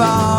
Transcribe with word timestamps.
far. 0.00 0.29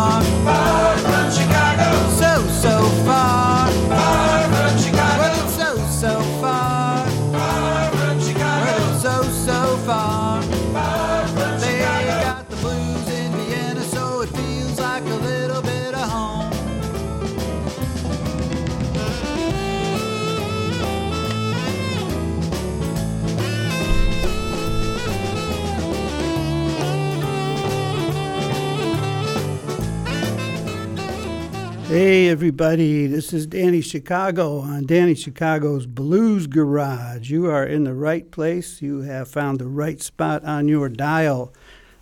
Hey 32.02 32.26
everybody, 32.26 33.06
this 33.06 33.32
is 33.32 33.46
Danny 33.46 33.80
Chicago 33.80 34.58
on 34.58 34.86
Danny 34.86 35.14
Chicago's 35.14 35.86
Blues 35.86 36.48
Garage. 36.48 37.30
You 37.30 37.46
are 37.46 37.64
in 37.64 37.84
the 37.84 37.94
right 37.94 38.28
place. 38.28 38.82
You 38.82 39.02
have 39.02 39.28
found 39.28 39.60
the 39.60 39.68
right 39.68 40.02
spot 40.02 40.42
on 40.42 40.66
your 40.66 40.88
dial 40.88 41.54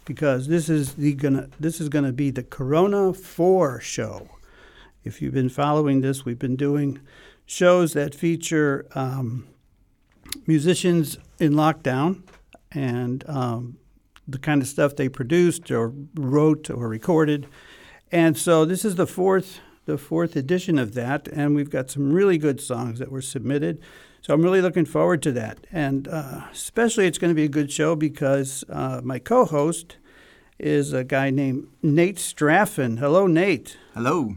because 0.07 0.49
this 0.49 0.71
is 0.71 0.95
the 0.95 1.13
gonna 1.13 1.51
this 1.61 1.83
is 1.83 1.91
gonna 1.91 2.13
be 2.15 2.31
the 2.31 2.43
Corona 2.43 3.13
4 3.13 3.79
show. 3.83 4.27
If 5.05 5.21
you've 5.21 5.35
been 5.35 5.51
following 5.51 6.01
this, 6.01 6.25
we've 6.25 6.39
been 6.39 6.57
doing 6.57 6.99
shows 7.45 7.93
that 7.93 8.15
feature 8.15 8.87
um, 8.95 9.49
musicians 10.47 11.19
in 11.39 11.53
lockdown 11.53 12.23
and 12.73 13.23
um, 13.29 13.77
the 14.27 14.39
kind 14.39 14.63
of 14.63 14.69
stuff 14.69 14.97
they 14.97 15.11
produced 15.11 15.71
or 15.71 15.93
wrote 16.15 16.71
or 16.71 16.89
recorded. 16.89 17.47
And 18.11 18.39
so 18.39 18.65
this 18.65 18.83
is 18.83 18.95
the 18.95 19.07
fourth 19.07 19.61
the 19.91 19.99
fourth 19.99 20.37
edition 20.37 20.79
of 20.79 20.95
that, 20.95 21.29
and 21.29 21.57
we've 21.57 21.71
got 21.71 21.91
some 21.91 22.13
really 22.13 22.39
good 22.39 22.61
songs 22.61 22.99
that 23.01 23.11
were 23.11 23.23
submitted. 23.23 23.81
So 24.23 24.33
I'm 24.33 24.43
really 24.43 24.61
looking 24.61 24.85
forward 24.85 25.23
to 25.23 25.33
that, 25.33 25.67
and 25.73 26.07
uh, 26.07 26.43
especially 26.53 27.07
it's 27.07 27.19
going 27.19 27.31
to 27.31 27.35
be 27.35 27.45
a 27.45 27.49
good 27.49 27.73
show 27.73 27.97
because 27.97 28.65
uh, 28.69 29.01
my 29.03 29.19
co-host 29.19 29.97
is 30.59 30.93
a 30.93 31.03
guy 31.03 31.31
named 31.31 31.67
Nate 31.83 32.19
Straffon. 32.19 32.99
Hello, 32.99 33.27
Nate. 33.27 33.79
Hello. 33.95 34.37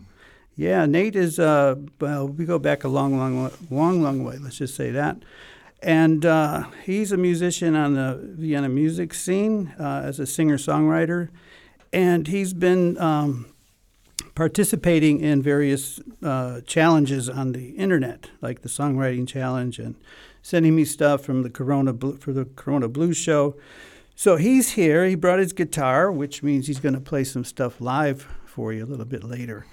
Yeah, 0.56 0.86
Nate 0.86 1.16
is. 1.16 1.38
Uh, 1.38 1.76
well, 2.00 2.28
we 2.28 2.46
go 2.46 2.58
back 2.58 2.84
a 2.84 2.88
long, 2.88 3.18
long, 3.18 3.52
long, 3.70 4.02
long 4.02 4.24
way. 4.24 4.38
Let's 4.38 4.58
just 4.58 4.76
say 4.76 4.90
that. 4.92 5.18
And 5.82 6.26
uh, 6.26 6.70
he's 6.86 7.12
a 7.12 7.18
musician 7.18 7.76
on 7.76 7.96
the 7.96 8.20
Vienna 8.24 8.70
music 8.70 9.14
scene 9.14 9.74
uh, 9.78 10.04
as 10.06 10.18
a 10.18 10.26
singer-songwriter, 10.26 11.30
and 11.92 12.28
he's 12.28 12.54
been 12.54 12.98
um, 13.00 13.53
participating 14.36 15.20
in 15.20 15.42
various 15.42 16.00
uh, 16.24 16.62
challenges 16.62 17.30
on 17.30 17.52
the 17.52 17.70
internet, 17.72 18.30
like 18.42 18.62
the 18.62 18.70
songwriting 18.70 19.28
challenge, 19.28 19.80
and 19.80 19.96
sending 20.42 20.76
me 20.76 20.86
stuff 20.86 21.22
from 21.24 21.44
the 21.44 21.50
Corona 21.50 21.94
Blu- 21.94 22.18
for 22.18 22.34
the 22.34 22.46
Corona 22.46 22.88
Blues 22.88 23.18
show. 23.18 23.56
So 24.16 24.36
he's 24.36 24.72
here. 24.72 25.06
He 25.06 25.16
brought 25.16 25.40
his 25.40 25.54
guitar, 25.54 26.12
which 26.12 26.44
means 26.44 26.68
he's 26.68 26.80
going 26.80 26.96
to 26.96 27.02
play 27.02 27.24
some 27.24 27.44
stuff 27.44 27.80
live 27.82 28.28
for 28.46 28.74
you 28.74 28.84
a 28.84 28.88
little 28.88 29.06
bit 29.06 29.24
later. 29.24 29.66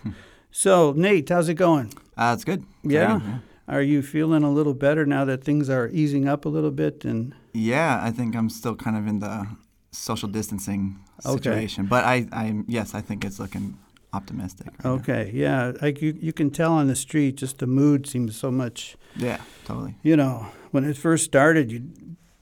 so 0.50 0.92
Nate, 0.97 1.28
how's 1.28 1.48
it 1.48 1.55
going? 1.55 1.92
Uh, 2.16 2.33
it's 2.34 2.44
good. 2.44 2.64
Yeah? 2.83 3.16
Exciting, 3.16 3.42
Are 3.69 3.83
you 3.83 4.03
feeling 4.03 4.42
a 4.42 4.50
little 4.50 4.75
better 4.75 5.05
now 5.06 5.25
that 5.27 5.44
things 5.44 5.69
are 5.70 5.88
easing 5.92 6.27
up 6.28 6.44
a 6.44 6.48
little 6.48 6.70
bit? 6.70 7.05
And 7.05 7.34
yeah. 7.53 7.98
Yeah, 7.98 8.00
I 8.03 8.11
think 8.11 8.34
I'm 8.36 8.48
still 8.48 8.77
kind 8.77 8.97
of 8.97 9.06
in 9.06 9.19
the 9.20 9.47
social 9.92 10.28
distancing 10.28 11.00
Okay. 11.27 11.36
situation, 11.42 11.86
but 11.86 12.05
I, 12.05 12.27
I'm 12.33 12.64
yes, 12.69 12.94
I 12.94 13.00
think 13.03 13.25
it's 13.27 13.38
looking 13.38 13.77
optimistic. 14.12 14.66
right 14.69 14.84
now. 14.84 14.91
okay, 14.92 15.30
yeah, 15.34 15.72
like 15.83 16.00
you, 16.03 16.16
you 16.20 16.33
can 16.33 16.50
tell 16.50 16.72
on 16.72 16.86
the 16.89 16.97
street, 16.97 17.36
just 17.36 17.58
the 17.58 17.66
mood 17.66 18.06
seems 18.06 18.37
so 18.37 18.50
much. 18.50 18.97
Yeah, 19.16 19.41
totally. 19.65 19.94
You 20.03 20.16
know, 20.16 20.47
when 20.71 20.84
it 20.84 20.97
first 20.97 21.25
started, 21.25 21.71
you 21.71 21.82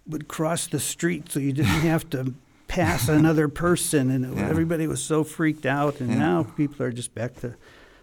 would 0.06 0.28
cross 0.28 0.66
the 0.66 0.80
street 0.80 1.30
so 1.30 1.40
you 1.40 1.52
didn't 1.52 1.70
have 1.82 2.08
to 2.10 2.34
pass 2.68 3.08
another 3.08 3.48
person, 3.48 4.10
and 4.10 4.24
it, 4.24 4.34
Yeah. 4.36 4.48
everybody 4.48 4.86
was 4.86 5.02
so 5.02 5.24
freaked 5.24 5.66
out. 5.66 6.00
And 6.00 6.10
Yeah. 6.10 6.18
now 6.18 6.42
people 6.56 6.84
are 6.86 6.92
just 6.92 7.14
back 7.14 7.34
to, 7.40 7.54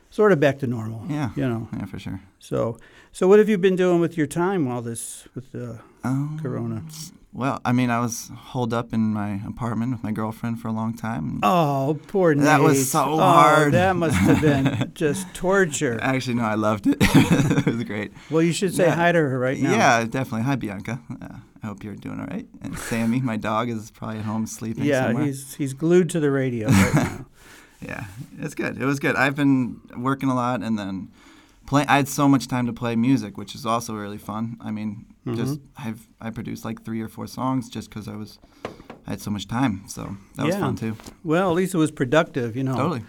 sort 0.09 0.31
of 0.31 0.39
back 0.39 0.59
to 0.59 0.67
normal. 0.67 1.05
Yeah. 1.09 1.29
you 1.35 1.47
know. 1.47 1.67
Yeah, 1.73 1.85
for 1.85 1.99
sure. 1.99 2.21
So, 2.39 2.77
so 3.11 3.27
what 3.27 3.39
have 3.39 3.49
you 3.49 3.57
been 3.57 3.75
doing 3.75 3.99
with 3.99 4.17
your 4.17 4.27
time 4.27 4.65
while 4.65 4.81
this 4.81 5.27
with 5.35 5.51
the 5.51 5.79
Um, 6.03 6.39
Corona? 6.41 6.83
Well, 7.35 7.59
I 7.65 7.73
mean, 7.73 7.89
I 7.89 7.99
was 7.99 8.31
holed 8.33 8.73
up 8.73 8.93
in 8.93 9.13
my 9.13 9.41
apartment 9.45 9.91
with 9.91 10.01
my 10.05 10.13
girlfriend 10.13 10.61
for 10.61 10.69
a 10.69 10.71
long 10.71 10.93
time. 10.95 11.41
Oh, 11.43 11.99
poor 12.07 12.33
Nate. 12.33 12.45
That 12.45 12.61
was 12.61 12.89
so 12.89 13.03
oh, 13.03 13.17
hard. 13.17 13.73
That 13.73 13.97
must 13.97 14.15
have 14.15 14.41
been 14.41 14.91
just 14.95 15.33
torture. 15.33 15.99
Actually, 16.01 16.35
no, 16.35 16.43
I 16.43 16.55
loved 16.55 16.87
it. 16.87 16.95
it 17.01 17.65
was 17.65 17.83
great. 17.83 18.13
Well, 18.31 18.41
you 18.41 18.53
should 18.53 18.73
say 18.73 18.85
Yeah. 18.85 18.95
hi 18.95 19.11
to 19.11 19.19
her 19.19 19.37
right 19.37 19.59
now. 19.59 19.71
Yeah, 19.71 20.03
definitely. 20.05 20.43
Hi, 20.43 20.55
Bianca. 20.55 21.01
Uh, 21.21 21.27
I 21.61 21.67
hope 21.67 21.83
you're 21.83 21.95
doing 21.95 22.21
all 22.21 22.27
right. 22.27 22.47
And 22.61 22.79
Sammy, 22.79 23.19
my 23.19 23.35
dog, 23.35 23.67
is 23.67 23.91
probably 23.91 24.19
at 24.19 24.23
home 24.25 24.47
sleeping 24.47 24.85
Yeah, 24.85 25.07
somewhere. 25.07 25.25
he's 25.25 25.55
he's 25.55 25.73
glued 25.73 26.09
to 26.11 26.21
the 26.21 26.31
radio 26.31 26.69
right 26.69 26.95
now. 26.95 27.25
Yeah, 27.81 28.05
it's 28.39 28.55
good. 28.55 28.81
It 28.81 28.85
was 28.85 28.99
good. 28.99 29.17
I've 29.17 29.35
been 29.35 29.81
working 29.97 30.29
a 30.29 30.35
lot, 30.35 30.61
and 30.61 30.79
then 30.79 31.09
play. 31.65 31.85
I 31.89 31.97
had 31.97 32.07
so 32.07 32.29
much 32.29 32.47
time 32.47 32.65
to 32.67 32.71
play 32.71 32.95
music, 32.95 33.37
which 33.37 33.55
is 33.55 33.65
also 33.65 33.93
really 33.93 34.17
fun. 34.17 34.55
I 34.61 34.71
mean, 34.71 35.05
just 35.33 35.59
Mm-hmm. 35.59 35.87
I've 35.87 36.07
I 36.21 36.29
produced 36.29 36.63
like 36.65 36.83
three 36.85 37.01
or 37.01 37.07
four 37.07 37.25
songs 37.27 37.69
just 37.69 37.89
because 37.89 38.07
I 38.07 38.15
was 38.15 38.37
I 39.07 39.11
had 39.11 39.21
so 39.21 39.31
much 39.31 39.47
time. 39.47 39.83
So 39.87 40.15
that 40.35 40.45
was 40.45 40.55
fun 40.55 40.75
too. 40.75 40.95
Well, 41.23 41.49
at 41.49 41.55
least 41.55 41.73
it 41.73 41.77
was 41.79 41.91
productive, 41.91 42.55
you 42.55 42.63
know. 42.63 42.75
Totally. 42.75 43.03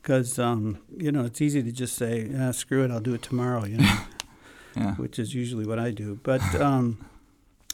Because 0.00 0.38
um, 0.38 0.78
you 0.96 1.10
know 1.10 1.24
it's 1.24 1.40
easy 1.40 1.62
to 1.62 1.72
just 1.72 1.96
say, 1.96 2.30
ah, 2.38 2.52
"Screw 2.52 2.84
it, 2.84 2.90
I'll 2.92 3.00
do 3.00 3.14
it 3.14 3.22
tomorrow," 3.22 3.64
you 3.64 3.78
know, 3.78 3.98
Yeah. 4.76 4.94
which 4.94 5.18
is 5.18 5.34
usually 5.34 5.66
what 5.66 5.78
I 5.80 5.90
do. 5.90 6.20
But 6.22 6.42
um, 6.60 7.04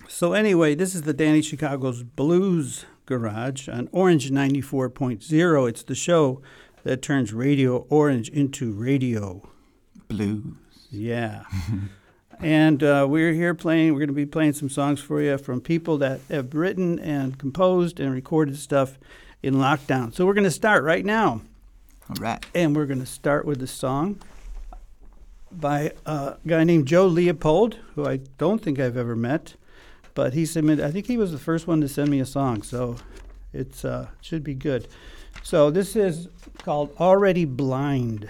so 0.08 0.32
anyway, 0.32 0.74
this 0.74 0.94
is 0.94 1.02
the 1.02 1.12
Danny 1.12 1.42
Chicago's 1.42 2.02
Blues 2.02 2.86
Garage 3.04 3.68
on 3.68 3.88
Orange 3.92 4.30
ninety 4.30 4.62
four 4.62 4.88
point 4.88 5.22
zero. 5.22 5.66
It's 5.66 5.82
the 5.82 5.94
show 5.94 6.40
that 6.84 7.02
turns 7.02 7.34
Radio 7.34 7.86
Orange 7.90 8.30
into 8.30 8.72
radio. 8.72 9.42
Blues. 10.08 10.54
Yeah. 10.90 11.44
and 12.42 12.82
uh, 12.82 13.06
we're 13.08 13.32
here 13.32 13.54
playing, 13.54 13.92
we're 13.92 14.00
going 14.00 14.08
to 14.08 14.14
be 14.14 14.26
playing 14.26 14.54
some 14.54 14.68
songs 14.68 15.00
for 15.00 15.22
you 15.22 15.38
from 15.38 15.60
people 15.60 15.98
that 15.98 16.20
have 16.28 16.54
written 16.54 16.98
and 16.98 17.38
composed 17.38 18.00
and 18.00 18.12
recorded 18.12 18.58
stuff 18.58 18.98
in 19.42 19.54
lockdown. 19.54 20.14
So 20.14 20.26
we're 20.26 20.34
going 20.34 20.44
to 20.44 20.50
start 20.50 20.84
right 20.84 21.04
now. 21.04 21.42
All 22.10 22.16
right. 22.20 22.44
And 22.54 22.74
we're 22.74 22.86
going 22.86 23.00
to 23.00 23.06
start 23.06 23.44
with 23.44 23.62
a 23.62 23.66
song 23.66 24.20
by 25.50 25.92
a 26.04 26.36
guy 26.46 26.64
named 26.64 26.86
Joe 26.86 27.06
Leopold, 27.06 27.78
who 27.94 28.06
I 28.06 28.18
don't 28.38 28.60
think 28.60 28.78
I've 28.78 28.96
ever 28.96 29.14
met. 29.14 29.54
But 30.14 30.34
he 30.34 30.44
submitted, 30.44 30.84
I 30.84 30.90
think 30.90 31.06
he 31.06 31.16
was 31.16 31.32
the 31.32 31.38
first 31.38 31.66
one 31.66 31.80
to 31.80 31.88
send 31.88 32.10
me 32.10 32.20
a 32.20 32.26
song. 32.26 32.62
So 32.62 32.96
it 33.52 33.84
uh, 33.84 34.06
should 34.20 34.44
be 34.44 34.54
good. 34.54 34.88
So 35.42 35.70
this 35.70 35.96
is 35.96 36.28
called 36.58 36.94
Already 36.98 37.44
Blind. 37.44 38.28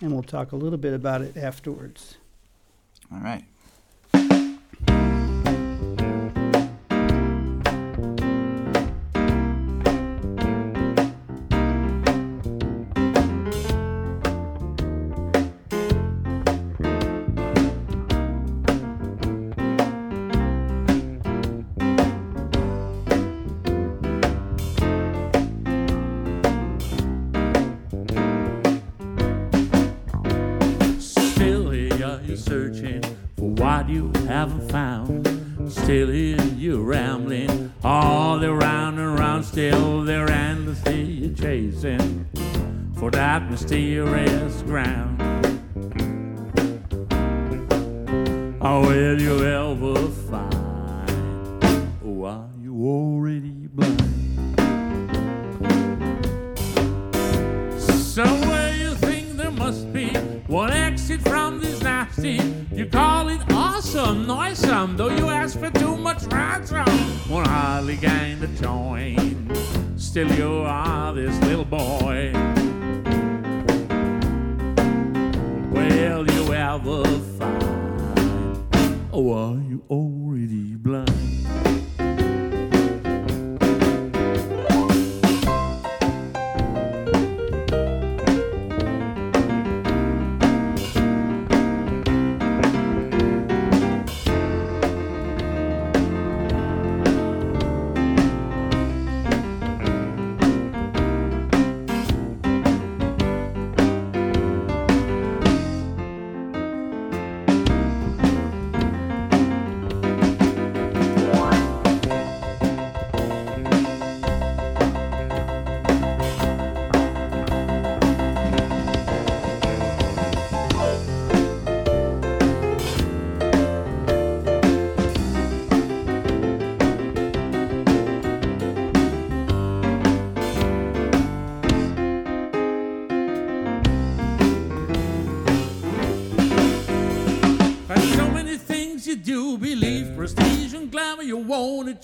And 0.00 0.12
we'll 0.12 0.22
talk 0.22 0.52
a 0.52 0.56
little 0.56 0.78
bit 0.78 0.92
about 0.92 1.22
it 1.22 1.36
afterwards. 1.36 2.18
All 3.12 3.20
right. 3.20 3.44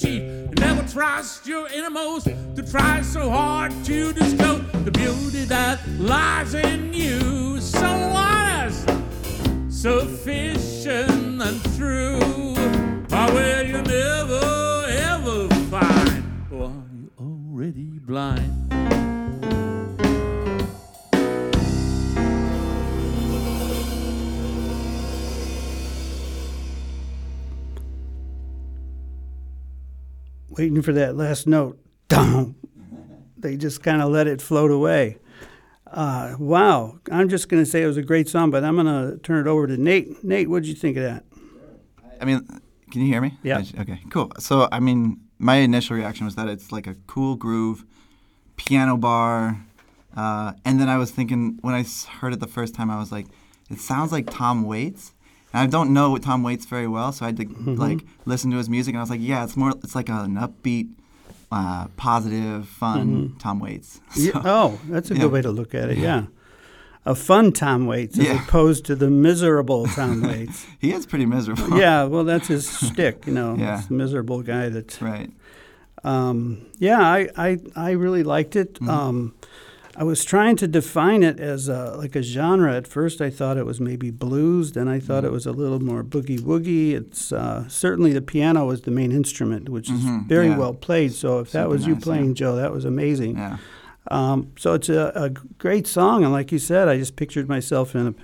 Won't 0.00 0.58
never 0.58 0.82
trust 0.88 1.46
your 1.46 1.68
innermost 1.68 2.26
to 2.26 2.62
try 2.70 3.02
so 3.02 3.30
hard 3.30 3.72
to 3.84 4.12
disclose 4.12 4.62
the 4.84 4.90
beauty 4.90 5.44
that 5.44 5.80
lies 5.98 6.54
in 6.54 6.92
you. 6.92 7.60
So 7.60 7.86
honest, 7.86 8.88
sufficient, 9.68 11.42
and 11.42 11.76
true. 11.76 12.18
Or 13.12 13.32
will 13.32 13.62
you 13.66 13.82
never 13.82 14.86
ever 14.88 15.48
find? 15.70 16.24
Or 16.50 16.64
are 16.64 16.90
you 16.94 17.10
already 17.18 17.98
blind? 17.98 18.61
Waiting 30.62 30.80
for 30.80 30.92
that 30.92 31.16
last 31.16 31.48
note. 31.48 31.76
Dum. 32.06 32.54
They 33.36 33.56
just 33.56 33.82
kind 33.82 34.00
of 34.00 34.12
let 34.12 34.28
it 34.28 34.40
float 34.40 34.70
away. 34.70 35.18
Uh, 35.90 36.36
wow. 36.38 37.00
I'm 37.10 37.28
just 37.28 37.48
going 37.48 37.60
to 37.60 37.68
say 37.68 37.82
it 37.82 37.88
was 37.88 37.96
a 37.96 38.02
great 38.02 38.28
song, 38.28 38.52
but 38.52 38.62
I'm 38.62 38.76
going 38.76 38.86
to 38.86 39.18
turn 39.24 39.44
it 39.44 39.50
over 39.50 39.66
to 39.66 39.76
Nate. 39.76 40.22
Nate, 40.22 40.48
what 40.48 40.62
did 40.62 40.68
you 40.68 40.76
think 40.76 40.98
of 40.98 41.02
that? 41.02 41.24
I 42.20 42.24
mean, 42.24 42.46
can 42.92 43.00
you 43.00 43.08
hear 43.08 43.20
me? 43.20 43.36
Yeah. 43.42 43.64
Okay, 43.76 44.02
cool. 44.10 44.30
So, 44.38 44.68
I 44.70 44.78
mean, 44.78 45.20
my 45.40 45.56
initial 45.56 45.96
reaction 45.96 46.26
was 46.26 46.36
that 46.36 46.46
it's 46.46 46.70
like 46.70 46.86
a 46.86 46.94
cool 47.08 47.34
groove, 47.34 47.84
piano 48.54 48.96
bar, 48.96 49.66
uh, 50.16 50.52
and 50.64 50.78
then 50.78 50.88
I 50.88 50.96
was 50.96 51.10
thinking 51.10 51.58
when 51.62 51.74
I 51.74 51.84
heard 52.20 52.34
it 52.34 52.38
the 52.38 52.46
first 52.46 52.72
time, 52.72 52.88
I 52.88 53.00
was 53.00 53.10
like, 53.10 53.26
it 53.68 53.80
sounds 53.80 54.12
like 54.12 54.30
Tom 54.30 54.62
Waits. 54.62 55.12
And 55.52 55.62
I 55.62 55.66
don't 55.66 55.92
know 55.92 56.16
Tom 56.18 56.42
Waits 56.42 56.64
very 56.66 56.88
well, 56.88 57.12
so 57.12 57.24
I 57.24 57.28
had 57.28 57.36
to 57.38 57.44
Mm-hmm. 57.44 57.74
like 57.76 58.00
listen 58.24 58.50
to 58.52 58.56
his 58.56 58.68
music, 58.70 58.92
and 58.94 58.98
I 58.98 59.02
was 59.02 59.10
like, 59.10 59.20
yeah, 59.22 59.44
it's 59.44 59.56
more, 59.56 59.70
it's 59.82 59.94
like 59.94 60.08
an 60.08 60.36
upbeat, 60.36 60.88
uh, 61.50 61.88
positive, 61.96 62.66
fun 62.68 63.36
Tom 63.38 63.58
Waits. 63.60 64.00
Mm-hmm. 64.12 64.20
Yeah, 64.26 64.42
oh, 64.44 64.80
that's 64.88 65.10
a 65.10 65.14
yeah. 65.14 65.20
good 65.22 65.32
way 65.32 65.42
to 65.42 65.50
look 65.50 65.74
at 65.74 65.90
it. 65.90 65.98
Yeah. 65.98 66.26
A 67.04 67.14
fun 67.16 67.50
Tom 67.52 67.86
Waits 67.86 68.16
as 68.18 68.26
Yeah. 68.26 68.42
opposed 68.44 68.84
to 68.86 68.94
the 68.94 69.10
miserable 69.10 69.86
Tom 69.86 70.22
Waits. 70.28 70.64
he 70.80 70.92
is 70.92 71.04
pretty 71.04 71.26
miserable. 71.26 71.76
yeah, 71.84 72.04
well, 72.04 72.22
that's 72.24 72.46
his 72.48 72.68
stick, 72.68 73.26
you 73.26 73.32
know. 73.34 73.56
Yeah. 73.56 73.82
Miserable 73.90 74.42
guy 74.42 74.68
that's. 74.68 75.02
Right. 75.02 75.30
Um, 76.04 76.66
yeah, 76.78 77.00
I, 77.00 77.28
I, 77.36 77.58
I 77.76 77.90
really 77.92 78.22
liked 78.22 78.56
it. 78.56 78.74
Mm-hmm. 78.74 78.88
Um, 78.88 79.34
I 79.94 80.04
was 80.04 80.24
trying 80.24 80.56
to 80.56 80.66
define 80.66 81.22
it 81.22 81.38
as 81.38 81.68
a, 81.68 81.94
like 81.98 82.16
a 82.16 82.22
genre. 82.22 82.74
At 82.74 82.86
first, 82.86 83.20
I 83.20 83.28
thought 83.28 83.58
it 83.58 83.66
was 83.66 83.78
maybe 83.80 84.10
blues. 84.10 84.72
Then 84.72 84.88
I 84.88 84.98
thought 85.00 85.18
Mm-hmm. 85.24 85.26
it 85.26 85.32
was 85.32 85.44
a 85.46 85.52
little 85.52 85.80
more 85.80 86.02
boogie 86.02 86.40
woogie. 86.40 86.92
It's 86.92 87.30
uh, 87.32 87.68
certainly 87.68 88.12
the 88.14 88.22
piano 88.22 88.70
is 88.70 88.82
the 88.82 88.90
main 88.90 89.12
instrument, 89.12 89.68
which 89.68 89.90
is 89.90 90.00
Mhm, 90.00 90.26
very 90.28 90.48
yeah. 90.48 90.56
well 90.58 90.72
played. 90.72 91.12
So 91.12 91.40
if 91.40 91.52
that 91.52 91.64
Super 91.64 91.68
was 91.68 91.86
you 91.86 91.96
playing, 91.96 92.28
yeah. 92.28 92.34
Joe, 92.34 92.56
that 92.56 92.72
was 92.72 92.84
amazing. 92.86 93.36
Yeah. 93.36 93.58
Um, 94.10 94.52
so 94.58 94.72
it's 94.74 94.88
a, 94.88 95.12
a 95.14 95.28
great 95.58 95.86
song, 95.86 96.24
and 96.24 96.32
like 96.32 96.50
you 96.52 96.58
said, 96.58 96.88
I 96.88 96.96
just 96.96 97.14
pictured 97.16 97.48
myself 97.48 97.94
in 97.94 98.06
a, 98.08 98.14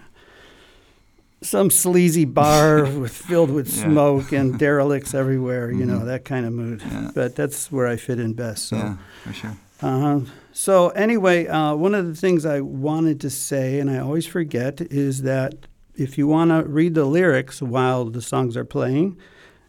some 1.43 1.71
sleazy 1.71 2.25
bar 2.25 2.85
with 3.01 3.13
filled 3.13 3.51
with 3.51 3.69
Yeah. 3.77 3.85
smoke 3.85 4.33
and 4.33 4.59
derelicts 4.59 5.15
everywhere. 5.15 5.71
You 5.71 5.85
know 5.85 6.01
Mhm. 6.01 6.07
that 6.07 6.25
kind 6.25 6.47
of 6.47 6.53
mood. 6.53 6.83
Yeah. 6.83 7.11
But 7.15 7.37
that's 7.37 7.71
where 7.71 7.87
I 7.87 7.97
fit 7.97 8.19
in 8.19 8.33
best. 8.33 8.69
So. 8.69 8.77
Yeah, 8.77 8.97
for 9.25 9.33
sure. 9.33 9.57
Uh-huh. 9.81 10.21
So 10.61 10.89
anyway, 10.89 11.47
uh, 11.47 11.77
one 11.77 11.95
of 11.95 12.09
the 12.09 12.17
things 12.17 12.45
I 12.45 12.63
wanted 12.63 13.21
to 13.21 13.31
say, 13.31 13.79
and 13.79 13.89
I 13.89 14.01
always 14.01 14.27
forget, 14.27 14.81
is 14.81 15.23
that 15.23 15.55
if 15.95 16.19
you 16.19 16.27
want 16.27 16.51
to 16.51 16.69
read 16.69 16.97
the 16.97 17.05
lyrics 17.05 17.63
while 17.63 18.07
the 18.07 18.21
songs 18.21 18.57
are 18.57 18.65
playing, 18.65 19.17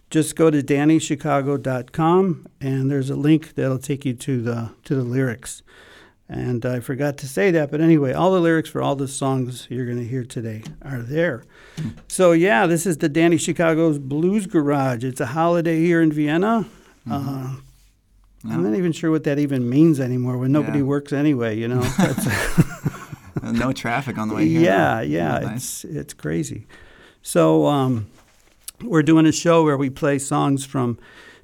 just 0.10 0.36
go 0.36 0.50
to 0.50 0.64
DannyChicago.com, 0.64 2.48
and 2.60 2.90
there's 2.90 3.12
a 3.12 3.16
link 3.16 3.54
that'll 3.54 3.78
take 3.78 4.04
you 4.04 4.16
to 4.16 4.42
the 4.42 4.72
to 4.86 4.96
the 4.96 5.04
lyrics. 5.04 5.62
And 6.28 6.66
I 6.66 6.80
forgot 6.80 7.18
to 7.20 7.28
say 7.28 7.52
that, 7.52 7.70
but 7.70 7.82
anyway, 7.82 8.14
all 8.14 8.32
the 8.32 8.42
lyrics 8.42 8.70
for 8.70 8.82
all 8.82 8.96
the 8.96 9.08
songs 9.08 9.68
you're 9.70 9.86
going 9.86 10.00
to 10.00 10.08
hear 10.08 10.24
today 10.24 10.64
are 10.82 11.04
there. 11.04 11.44
So 12.08 12.32
yeah, 12.32 12.66
this 12.66 12.88
is 12.88 12.98
the 12.98 13.10
Danny 13.10 13.38
Chicago's 13.38 14.00
Blues 14.00 14.48
Garage. 14.48 15.04
It's 15.04 15.22
a 15.22 15.28
holiday 15.28 15.82
here 15.82 16.02
in 16.02 16.12
Vienna. 16.12 16.66
Uh, 17.08 17.58
I'm 18.48 18.64
not 18.64 18.76
even 18.78 18.92
sure 18.92 19.12
what 19.12 19.24
that 19.26 19.38
even 19.40 19.70
means 19.70 20.00
anymore 20.00 20.38
when 20.38 20.52
nobody 20.52 20.80
Yeah. 20.80 20.86
works 20.86 21.12
anyway, 21.14 21.58
you 21.58 21.68
know. 21.68 21.82
No 23.42 23.72
traffic 23.72 24.18
on 24.18 24.28
the 24.28 24.36
way 24.36 24.48
here. 24.48 24.62
yeah, 24.62 25.02
yeah, 25.02 25.40
nice. 25.40 25.84
it's 25.86 25.96
it's 25.96 26.14
crazy. 26.14 26.68
So 27.22 27.66
um, 27.68 28.08
we're 28.84 29.02
doing 29.04 29.26
a 29.26 29.32
show 29.32 29.64
where 29.64 29.78
we 29.78 29.90
play 29.90 30.20
songs 30.20 30.66
from 30.66 30.98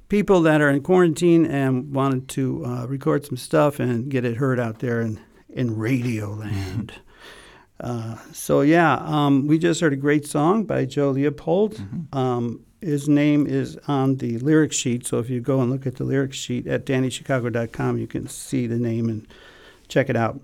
people 0.08 0.42
that 0.42 0.60
are 0.60 0.68
in 0.68 0.82
quarantine 0.82 1.46
and 1.46 1.94
wanted 1.94 2.28
to 2.28 2.64
uh, 2.66 2.86
record 2.86 3.24
some 3.24 3.36
stuff 3.38 3.80
and 3.80 4.10
get 4.10 4.24
it 4.24 4.36
heard 4.36 4.60
out 4.60 4.80
there 4.80 5.00
in 5.00 5.18
in 5.48 5.76
Radio 5.78 6.30
Land. 6.34 6.92
uh, 7.80 8.16
so 8.32 8.60
yeah, 8.60 8.98
um, 9.00 9.46
we 9.46 9.58
just 9.58 9.80
heard 9.80 9.94
a 9.94 9.96
great 9.96 10.26
song 10.26 10.64
by 10.64 10.84
Joe 10.84 11.10
Leopold. 11.10 11.80
Um, 12.12 12.60
his 12.80 13.08
name 13.08 13.46
is 13.46 13.78
on 13.88 14.16
the 14.16 14.38
lyric 14.38 14.72
sheet, 14.72 15.06
so 15.06 15.18
if 15.18 15.30
you 15.30 15.40
go 15.40 15.60
and 15.60 15.70
look 15.70 15.86
at 15.86 15.96
the 15.96 16.04
lyric 16.04 16.32
sheet 16.32 16.66
at 16.66 16.84
DannyChicago.com, 16.86 17.98
you 17.98 18.06
can 18.06 18.28
see 18.28 18.66
the 18.66 18.78
name 18.78 19.08
and 19.08 19.26
check 19.88 20.08
it 20.08 20.16
out. 20.16 20.40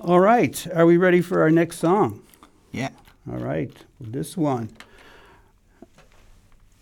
All 0.00 0.20
right, 0.20 0.66
are 0.74 0.86
we 0.86 0.96
ready 0.96 1.20
for 1.20 1.40
our 1.40 1.50
next 1.50 1.78
song? 1.78 2.22
Yeah. 2.72 2.90
All 3.30 3.38
right, 3.38 3.72
this 4.00 4.36
one. 4.36 4.70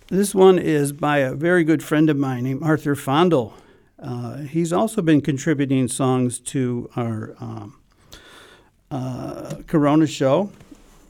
This 0.08 0.34
one 0.34 0.58
is 0.58 0.92
by 0.92 1.18
a 1.18 1.34
very 1.34 1.64
good 1.64 1.82
friend 1.82 2.10
of 2.10 2.16
mine 2.16 2.44
named 2.44 2.62
Arthur 2.62 2.94
Fondel. 2.94 3.54
Uh, 3.98 4.38
he's 4.38 4.72
also 4.72 5.00
been 5.00 5.20
contributing 5.20 5.86
songs 5.86 6.40
to 6.40 6.90
our 6.96 7.34
um, 7.40 7.78
uh, 8.90 9.54
Corona 9.66 10.06
show, 10.06 10.50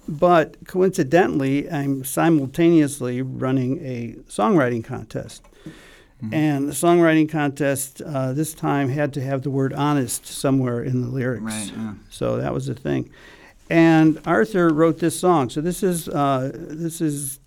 but 0.08 0.56
coincidentally, 0.66 1.70
I'm 1.70 2.04
simultaneously 2.04 3.22
running 3.22 3.78
a 3.84 4.14
songwriting 4.28 4.84
contest. 4.84 5.42
And 6.30 6.68
the 6.68 6.72
songwriting 6.72 7.28
contest 7.28 8.00
uh, 8.00 8.32
this 8.32 8.54
time 8.54 8.90
had 8.90 9.12
to 9.14 9.20
have 9.20 9.42
the 9.42 9.50
word 9.50 9.72
honest 9.72 10.24
somewhere 10.24 10.80
in 10.80 11.00
the 11.02 11.08
lyrics. 11.08 11.42
Right. 11.42 11.72
Yeah. 11.76 11.94
So 12.10 12.36
that 12.36 12.54
was 12.54 12.66
the 12.66 12.74
thing. 12.76 13.10
And 13.68 14.20
Arthur 14.24 14.68
wrote 14.72 15.00
this 15.00 15.18
song. 15.18 15.50
So 15.50 15.60
this 15.60 15.82
is 15.82 16.08
uh, 16.08 16.52
this 16.54 17.00
is 17.00 17.40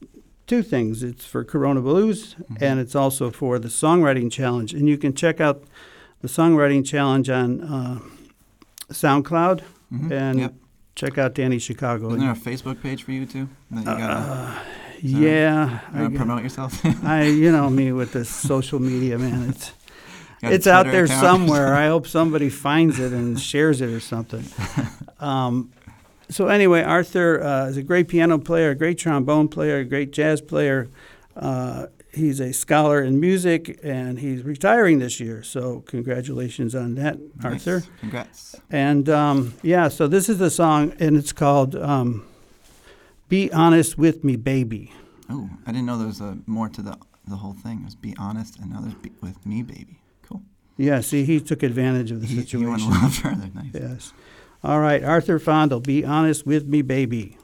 two 0.45 0.61
things. 0.61 1.03
It's 1.03 1.25
for 1.25 1.45
Corona 1.45 1.79
Blues, 1.79 2.35
and 2.59 2.81
it's 2.81 2.95
also 2.95 3.31
for 3.31 3.59
the 3.59 3.69
songwriting 3.69 4.29
challenge. 4.29 4.73
And 4.73 4.89
you 4.89 4.97
can 4.97 5.13
check 5.13 5.39
out 5.39 5.63
the 6.21 6.27
songwriting 6.27 6.85
challenge 6.85 7.29
on 7.29 7.61
uh, 7.61 7.99
SoundCloud 8.91 9.61
Mhm. 9.93 10.11
and 10.11 10.39
Yep. 10.39 10.53
Check 10.95 11.17
out 11.17 11.33
Danny 11.33 11.59
Chicago. 11.59 12.07
Isn't 12.07 12.19
there 12.19 12.31
a 12.31 12.35
Facebook 12.35 12.81
page 12.81 13.03
for 13.03 13.11
you 13.11 13.25
too? 13.25 13.49
That 13.71 13.79
you 13.79 13.85
gotta, 13.85 14.61
yeah, 15.01 15.79
you 15.93 16.05
I, 16.05 16.15
promote 16.15 16.43
yourself. 16.43 16.83
I 17.05 17.23
you 17.23 17.51
know 17.51 17.69
me 17.69 17.91
with 17.91 18.13
the 18.13 18.25
social 18.25 18.79
media 18.79 19.19
man. 19.19 19.49
It's 19.49 19.73
it's 20.43 20.67
out 20.67 20.87
there 20.87 21.07
somewhere. 21.07 21.75
I 21.75 21.87
hope 21.87 22.07
somebody 22.19 22.49
finds 22.49 22.99
it 22.99 23.11
and 23.11 23.39
shares 23.39 23.81
it 23.81 23.89
or 23.89 23.99
something. 23.99 24.45
Um, 25.19 25.71
so 26.29 26.47
anyway, 26.47 26.81
Arthur 26.81 27.43
uh, 27.43 27.67
is 27.67 27.77
a 27.77 27.83
great 27.83 28.07
piano 28.07 28.39
player, 28.39 28.71
a 28.71 28.75
great 28.75 28.97
trombone 28.97 29.47
player, 29.47 29.79
a 29.79 29.85
great 29.85 30.11
jazz 30.11 30.41
player. 30.41 30.87
Uh, 31.35 31.87
he's 32.15 32.39
a 32.39 32.51
scholar 32.53 33.01
in 33.03 33.19
music, 33.19 33.79
and 33.83 34.19
he's 34.19 34.43
retiring 34.43 34.99
this 34.99 35.19
year. 35.19 35.43
So 35.43 35.81
congratulations 35.81 36.73
on 36.75 36.95
that, 36.95 37.17
Nice. 37.43 37.67
Arthur. 37.67 37.83
Congrats. 37.99 38.55
And 38.69 39.07
um, 39.09 39.53
yeah, 39.61 39.87
so 39.89 40.07
this 40.07 40.29
is 40.29 40.37
the 40.37 40.49
song, 40.49 40.93
and 40.99 41.15
it's 41.17 41.31
called 41.33 41.75
um, 41.75 42.25
"Be 43.29 43.51
Honest 43.51 43.97
with 43.97 44.23
Me, 44.23 44.35
Baby." 44.35 44.91
Oh, 45.29 45.49
I 45.65 45.71
didn't 45.71 45.85
know 45.87 45.97
there 45.97 46.07
was 46.07 46.21
a 46.21 46.37
more 46.45 46.69
to 46.69 46.81
the 46.81 46.97
the 47.27 47.35
whole 47.37 47.53
thing. 47.53 47.79
It 47.81 47.85
was 47.85 47.95
be 47.95 48.15
honest, 48.17 48.57
and 48.59 48.71
now 48.71 48.81
there's 48.81 48.93
be 48.95 49.11
with 49.21 49.45
me, 49.45 49.61
baby. 49.63 49.99
Cool. 50.27 50.41
Yeah, 50.77 51.01
see, 51.01 51.23
he 51.25 51.39
took 51.39 51.63
advantage 51.63 52.11
of 52.11 52.21
the 52.21 52.27
You, 52.27 52.43
you 52.59 52.69
went 52.69 52.81
a 52.81 52.85
situation. 52.85 52.91
little 52.91 53.09
further. 53.09 53.49
Nice. 53.53 53.71
Yes. 53.73 54.13
All 54.63 54.79
right, 54.79 55.03
Arthur 55.03 55.37
Fondle, 55.39 55.79
be 55.79 56.03
honest 56.03 56.45
with 56.45 56.65
me, 56.67 56.81
baby. 56.81 57.37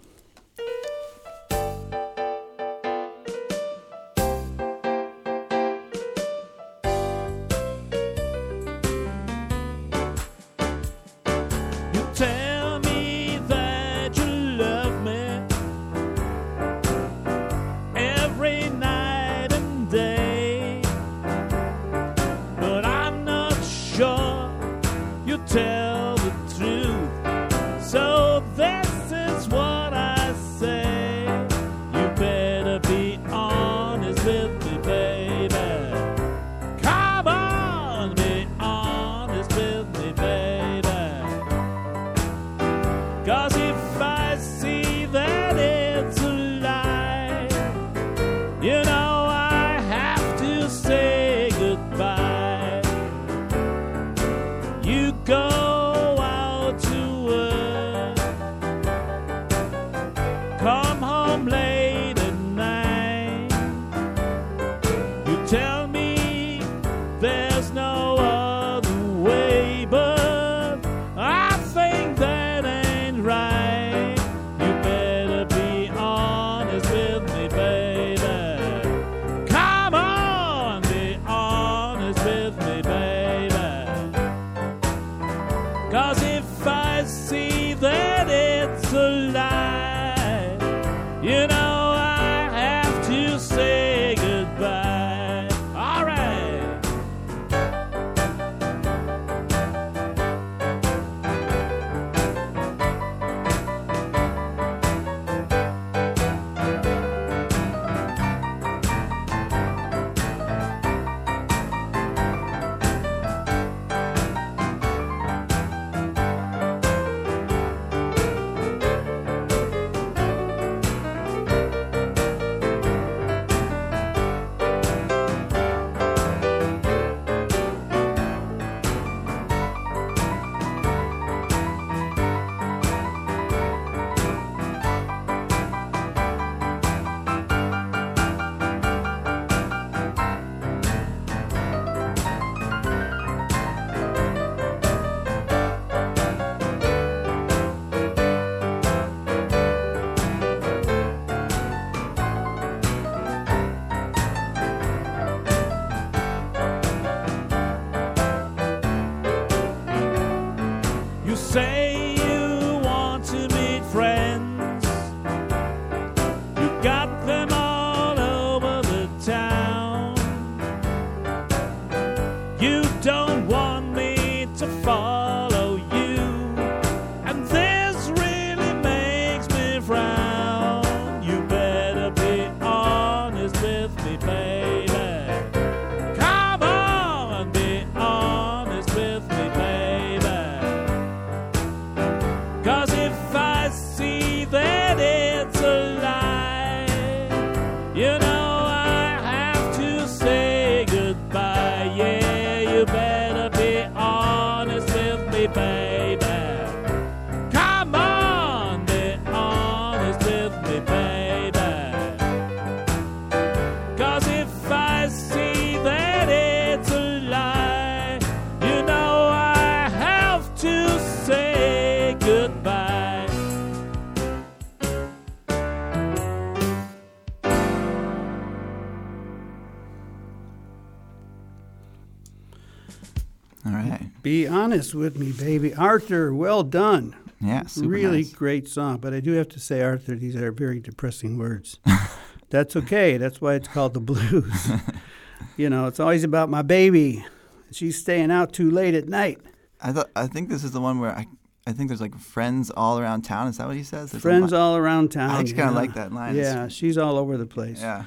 With 234.93 235.17
me, 235.17 235.31
baby. 235.31 235.73
Arthur, 235.75 236.33
well 236.33 236.63
done. 236.63 237.15
Yeah. 237.39 237.65
Super 237.65 237.87
really 237.87 238.17
nice. 238.17 238.33
great 238.33 238.67
song. 238.67 238.97
But 238.97 239.13
I 239.13 239.19
do 239.19 239.33
have 239.33 239.49
to 239.49 239.59
say, 239.59 239.81
Arthur, 239.81 240.15
these 240.15 240.35
are 240.35 240.51
very 240.51 240.79
depressing 240.79 241.37
words. 241.37 241.79
That's 242.49 242.75
okay. 242.75 243.17
That's 243.17 243.41
why 243.41 243.55
it's 243.55 243.67
called 243.67 243.93
the 243.93 243.99
blues. 243.99 244.69
you 245.57 245.69
know, 245.69 245.87
it's 245.87 245.99
always 245.99 246.23
about 246.23 246.49
my 246.49 246.61
baby. 246.61 247.25
She's 247.71 247.97
staying 247.97 248.31
out 248.31 248.53
too 248.53 248.69
late 248.69 248.93
at 248.93 249.07
night. 249.07 249.39
I 249.81 249.91
thought. 249.91 250.09
I 250.15 250.27
think 250.27 250.49
this 250.49 250.63
is 250.63 250.71
the 250.71 250.81
one 250.81 250.99
where 250.99 251.11
I. 251.11 251.27
I 251.67 251.73
think 251.73 251.89
there's 251.89 252.01
like 252.01 252.17
friends 252.17 252.71
all 252.71 252.97
around 252.97 253.21
town. 253.21 253.47
Is 253.47 253.57
that 253.57 253.67
what 253.67 253.75
he 253.75 253.83
says? 253.83 254.09
There's 254.09 254.23
Friends 254.23 254.51
all 254.51 254.75
around 254.75 255.11
town. 255.11 255.29
I 255.29 255.43
just 255.43 255.55
kinda 255.55 255.71
yeah. 255.71 255.77
like 255.77 255.93
that 255.93 256.11
line. 256.11 256.35
It's- 256.35 256.53
Yeah, 256.53 256.67
she's 256.69 256.97
all 256.97 257.19
over 257.19 257.37
the 257.37 257.45
place. 257.45 257.79
Yeah. 257.79 258.05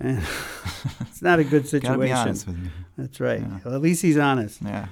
and 0.00 0.26
it's 1.02 1.20
not 1.20 1.38
a 1.38 1.44
good 1.44 1.68
situation. 1.68 2.00
Gotta 2.00 2.06
be 2.06 2.12
honest 2.12 2.46
with 2.46 2.56
you. 2.56 2.70
That's 2.96 3.20
right. 3.20 3.40
Yeah. 3.40 3.58
Well, 3.62 3.74
at 3.74 3.82
least 3.82 4.00
he's 4.00 4.16
honest. 4.16 4.62
Yeah. 4.62 4.86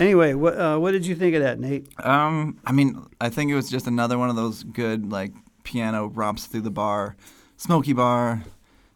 Anyway, 0.00 0.34
what 0.34 0.58
uh, 0.58 0.78
what 0.78 0.90
did 0.92 1.06
you 1.06 1.14
think 1.14 1.34
of 1.34 1.42
that, 1.42 1.58
Nate? 1.58 1.88
Um, 2.04 2.58
I 2.66 2.72
mean, 2.72 3.06
I 3.20 3.28
think 3.28 3.50
it 3.50 3.54
was 3.54 3.70
just 3.70 3.86
another 3.86 4.18
one 4.18 4.30
of 4.30 4.36
those 4.36 4.62
good 4.64 5.10
like 5.10 5.32
piano 5.64 6.06
romps 6.08 6.46
through 6.46 6.62
the 6.62 6.70
bar, 6.70 7.16
smoky 7.56 7.92
bar, 7.92 8.42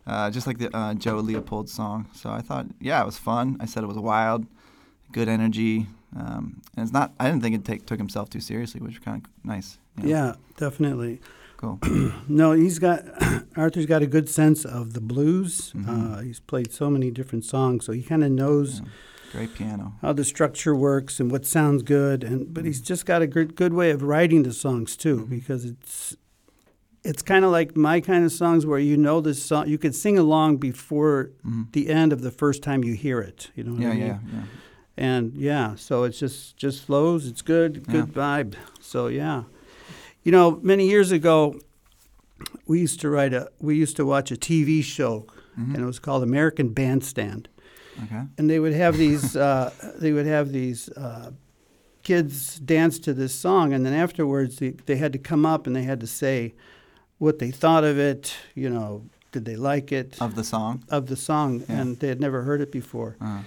uh, 0.06 0.30
just 0.30 0.46
like 0.46 0.58
the 0.58 0.74
uh, 0.76 0.94
Joe 0.94 1.16
Leopold 1.16 1.68
song. 1.68 2.06
So 2.14 2.30
I 2.30 2.40
thought, 2.40 2.66
yeah, 2.80 3.02
it 3.02 3.06
was 3.06 3.18
fun. 3.18 3.56
I 3.60 3.66
said 3.66 3.82
it 3.82 3.86
was 3.86 3.98
wild, 3.98 4.46
good 5.12 5.28
energy, 5.28 5.86
um, 6.16 6.60
and 6.76 6.82
it's 6.84 6.92
not. 6.92 7.12
I 7.18 7.26
didn't 7.30 7.42
think 7.42 7.54
it 7.56 7.64
take, 7.64 7.86
took 7.86 7.98
himself 7.98 8.28
too 8.30 8.40
seriously, 8.40 8.80
which 8.80 8.92
was 8.98 9.04
kind 9.04 9.24
of 9.24 9.30
nice. 9.44 9.78
you 9.96 10.04
know. 10.04 10.08
Yeah, 10.10 10.34
definitely. 10.56 11.20
Cool. 11.56 11.78
No, 12.28 12.52
he's 12.52 12.78
got 12.78 13.04
Arthur's 13.56 13.86
got 13.86 14.02
a 14.02 14.06
good 14.06 14.28
sense 14.28 14.64
of 14.64 14.92
the 14.94 15.00
blues. 15.00 15.72
Mhm. 15.76 15.88
Uh, 15.88 16.20
he's 16.22 16.40
played 16.40 16.72
so 16.72 16.88
many 16.88 17.10
different 17.10 17.44
songs, 17.44 17.84
so 17.84 17.92
he 17.92 18.02
kind 18.02 18.24
of 18.24 18.30
knows 18.30 18.80
Yeah. 18.80 18.86
Great 19.32 19.54
piano. 19.54 19.94
how 20.02 20.12
the 20.12 20.24
structure 20.24 20.74
works 20.74 21.20
and 21.20 21.30
what 21.30 21.46
sounds 21.46 21.82
good. 21.82 22.24
And 22.24 22.52
but 22.52 22.64
he's 22.64 22.80
just 22.80 23.06
got 23.06 23.22
a 23.22 23.26
good 23.26 23.54
good 23.54 23.72
way 23.72 23.90
of 23.90 24.02
writing 24.02 24.42
the 24.42 24.52
songs 24.52 24.96
too, 24.96 25.18
Mhm. 25.26 25.28
because 25.30 25.64
it's 25.64 26.16
it's 27.02 27.22
kind 27.22 27.44
of 27.44 27.50
like 27.50 27.76
my 27.76 28.00
kind 28.00 28.24
of 28.24 28.32
songs 28.32 28.66
where 28.66 28.78
you 28.78 28.94
know 28.96 29.20
this 29.22 29.42
song, 29.42 29.66
you 29.68 29.78
can 29.78 29.92
sing 29.92 30.18
along 30.18 30.58
before 30.58 31.30
Mhm. 31.46 31.72
the 31.72 31.88
end 31.88 32.12
of 32.12 32.20
the 32.20 32.30
first 32.30 32.62
time 32.62 32.84
you 32.84 32.92
hear 32.94 33.20
it. 33.20 33.50
You 33.54 33.64
know 33.64 33.72
what 33.72 33.80
Yeah, 33.82 33.88
I 33.88 33.94
mean? 33.94 34.06
yeah, 34.06 34.18
yeah. 34.34 34.42
and 34.96 35.34
yeah, 35.34 35.74
so 35.76 36.04
it's 36.04 36.18
just 36.18 36.56
just 36.56 36.84
flows. 36.84 37.26
It's 37.26 37.40
good, 37.42 37.84
Yeah. 37.86 37.92
good 37.92 38.12
vibe. 38.12 38.54
So 38.80 39.06
yeah, 39.06 39.44
you 40.24 40.32
know, 40.32 40.58
many 40.62 40.88
years 40.90 41.10
ago, 41.12 41.54
we 42.66 42.80
used 42.80 43.00
to 43.00 43.08
write 43.08 43.32
a 43.32 43.48
we 43.60 43.76
used 43.76 43.96
to 43.96 44.04
watch 44.04 44.30
a 44.32 44.36
TV 44.36 44.82
show, 44.82 45.26
Mhm. 45.58 45.74
and 45.74 45.76
it 45.78 45.86
was 45.86 45.98
called 46.00 46.22
American 46.22 46.70
Bandstand, 46.70 47.48
Okay. 48.04 48.22
and 48.38 48.48
they 48.50 48.58
would 48.58 48.72
have 48.72 48.96
these 48.96 49.36
uh, 49.48 49.70
they 49.98 50.12
would 50.12 50.26
have 50.26 50.52
these. 50.52 50.88
Uh, 50.90 51.32
Kids 52.02 52.58
dance 52.58 52.98
to 53.00 53.12
this 53.12 53.34
song, 53.34 53.74
and 53.74 53.84
then 53.84 53.92
afterwards 53.92 54.56
they, 54.56 54.70
they 54.86 54.96
had 54.96 55.12
to 55.12 55.18
come 55.18 55.44
up 55.44 55.66
and 55.66 55.76
they 55.76 55.82
had 55.82 56.00
to 56.00 56.06
say 56.06 56.54
what 57.18 57.38
they 57.38 57.50
thought 57.50 57.84
of 57.84 57.98
it. 57.98 58.34
You 58.54 58.70
know, 58.70 59.04
did 59.32 59.44
they 59.44 59.54
like 59.54 59.92
it 59.92 60.16
Of 60.18 60.34
the 60.34 60.42
song. 60.42 60.82
of 60.88 61.06
the 61.08 61.14
song, 61.16 61.60
Yeah. 61.68 61.80
and 61.82 61.98
they 62.00 62.08
had 62.08 62.18
never 62.18 62.42
heard 62.42 62.62
it 62.62 62.72
before. 62.72 63.16
Uh, 63.20 63.42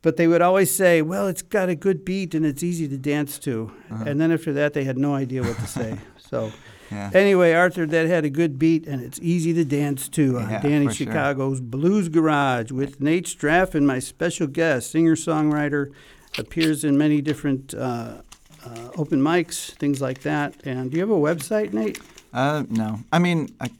But 0.00 0.16
they 0.16 0.26
would 0.26 0.40
always 0.40 0.70
say, 0.74 1.02
"Well, 1.02 1.28
it's 1.28 1.42
got 1.42 1.68
a 1.68 1.74
good 1.74 2.06
beat 2.06 2.34
and 2.34 2.46
it's 2.46 2.62
easy 2.62 2.88
to 2.88 2.96
dance 2.96 3.38
to." 3.40 3.70
Uh-huh. 3.90 4.04
And 4.06 4.18
then 4.18 4.32
after 4.32 4.54
that, 4.54 4.72
they 4.72 4.84
had 4.84 4.96
no 4.96 5.14
idea 5.14 5.42
what 5.42 5.56
to 5.58 5.66
say. 5.66 5.98
so 6.30 6.52
yeah. 6.94 7.10
anyway, 7.12 7.52
Arthur, 7.52 7.86
that 7.86 8.06
had 8.06 8.24
a 8.24 8.30
good 8.30 8.58
beat 8.58 8.86
and 8.86 9.02
it's 9.02 9.18
easy 9.20 9.52
to 9.54 9.64
dance 9.64 10.08
to. 10.10 10.38
on 10.38 10.50
Yeah, 10.50 10.60
Danny 10.62 10.86
for 10.86 10.94
sure. 10.94 11.06
Chicago's 11.06 11.60
Blues 11.60 12.08
Garage 12.08 12.70
with 12.70 13.00
Nate 13.00 13.26
Straffon 13.26 13.84
my 13.84 13.98
special 13.98 14.46
guest, 14.46 14.90
singer-songwriter, 14.90 15.92
appears 16.38 16.84
in 16.84 16.96
many 16.96 17.20
different 17.20 17.74
uh, 17.74 18.22
uh, 18.64 18.88
open 18.96 19.20
mics, 19.20 19.72
things 19.72 20.00
like 20.00 20.22
that. 20.22 20.54
And 20.64 20.90
do 20.90 20.96
you 20.96 21.02
have 21.02 21.10
a 21.10 21.14
website, 21.14 21.72
Nate? 21.72 22.00
Uh, 22.32 22.64
no. 22.68 23.00
I 23.12 23.18
mean, 23.18 23.54
I, 23.60 23.70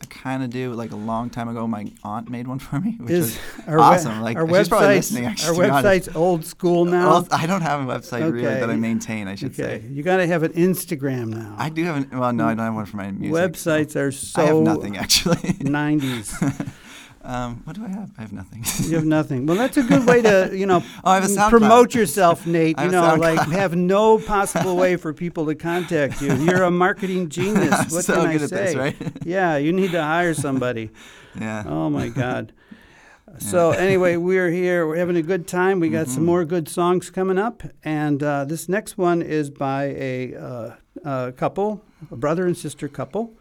I 0.00 0.06
kind 0.06 0.42
of 0.42 0.50
do. 0.50 0.72
Like 0.74 0.92
a 0.92 0.96
long 0.96 1.28
time 1.28 1.48
ago, 1.48 1.66
my 1.66 1.90
aunt 2.04 2.30
made 2.30 2.46
one 2.46 2.58
for 2.58 2.78
me, 2.80 2.96
which 2.98 3.10
Is 3.10 3.38
was 3.56 3.66
our 3.66 3.80
awesome. 3.80 4.20
Like, 4.20 4.36
our 4.36 4.46
she's 4.46 4.68
probably 4.68 4.88
website's 4.88 4.96
listening, 5.12 5.26
actually, 5.26 5.70
our 5.70 5.82
website's 5.82 6.16
old 6.16 6.44
school 6.44 6.84
now. 6.84 7.10
Well, 7.10 7.28
I 7.32 7.46
don't 7.46 7.62
have 7.62 7.80
a 7.80 7.84
website 7.84 8.32
really 8.32 8.44
that 8.44 8.70
I 8.70 8.76
maintain. 8.76 9.26
I 9.26 9.34
should 9.34 9.52
okay, 9.52 9.80
say. 9.80 9.88
you 9.88 10.02
got 10.02 10.18
to 10.18 10.26
have 10.26 10.42
an 10.42 10.52
Instagram 10.52 11.28
now. 11.28 11.54
I 11.58 11.68
do 11.68 11.84
have 11.84 11.96
an. 11.96 12.18
Well, 12.18 12.32
no, 12.32 12.46
I 12.46 12.54
don't 12.54 12.64
have 12.64 12.74
one 12.74 12.86
for 12.86 12.96
my 12.96 13.10
music. 13.10 13.52
Websites 13.52 13.96
are 13.96 14.12
so 14.12 14.42
I 14.42 14.46
have 14.46 14.56
nothing 14.56 14.96
actually. 14.96 15.36
90s. 15.36 16.72
um, 17.24 17.60
what 17.64 17.76
do 17.76 17.84
I 17.84 17.88
have? 17.88 18.10
I 18.16 18.22
have 18.22 18.32
nothing. 18.32 18.64
You 18.88 18.96
have 18.96 19.04
nothing. 19.04 19.46
Well, 19.46 19.56
that's 19.56 19.76
a 19.76 19.82
good 19.82 20.06
way 20.06 20.22
to, 20.22 20.50
you 20.52 20.66
know, 20.66 20.82
Oh, 21.04 21.10
I 21.10 21.20
have 21.20 21.30
a 21.30 21.48
promote 21.50 21.94
yourself, 21.94 22.46
Nate. 22.46 22.78
You 22.80 22.88
know, 22.90 23.14
like 23.16 23.40
have 23.48 23.74
no 23.76 24.18
possible 24.18 24.76
way 24.76 24.96
for 24.96 25.12
people 25.12 25.46
to 25.46 25.54
contact 25.54 26.20
you. 26.22 26.34
You're 26.46 26.62
a 26.62 26.70
marketing 26.70 27.28
genius. 27.28 27.92
What 27.92 28.04
so 28.04 28.14
can 28.22 28.32
good 28.32 28.40
I 28.40 28.44
at 28.44 28.50
say? 28.50 28.64
this, 28.66 28.74
right? 28.76 28.96
Yeah, 29.24 29.56
you 29.56 29.72
need 29.72 29.90
to 29.92 30.02
hire 30.02 30.34
somebody. 30.34 30.90
yeah. 31.38 31.64
Oh 31.66 31.90
my 31.90 32.08
God. 32.08 32.52
So 33.38 33.70
anyway, 33.72 34.16
we're 34.16 34.50
here. 34.50 34.86
We're 34.86 34.96
having 34.96 35.16
a 35.16 35.22
good 35.22 35.46
time. 35.46 35.80
We 35.80 35.90
got 35.90 36.06
Mm-hmm. 36.06 36.14
some 36.14 36.24
more 36.24 36.44
good 36.44 36.68
songs 36.68 37.10
coming 37.10 37.38
up, 37.38 37.62
and 37.84 38.22
uh, 38.22 38.44
this 38.46 38.68
next 38.68 38.96
one 38.98 39.20
is 39.22 39.50
by 39.50 39.84
a, 39.96 40.34
uh, 40.34 40.70
a 41.04 41.32
couple, 41.32 41.84
a 42.10 42.16
brother 42.16 42.46
and 42.46 42.56
sister 42.56 42.88
couple, 42.88 43.36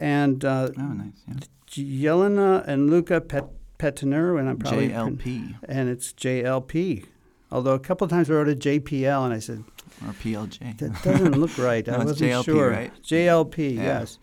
and 0.00 0.44
uh, 0.44 0.70
Oh, 0.76 0.82
nice. 0.82 1.12
Yeah. 1.28 1.34
Jelena 1.70 2.66
and 2.66 2.90
Luca 2.90 3.20
Pet- 3.20 3.44
and 3.82 4.14
I'm 4.14 4.58
probably 4.58 4.88
JLP 4.90 5.56
and 5.66 5.88
it's 5.88 6.12
JLP. 6.12 7.06
Although 7.50 7.72
a 7.72 7.78
couple 7.78 8.04
of 8.04 8.10
times 8.10 8.30
I 8.30 8.34
wrote 8.34 8.48
a 8.48 8.54
JPL, 8.54 9.24
and 9.24 9.32
I 9.32 9.38
said 9.38 9.64
or 10.06 10.12
PLJ. 10.12 10.78
that 10.78 11.02
doesn't 11.02 11.38
look 11.38 11.56
right. 11.56 11.88
I 11.88 11.92
No, 11.96 11.96
it's 12.02 12.10
wasn't 12.20 12.30
JLP, 12.30 12.44
sure. 12.44 12.70
right? 12.70 12.92
JLP, 13.02 13.76
Yeah. 13.76 13.82
yes. 14.00 14.18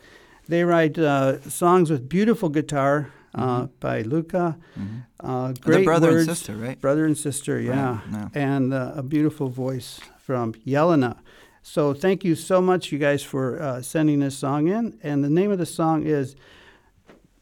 They 0.47 0.63
write 0.63 0.97
uh, 0.99 1.41
songs 1.41 1.89
with 1.89 2.07
beautiful 2.07 2.49
guitar 2.49 3.11
uh, 3.33 3.63
Mhm. 3.63 3.69
by 3.79 4.01
Luca. 4.03 4.57
Mhm. 4.79 5.03
Uh, 5.19 5.53
great 5.59 5.85
brother 5.85 6.11
words, 6.11 6.27
and 6.27 6.37
sister, 6.37 6.55
right? 6.55 6.79
brother 6.79 7.05
and 7.05 7.17
sister, 7.17 7.59
yeah, 7.59 7.99
yeah. 8.11 8.29
and 8.35 8.73
uh, 8.73 8.93
a 8.95 9.01
beautiful 9.03 9.49
voice 9.49 9.99
from 10.19 10.53
Yelena. 10.65 11.17
So 11.63 11.93
thank 11.93 12.23
you 12.23 12.35
so 12.35 12.61
much, 12.61 12.91
you 12.91 12.99
guys, 12.99 13.23
for 13.23 13.61
uh, 13.61 13.81
sending 13.81 14.19
this 14.19 14.37
song 14.37 14.67
in. 14.67 14.97
And 15.03 15.23
the 15.23 15.29
name 15.29 15.51
of 15.51 15.57
the 15.57 15.65
song 15.65 16.03
is, 16.05 16.35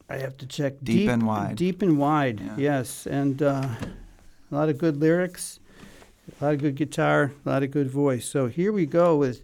I 0.08 0.18
have 0.18 0.36
to 0.38 0.46
check. 0.46 0.74
Deep 0.82 1.08
and 1.10 1.26
Wide. 1.26 1.56
Deep 1.56 1.82
and 1.82 1.98
wide, 1.98 2.40
Yeah. 2.40 2.54
yes, 2.56 3.06
and 3.06 3.42
uh, 3.42 3.68
a 4.50 4.54
lot 4.54 4.68
of 4.68 4.78
good 4.78 4.96
lyrics, 4.98 5.58
a 6.40 6.44
lot 6.44 6.54
of 6.54 6.60
good 6.60 6.76
guitar, 6.76 7.32
a 7.44 7.48
lot 7.48 7.62
of 7.64 7.70
good 7.72 7.90
voice. 7.90 8.24
So 8.24 8.46
here 8.46 8.72
we 8.72 8.86
go 8.86 9.16
with 9.16 9.42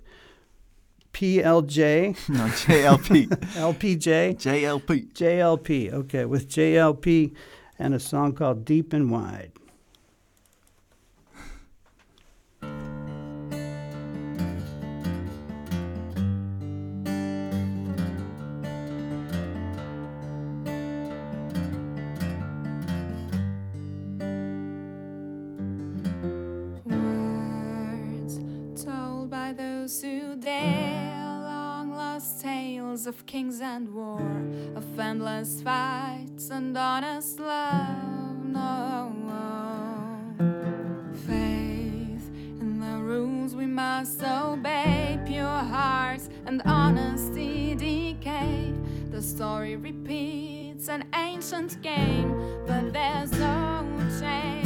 PLJ, 1.13 2.17
No, 2.29 2.45
JLP. 2.47 3.29
LPJ, 3.29 4.37
JLP. 4.37 5.13
JLP. 5.13 5.93
Okay, 5.93 6.25
with 6.25 6.49
JLP 6.49 7.35
and 7.79 7.95
a 7.95 8.01
song 8.01 8.33
called 8.33 8.65
Deep 8.65 8.93
and 8.93 9.11
Wide. 9.11 9.52
Dare 30.43 31.39
long 31.45 31.95
lost 31.95 32.41
tales 32.41 33.07
of 33.07 33.25
kings 33.27 33.61
and 33.61 33.95
war, 33.95 34.21
of 34.75 34.99
endless 34.99 35.63
fights 35.63 36.51
and 36.51 36.77
honest 36.77 37.39
love. 37.39 38.45
No 38.45 39.13
faith 41.27 42.29
in 42.61 42.81
the 42.81 42.99
rules 43.03 43.55
we 43.55 43.67
must 43.67 44.23
obey, 44.23 45.21
pure 45.27 45.45
hearts 45.47 46.29
and 46.47 46.61
honesty 46.65 47.77
decay. 47.77 48.75
The 49.11 49.23
story 49.23 49.77
repeats 49.77 50.89
an 50.89 51.05
ancient 51.15 51.81
game, 51.83 52.35
but 52.67 52.93
there's 52.93 53.31
no 53.33 53.87
change. 54.21 54.62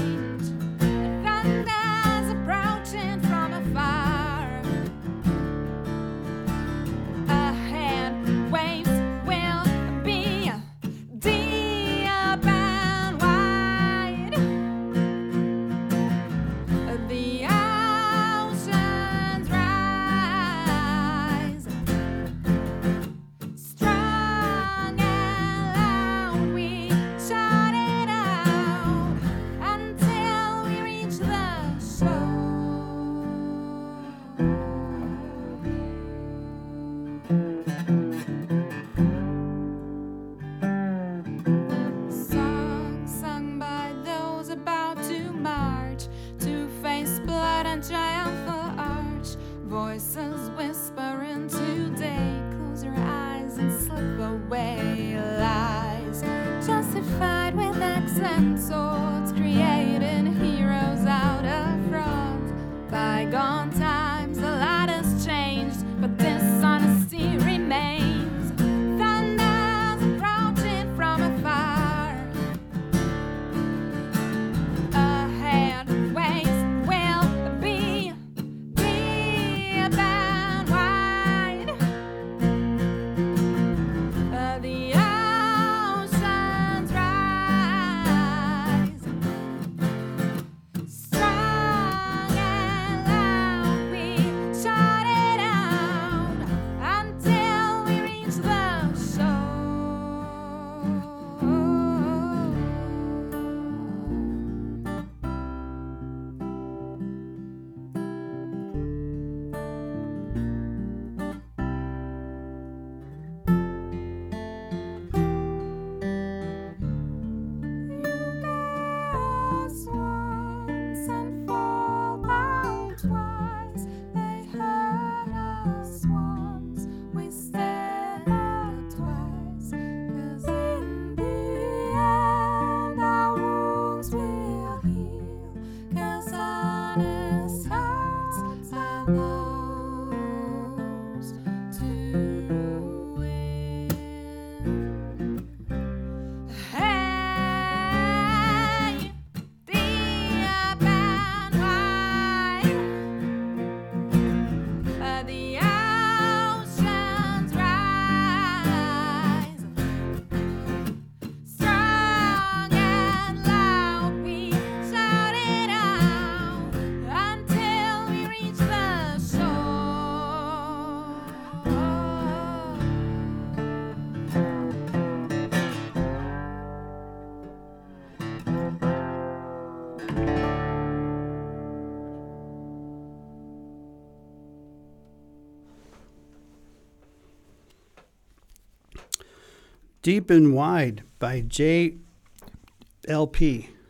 Deep 190.07 190.31
and 190.31 190.55
Wide 190.55 191.03
by 191.19 191.41
J.L.P. 191.41 191.99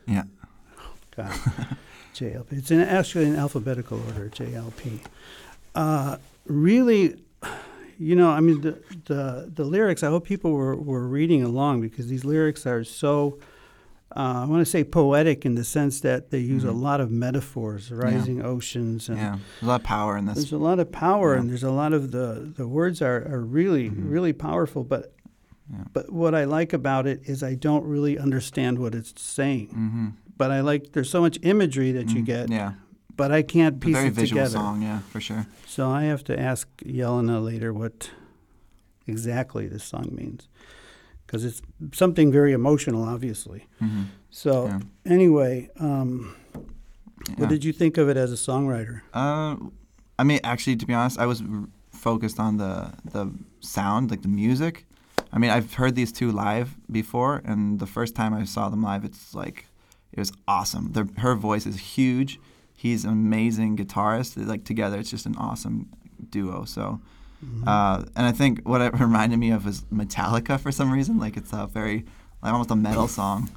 Yeah. 0.08 0.22
God, 1.14 1.30
JLP. 2.14 2.46
It's 2.52 2.70
in 2.70 2.80
actually 2.80 3.26
in 3.26 3.36
alphabetical 3.36 4.00
order, 4.06 4.30
JLP. 4.30 5.00
Uh, 5.74 6.16
really, 6.46 7.22
you 7.98 8.16
know, 8.16 8.30
I 8.30 8.40
mean, 8.40 8.62
the, 8.62 8.78
the 9.04 9.52
the 9.54 9.64
lyrics. 9.64 10.02
I 10.02 10.06
hope 10.06 10.24
people 10.24 10.52
were, 10.52 10.74
were 10.74 11.06
reading 11.06 11.42
along 11.42 11.82
because 11.82 12.06
these 12.06 12.24
lyrics 12.24 12.64
are 12.66 12.82
so. 12.82 13.38
Uh, 14.16 14.44
I 14.44 14.46
want 14.46 14.62
to 14.64 14.70
say 14.70 14.84
poetic 14.84 15.44
in 15.44 15.54
the 15.54 15.64
sense 15.64 16.00
that 16.00 16.30
they 16.30 16.38
use 16.38 16.64
a 16.64 16.72
lot 16.72 17.02
of 17.02 17.10
metaphors, 17.10 17.92
rising 17.92 18.42
oceans, 18.42 19.10
and 19.10 19.18
Yeah. 19.18 19.36
There's 19.60 19.64
a 19.64 19.66
lot 19.66 19.80
of 19.82 19.84
power 19.84 20.16
in 20.16 20.24
this. 20.24 20.36
there's 20.36 20.52
a 20.52 20.56
lot 20.56 20.78
of 20.80 20.90
power, 20.90 21.34
Yeah. 21.34 21.40
and 21.40 21.50
there's 21.50 21.62
a 21.62 21.70
lot 21.70 21.92
of 21.92 22.10
the 22.12 22.50
the 22.56 22.66
words 22.66 23.02
are, 23.02 23.18
are 23.30 23.42
really 23.42 23.90
really 23.90 24.32
powerful. 24.32 24.82
But 24.82 25.12
Yeah. 25.72 25.84
but 25.92 26.12
what 26.12 26.34
I 26.34 26.44
like 26.44 26.72
about 26.72 27.06
it 27.06 27.20
is 27.24 27.42
I 27.42 27.54
don't 27.56 27.84
really 27.84 28.18
understand 28.18 28.78
what 28.78 28.94
it's 28.94 29.12
saying. 29.20 29.68
Mm-hmm. 29.68 30.06
But 30.38 30.50
I 30.50 30.60
like 30.60 30.92
there's 30.92 31.10
so 31.10 31.20
much 31.20 31.38
imagery 31.42 31.92
that 31.92 32.10
you 32.10 32.22
get, 32.22 32.50
Yeah. 32.50 32.72
but 33.16 33.32
I 33.32 33.42
can't 33.42 33.76
It's 33.76 33.84
a 33.84 33.86
piece 33.86 33.96
very 33.96 34.08
it 34.08 34.14
visual 34.14 34.44
together. 34.44 34.58
song, 34.64 34.82
yeah, 34.82 35.00
for 35.10 35.20
sure. 35.20 35.46
So 35.66 35.88
I 35.90 36.04
have 36.04 36.22
to 36.24 36.38
ask 36.38 36.68
Yelena 36.84 37.42
later 37.42 37.72
what 37.72 38.10
exactly 39.06 39.66
this 39.68 39.84
song 39.84 40.08
means, 40.12 40.48
because 41.26 41.44
it's 41.44 41.62
something 41.92 42.30
very 42.32 42.52
emotional, 42.52 43.02
obviously. 43.02 43.66
hmm 43.78 44.04
So 44.30 44.66
Yeah. 44.66 44.80
anyway, 45.06 45.70
um, 45.80 46.34
Yeah. 47.28 47.34
what 47.38 47.48
did 47.48 47.64
you 47.64 47.72
think 47.72 47.96
of 47.98 48.08
it 48.08 48.16
as 48.16 48.30
a 48.30 48.36
songwriter? 48.36 49.00
Uh, 49.14 49.56
I 50.18 50.24
mean, 50.24 50.40
actually, 50.44 50.76
to 50.76 50.86
be 50.86 50.92
honest, 50.94 51.18
I 51.18 51.26
was 51.26 51.40
r- 51.42 51.68
focused 51.92 52.38
on 52.38 52.58
the 52.58 52.92
the 53.12 53.30
sound, 53.60 54.10
like 54.10 54.22
the 54.22 54.28
music. 54.28 54.84
I 55.32 55.38
mean, 55.38 55.50
I've 55.50 55.74
heard 55.74 55.94
these 55.94 56.12
two 56.12 56.30
live 56.30 56.76
before, 56.90 57.42
and 57.44 57.78
the 57.78 57.86
first 57.86 58.14
time 58.14 58.32
I 58.34 58.44
saw 58.44 58.68
them 58.68 58.82
live, 58.82 59.04
it's 59.04 59.34
like 59.34 59.66
it 60.12 60.18
was 60.18 60.32
awesome. 60.48 60.92
Their, 60.92 61.06
her 61.18 61.34
voice 61.34 61.66
is 61.66 61.78
huge. 61.78 62.38
He's 62.74 63.04
an 63.04 63.10
amazing 63.10 63.76
guitarist. 63.76 64.34
They're, 64.34 64.46
like 64.46 64.64
together, 64.64 64.98
it's 64.98 65.10
just 65.10 65.26
an 65.26 65.36
awesome 65.36 65.88
duo. 66.30 66.64
So, 66.64 67.00
uh, 67.66 68.04
and 68.14 68.26
I 68.26 68.32
think 68.32 68.66
what 68.66 68.80
it 68.80 68.94
reminded 69.00 69.38
me 69.38 69.50
of 69.50 69.66
was 69.66 69.82
Metallica 69.92 70.58
for 70.58 70.72
some 70.72 70.90
reason. 70.90 71.18
Like 71.18 71.36
it's 71.36 71.52
a 71.52 71.66
very 71.66 72.04
like 72.42 72.52
almost 72.52 72.70
a 72.70 72.76
metal 72.76 73.08
song, 73.08 73.50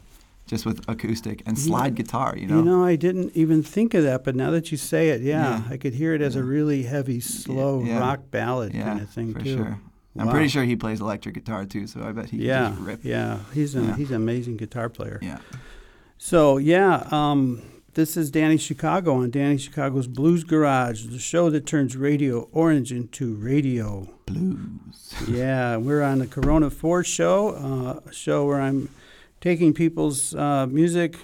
just 0.48 0.66
with 0.66 0.84
acoustic 0.90 1.44
and 1.46 1.58
slide 1.58 1.96
guitar. 1.96 2.36
You 2.38 2.48
know. 2.48 2.58
You 2.58 2.64
know, 2.64 2.84
I 2.84 2.96
didn't 2.96 3.36
even 3.36 3.64
think 3.64 3.94
of 3.94 4.04
that, 4.04 4.24
but 4.24 4.36
now 4.36 4.52
that 4.52 4.72
you 4.72 4.78
say 4.78 5.10
it, 5.10 5.22
yeah, 5.22 5.60
Yeah. 5.60 5.64
I 5.70 5.78
could 5.78 5.94
hear 5.94 6.14
it 6.14 6.22
as 6.22 6.36
a 6.36 6.44
really 6.44 6.84
heavy, 6.84 7.20
slow 7.20 7.84
yeah. 7.84 8.00
rock 8.00 8.32
ballad 8.32 8.74
yeah, 8.74 8.84
kind 8.84 9.02
of 9.02 9.10
thing 9.10 9.34
for 9.34 9.42
too. 9.42 9.58
sure. 9.58 9.80
I'm 10.20 10.26
Wow. 10.28 10.34
pretty 10.34 10.50
sure 10.50 10.64
he 10.64 10.76
plays 10.76 11.00
electric 11.00 11.34
guitar 11.36 11.66
too, 11.66 11.88
so 11.88 12.02
I 12.04 12.12
bet 12.12 12.30
he 12.30 12.38
Yeah, 12.46 12.76
yeah, 13.04 13.40
he's 13.54 13.74
an 13.76 13.86
Yeah. 13.86 13.96
he's 13.96 14.10
an 14.10 14.18
amazing 14.18 14.58
guitar 14.58 14.90
player. 14.90 15.20
Yeah. 15.22 15.40
So 16.18 16.58
yeah, 16.58 17.08
um, 17.12 17.62
this 17.94 18.16
is 18.18 18.30
Danny 18.30 18.58
Chicago 18.58 19.16
on 19.16 19.32
Danny 19.32 19.58
Chicago's 19.58 20.08
Blues 20.08 20.44
Garage, 20.44 21.06
the 21.08 21.20
show 21.20 21.50
that 21.50 21.66
turns 21.66 21.96
Radio 21.96 22.50
Orange 22.52 22.92
into 22.92 23.34
radio. 23.36 24.10
Blues. 24.26 25.14
yeah, 25.28 25.78
we're 25.78 26.04
on 26.04 26.20
the 26.20 26.28
Corona 26.28 26.70
Four 26.70 27.04
show, 27.04 27.50
uh, 27.56 28.10
a 28.10 28.14
show 28.14 28.46
where 28.46 28.62
I'm 28.62 28.90
taking 29.42 29.74
people's 29.74 30.36
uh, 30.36 30.68
music 30.68 31.16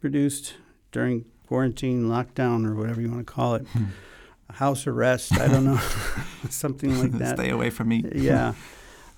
produced 0.00 0.54
during 0.92 1.24
quarantine, 1.46 2.04
lockdown, 2.08 2.66
or 2.66 2.74
whatever 2.74 3.00
you 3.00 3.08
want 3.10 3.26
to 3.26 3.32
call 3.32 3.54
it, 3.54 3.66
house 4.52 4.86
arrest. 4.86 5.38
I 5.38 5.48
don't 5.48 5.64
know, 5.64 5.80
something 6.50 6.98
like 6.98 7.12
that 7.18 7.38
Stay 7.38 7.50
away 7.50 7.70
from 7.70 7.88
me. 7.88 8.04
yeah. 8.14 8.54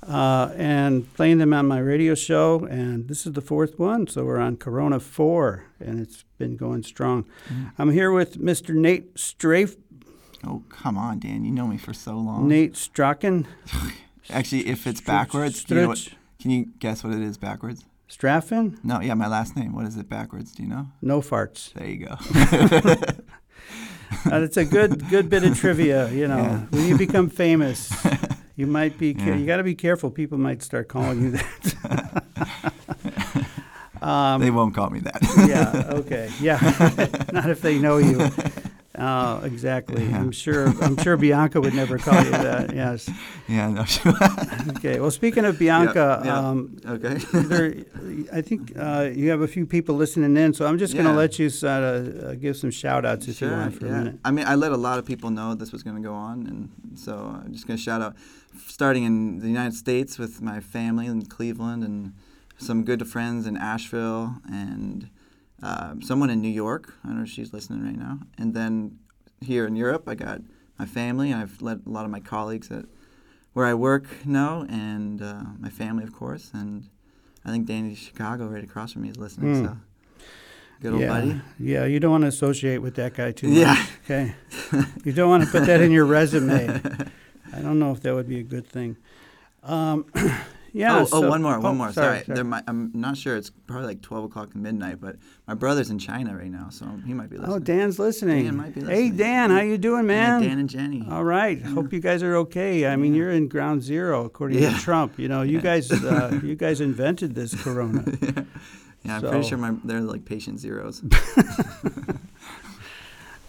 Uh, 0.07 0.51
and 0.57 1.13
playing 1.15 1.39
them 1.39 1.53
on 1.55 1.67
my 1.69 1.79
radio 1.79 2.15
show, 2.17 2.65
and 2.65 3.07
this 3.07 3.25
is 3.25 3.35
the 3.35 3.41
fourth 3.41 3.79
one, 3.79 4.09
so 4.09 4.25
we're 4.25 4.41
on 4.41 4.57
Corona 4.57 4.99
4, 4.99 5.65
and 5.79 6.01
it's 6.01 6.25
been 6.39 6.57
going 6.57 6.83
strong. 6.83 7.25
I'm 7.79 7.93
here 7.93 8.11
with 8.11 8.37
Mr. 8.37 8.75
Nate 8.75 9.17
Strafe, 9.17 9.77
Oh, 10.45 10.65
come 10.69 10.99
on, 10.99 11.21
Dan. 11.21 11.45
You 11.45 11.53
know 11.53 11.69
me 11.69 11.79
for 11.79 11.93
so 11.93 12.15
long. 12.15 12.49
Nate 12.49 12.77
Strachan, 12.77 13.47
Actually, 14.31 14.67
if 14.67 14.89
it's 14.89 15.01
backwards, 15.01 15.63
do 15.63 15.75
you 15.77 15.81
know 15.83 15.89
what, 15.89 16.09
can 16.41 16.51
you 16.51 16.67
guess 16.81 17.05
what 17.05 17.13
it 17.13 17.21
is 17.23 17.39
backwards? 17.39 17.85
Straffon, 18.11 18.79
No, 18.85 19.01
yeah, 19.01 19.15
my 19.15 19.29
last 19.29 19.57
name. 19.57 19.73
What 19.73 19.87
is 19.87 19.97
it 19.97 20.09
backwards? 20.09 20.53
Do 20.53 20.65
you 20.65 20.69
know? 20.69 20.89
no 21.01 21.21
farts. 21.21 21.73
There 21.75 21.87
you 21.87 22.07
go. 22.07 22.17
Uh, 24.31 24.43
it's 24.43 24.57
a 24.57 24.65
good 24.65 25.09
good 25.09 25.29
bit 25.29 25.45
of 25.45 25.59
trivia, 25.59 26.11
you 26.11 26.27
know. 26.29 26.37
Yeah. 26.39 26.59
When 26.71 26.87
you 26.87 26.97
become 26.99 27.29
famous, 27.29 27.93
you 28.57 28.67
might 28.67 28.99
be 28.99 29.15
ca- 29.15 29.35
you 29.35 29.47
got 29.47 29.57
to 29.59 29.63
be 29.63 29.75
careful. 29.75 30.11
People 30.11 30.39
might 30.39 30.63
start 30.63 30.89
calling 30.89 31.23
you 31.23 31.31
that. 31.33 32.25
they 34.41 34.51
won't 34.51 34.75
call 34.75 34.91
me 34.91 35.01
that. 35.01 35.23
yeah. 35.49 35.91
Okay. 35.95 36.31
Yeah. 36.41 36.59
Not 37.33 37.49
if 37.51 37.63
they 37.63 37.79
know 37.79 37.99
you. 37.99 38.31
Oh, 39.05 39.41
exactly. 39.45 40.05
Yeah. 40.07 40.21
I'm 40.21 40.31
sure. 40.31 40.69
I'm 40.81 40.97
sure 40.97 41.17
Bianca 41.17 41.61
would 41.61 41.75
never 41.75 41.99
call 41.99 42.23
you 42.23 42.31
that. 42.31 42.73
Yes. 42.83 43.11
Yeah, 43.49 43.69
no, 43.69 43.85
sure. 43.85 44.15
Okay. 44.77 45.01
Well, 45.01 45.11
speaking 45.11 45.45
of 45.45 45.59
Bianca, 45.59 46.23
yeah. 46.25 46.39
Um, 46.39 46.77
okay. 46.87 47.15
there, 47.33 47.75
I 48.33 48.41
think 48.43 48.73
uh, 48.79 49.11
you 49.13 49.31
have 49.31 49.41
a 49.41 49.49
few 49.49 49.67
people 49.67 49.97
listening 49.97 50.37
in, 50.37 50.55
so 50.55 50.67
I'm 50.67 50.79
just 50.79 50.95
going 50.95 51.07
to 51.07 51.11
Yeah. 51.13 51.17
let 51.25 51.39
you 51.41 51.51
sort 51.51 51.83
of 51.83 52.25
uh, 52.25 52.35
give 52.37 52.57
some 52.57 52.71
shout 52.71 53.05
outs 53.05 53.27
if 53.29 53.41
you 53.41 53.49
want 53.51 53.75
for 53.75 53.87
a 53.87 53.91
minute. 53.91 54.19
I 54.25 54.31
mean, 54.31 54.47
I 54.47 54.55
let 54.55 54.73
a 54.73 54.77
lot 54.77 54.99
of 55.01 55.05
people 55.05 55.31
know 55.31 55.55
this 55.55 55.73
was 55.73 55.83
going 55.83 55.97
to 55.97 56.03
go 56.03 56.15
on, 56.15 56.47
and 56.47 56.99
so 56.99 57.13
I'm 57.45 57.53
just 57.53 57.67
going 57.67 57.77
to 57.77 57.83
shout 57.83 58.01
out, 58.03 58.15
starting 58.67 59.03
in 59.05 59.41
the 59.41 59.49
United 59.49 59.75
States 59.75 60.19
with 60.19 60.41
my 60.41 60.61
family 60.61 61.07
in 61.07 61.27
Cleveland, 61.27 61.83
and 61.83 62.13
some 62.59 62.85
good 62.85 63.09
friends 63.09 63.47
in 63.47 63.57
Asheville, 63.57 64.37
and 64.49 65.09
um, 65.63 66.03
someone 66.03 66.31
in 66.31 66.41
New 66.41 66.49
York. 66.49 66.95
I 67.05 67.09
don't 67.09 67.19
know 67.19 67.25
if 67.25 67.31
she's 67.31 67.53
listening 67.53 67.85
right 67.85 67.99
now. 67.99 68.19
And 68.39 68.55
then 68.55 68.99
here 69.41 69.67
in 69.67 69.77
Europe, 69.77 70.05
I 70.09 70.15
got 70.15 70.41
my 70.79 70.87
family, 70.87 71.31
and 71.31 71.41
I've 71.41 71.63
let 71.63 71.79
a 71.87 71.91
lot 71.91 72.05
of 72.05 72.11
my 72.11 72.21
colleagues 72.21 72.71
at 72.71 72.87
where 73.53 73.67
I 73.67 73.75
work 73.75 74.25
know, 74.25 74.67
and 74.69 75.23
uh, 75.23 75.43
my 75.59 75.69
family, 75.69 76.05
of 76.05 76.13
course, 76.13 76.51
and 76.55 76.89
I 77.45 77.51
think 77.51 77.67
Danny 77.67 77.95
Chicago 77.95 78.47
right 78.47 78.65
across 78.65 78.93
from 78.93 79.03
me 79.03 79.11
is 79.11 79.19
listening. 79.19 79.55
Mm. 79.55 79.67
So, 79.67 79.77
good 80.81 80.93
old 80.93 81.03
yeah. 81.03 81.09
buddy. 81.09 81.41
Yeah, 81.59 81.85
you 81.85 82.01
don't 82.01 82.11
want 82.11 82.23
to 82.23 82.29
associate 82.29 82.79
with 82.79 82.95
that 82.95 83.15
guy 83.15 83.33
too 83.33 83.49
much. 83.49 83.59
Yeah. 83.59 83.87
Okay. 84.05 84.35
you 85.05 85.13
don't 85.13 85.29
want 85.29 85.45
to 85.45 85.51
put 85.51 85.67
that 85.67 85.81
in 85.81 85.93
your 85.93 86.07
resume. 86.07 86.81
I 87.55 87.61
don't 87.61 87.79
know 87.79 87.93
if 87.93 88.01
that 88.01 88.15
would 88.15 88.29
be 88.29 88.41
a 88.41 88.43
good 88.43 88.67
thing. 88.67 88.97
Um, 89.63 90.07
yeah. 90.73 91.01
oh, 91.01 91.05
so- 91.05 91.25
oh, 91.25 91.29
one 91.29 91.43
more, 91.43 91.59
one 91.61 91.73
oh, 91.73 91.75
more. 91.75 91.93
Sorry. 91.93 92.23
Sorry, 92.23 92.35
There 92.35 92.45
might, 92.45 92.65
I'm 92.67 92.91
not 92.95 93.17
sure. 93.17 93.37
It's 93.37 93.51
probably 93.51 93.87
like 93.89 94.03
12 94.03 94.25
o'clock 94.25 94.51
at 94.51 94.57
midnight, 94.57 95.01
but 95.01 95.17
my 95.47 95.55
brother's 95.55 95.91
in 95.91 95.99
China 95.99 96.37
right 96.37 96.51
now, 96.51 96.69
so 96.71 96.87
he 97.07 97.13
might 97.15 97.31
be 97.31 97.37
listening. 97.37 97.57
Oh, 97.57 97.59
Dan's 97.59 97.99
listening. 97.99 98.45
Dan 98.45 98.57
might 98.57 98.75
be 98.75 98.81
listening. 98.81 99.13
Hey. 99.13 99.17
Dan, 99.17 99.51
how 99.51 99.61
you 99.61 99.79
doing, 99.79 100.05
Yeah, 100.05 100.39
man? 100.39 100.43
Dan 100.43 100.59
and 100.59 100.69
Jenny. 100.69 101.07
All 101.11 101.25
right. 101.25 101.61
Hope 101.63 101.93
you 101.93 102.01
guys 102.01 102.23
are 102.23 102.37
okay. 102.37 102.87
I 102.87 102.97
mean, 102.97 103.15
you're 103.15 103.31
in 103.33 103.49
ground 103.49 103.83
zero 103.83 104.25
according 104.25 104.59
Yeah. 104.63 104.73
to 104.75 104.81
Trump. 104.81 105.19
You 105.19 105.29
know, 105.29 105.43
you 105.43 105.61
guys, 105.61 105.91
uh, 105.93 106.41
you 106.45 106.55
guys 106.55 106.81
invented 106.81 107.35
this 107.35 107.55
corona. 107.63 108.05
yeah, 109.03 109.17
I'm 109.17 109.21
pretty 109.23 109.47
sure 109.49 109.59
my, 109.59 109.75
they're 109.85 110.01
like 110.01 110.25
patient 110.25 110.59
zeros. 110.61 111.03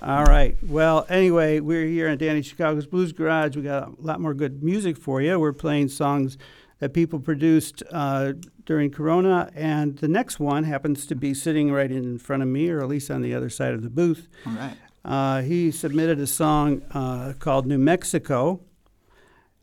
All 0.02 0.26
right. 0.26 0.58
Well, 0.62 1.06
anyway, 1.08 1.62
we're 1.62 1.86
here 1.86 2.10
in 2.10 2.18
Danny 2.18 2.42
Chicago's 2.42 2.86
Blues 2.86 3.14
Garage. 3.14 3.56
We 3.56 3.62
got 3.62 3.88
a 3.88 3.94
lot 4.02 4.20
more 4.20 4.34
good 4.34 4.62
music 4.62 4.98
for 4.98 5.22
you. 5.22 5.40
We're 5.40 5.54
playing 5.54 5.88
songs 5.88 6.38
that 6.84 6.92
people 6.92 7.18
produced 7.18 7.82
uh, 7.92 8.34
during 8.66 8.92
Corona, 8.92 9.50
and 9.56 9.98
the 10.00 10.08
next 10.10 10.38
one 10.38 10.66
happens 10.66 11.06
to 11.06 11.16
be 11.16 11.34
sitting 11.34 11.72
right 11.72 11.90
in 11.90 12.20
front 12.20 12.44
of 12.44 12.50
me, 12.50 12.70
or 12.70 12.82
at 12.82 12.90
least 12.90 13.10
on 13.10 13.22
the 13.22 13.34
other 13.34 13.50
side 13.50 13.74
of 13.74 13.84
the 13.84 13.90
booth. 13.90 14.28
All 14.46 14.52
right. 14.52 14.76
Uh, 15.06 15.42
he 15.42 15.72
submitted 15.72 16.20
a 16.20 16.28
song 16.28 16.82
uh, 16.92 17.32
called 17.40 17.66
New 17.66 17.78
Mexico, 17.78 18.60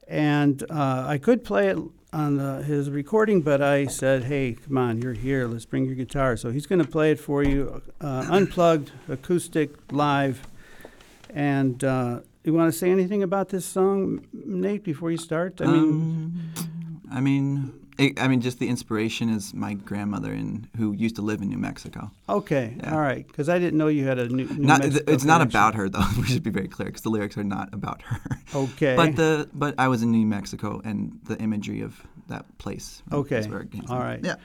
and 0.09 0.63
uh, 0.71 1.05
I 1.07 1.19
could 1.19 1.45
play 1.45 1.69
it 1.69 1.77
on 2.15 2.39
the, 2.39 2.63
his 2.63 2.89
recording, 2.89 3.43
but 3.43 3.61
I 3.61 3.85
said, 3.85 4.25
"Hey, 4.25 4.55
come 4.55 4.79
on, 4.79 5.03
you're 5.03 5.13
here. 5.13 5.47
Let's 5.47 5.67
bring 5.67 5.85
your 5.85 5.97
guitar." 5.97 6.39
So 6.39 6.51
he's 6.51 6.65
going 6.67 6.83
to 6.83 6.89
play 6.89 7.11
it 7.11 7.21
for 7.21 7.43
you, 7.43 7.83
uh, 8.01 8.29
unplugged, 8.31 8.93
acoustic, 9.11 9.93
live. 9.93 10.47
And 11.29 11.85
uh, 11.85 12.21
you 12.45 12.55
want 12.55 12.73
to 12.73 12.79
say 12.79 12.91
anything 12.91 13.23
about 13.23 13.51
this 13.51 13.67
song, 13.67 14.27
Nate, 14.33 14.85
before 14.85 15.11
you 15.11 15.19
start? 15.19 15.61
I 15.61 15.67
mean, 15.67 15.83
Um, 15.83 16.70
I 17.11 17.21
mean, 17.21 17.73
it, 17.99 18.21
I 18.21 18.29
mean, 18.29 18.41
just 18.41 18.59
the 18.59 18.69
inspiration 18.69 19.29
is 19.29 19.53
my 19.53 19.75
grandmother, 19.75 20.33
in 20.33 20.69
who 20.77 20.93
used 20.93 21.17
to 21.17 21.23
live 21.23 21.43
in 21.43 21.49
New 21.49 21.59
Mexico. 21.59 22.11
okay, 22.29 22.77
yeah. 22.79 22.95
all 22.95 23.01
right, 23.01 23.27
because 23.27 23.49
I 23.49 23.59
didn't 23.59 23.79
know 23.79 23.89
you 23.89 24.07
had 24.07 24.19
a 24.19 24.29
new. 24.29 24.47
New 24.47 24.65
not, 24.65 24.81
Mexico 24.81 25.13
it's 25.13 25.25
not 25.25 25.43
about 25.43 25.75
her 25.75 25.89
though. 25.89 26.05
We 26.19 26.27
should 26.27 26.43
be 26.43 26.51
very 26.51 26.69
clear 26.69 26.87
because 26.87 27.03
the 27.03 27.11
lyrics 27.11 27.37
are 27.37 27.45
not 27.45 27.73
about 27.75 28.03
her. 28.03 28.21
Okay. 28.55 28.97
But 28.97 29.17
the 29.17 29.49
but 29.53 29.75
I 29.79 29.89
was 29.89 30.03
in 30.03 30.11
New 30.13 30.27
Mexico, 30.27 30.81
and 30.85 31.19
the 31.25 31.39
imagery 31.39 31.83
of 31.83 32.01
that 32.29 32.47
place. 32.59 33.03
Okay. 33.13 33.39
Is 33.39 33.49
where 33.49 33.61
it 33.61 33.71
came 33.71 33.83
from. 33.83 33.97
All 33.97 34.03
right. 34.03 34.21
Yeah. 34.25 34.37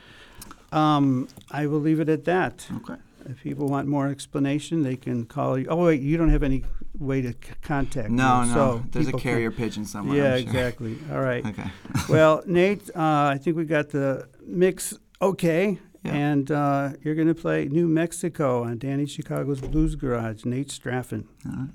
Um, 0.71 1.27
I 1.49 1.67
will 1.67 1.79
leave 1.79 1.99
it 1.99 2.09
at 2.09 2.25
that. 2.25 2.67
Okay. 2.77 2.99
If 3.27 3.41
people 3.41 3.67
want 3.67 3.87
more 3.87 4.07
explanation, 4.07 4.83
they 4.83 4.95
can 4.95 5.25
call 5.25 5.57
you. 5.57 5.65
Oh 5.69 5.85
wait, 5.85 6.01
you 6.01 6.15
don't 6.17 6.29
have 6.29 6.43
any 6.43 6.63
way 6.97 7.21
to 7.21 7.31
c- 7.31 7.37
contact. 7.61 8.09
No, 8.11 8.41
you, 8.41 8.47
no. 8.49 8.53
so 8.53 8.83
There's 8.91 9.05
a 9.05 9.07
people 9.07 9.19
can- 9.19 9.31
carrier 9.31 9.51
pigeon 9.51 9.85
somewhere. 9.85 10.17
Yeah, 10.17 10.33
I'm 10.35 10.41
sure. 10.41 10.47
exactly. 10.49 10.97
All 11.11 11.21
right. 11.21 11.43
Okay. 11.47 11.69
well, 12.09 12.43
Nate, 12.45 12.89
uh, 12.95 13.31
I 13.33 13.39
think 13.41 13.57
we 13.57 13.65
got 13.65 13.89
the 13.89 14.27
mix 14.45 14.93
okay, 15.21 15.79
Yeah. 16.03 16.13
and 16.13 16.51
uh, 16.51 16.89
you're 17.01 17.15
going 17.15 17.27
to 17.27 17.35
play 17.35 17.65
New 17.67 17.87
Mexico 17.87 18.63
on 18.63 18.77
Danny 18.77 19.05
Chicago's 19.07 19.59
Blues 19.61 19.95
Garage. 19.95 20.45
Nate 20.45 20.67
Straffon. 20.69 21.25
All 21.47 21.51
right. 21.51 21.69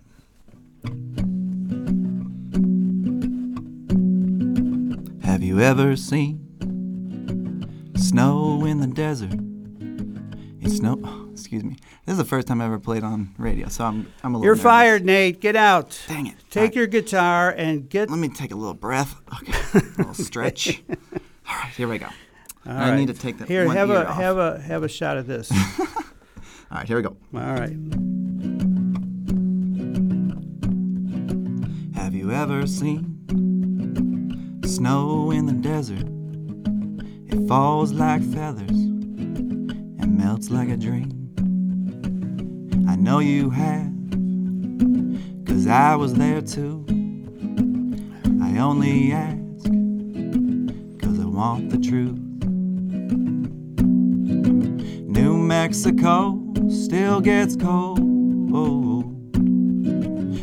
Have 5.22 5.42
you 5.42 5.60
ever 5.60 5.94
seen 5.96 6.46
snow 7.96 8.64
in 8.64 8.80
the 8.80 8.86
desert? 8.88 9.32
It's 10.60 10.76
snow. 10.78 11.29
Excuse 11.40 11.64
me. 11.64 11.76
This 12.06 12.12
is 12.12 12.18
the 12.18 12.24
first 12.24 12.46
time 12.46 12.60
I 12.60 12.66
ever 12.66 12.78
played 12.78 13.02
on 13.02 13.34
radio, 13.38 13.68
so 13.68 13.84
I'm 13.84 14.12
I'm 14.22 14.34
a 14.34 14.38
little. 14.38 14.44
You're 14.44 14.54
nervous. 14.54 14.62
fired, 14.62 15.04
Nate. 15.04 15.40
Get 15.40 15.56
out. 15.56 15.98
Dang 16.08 16.26
it. 16.26 16.34
Take 16.50 16.74
your 16.74 16.86
guitar 16.86 17.50
and 17.56 17.88
get. 17.88 18.10
Let 18.10 18.18
me 18.18 18.28
take 18.28 18.50
a 18.52 18.56
little 18.56 18.74
breath. 18.74 19.14
Okay. 19.42 19.52
A 19.78 19.98
little 19.98 20.14
stretch. 20.14 20.82
All 20.88 21.56
right, 21.56 21.72
here 21.76 21.88
we 21.88 21.98
go. 21.98 22.06
All 22.66 22.72
I 22.72 22.90
right. 22.90 22.96
need 22.96 23.06
to 23.08 23.14
take 23.14 23.38
that 23.38 23.48
Here, 23.48 23.68
have 23.72 23.90
a 23.90 24.06
off. 24.08 24.16
have 24.16 24.36
a 24.38 24.60
have 24.60 24.82
a 24.82 24.88
shot 24.88 25.16
of 25.16 25.26
this. 25.26 25.50
All 25.80 26.78
right, 26.78 26.86
here 26.86 26.96
we 26.96 27.02
go. 27.02 27.16
All 27.34 27.40
right. 27.40 27.76
Have 31.94 32.14
you 32.14 32.30
ever 32.32 32.66
seen 32.66 33.18
snow 34.64 35.30
in 35.30 35.46
the 35.46 35.52
desert? 35.52 36.06
It 37.32 37.46
falls 37.48 37.92
like 37.92 38.22
feathers 38.22 38.70
and 38.70 40.16
melts 40.18 40.50
like 40.50 40.68
a 40.68 40.76
dream. 40.76 41.19
I 42.88 42.96
know 42.96 43.18
you 43.18 43.50
have, 43.50 43.92
cause 45.46 45.66
I 45.66 45.94
was 45.96 46.14
there 46.14 46.40
too. 46.40 46.84
I 48.42 48.58
only 48.58 49.12
ask, 49.12 49.64
cause 51.00 51.18
I 51.20 51.24
want 51.24 51.70
the 51.70 51.78
truth. 51.78 52.18
New 55.08 55.36
Mexico 55.36 56.42
still 56.68 57.20
gets 57.20 57.56
cold. 57.56 58.00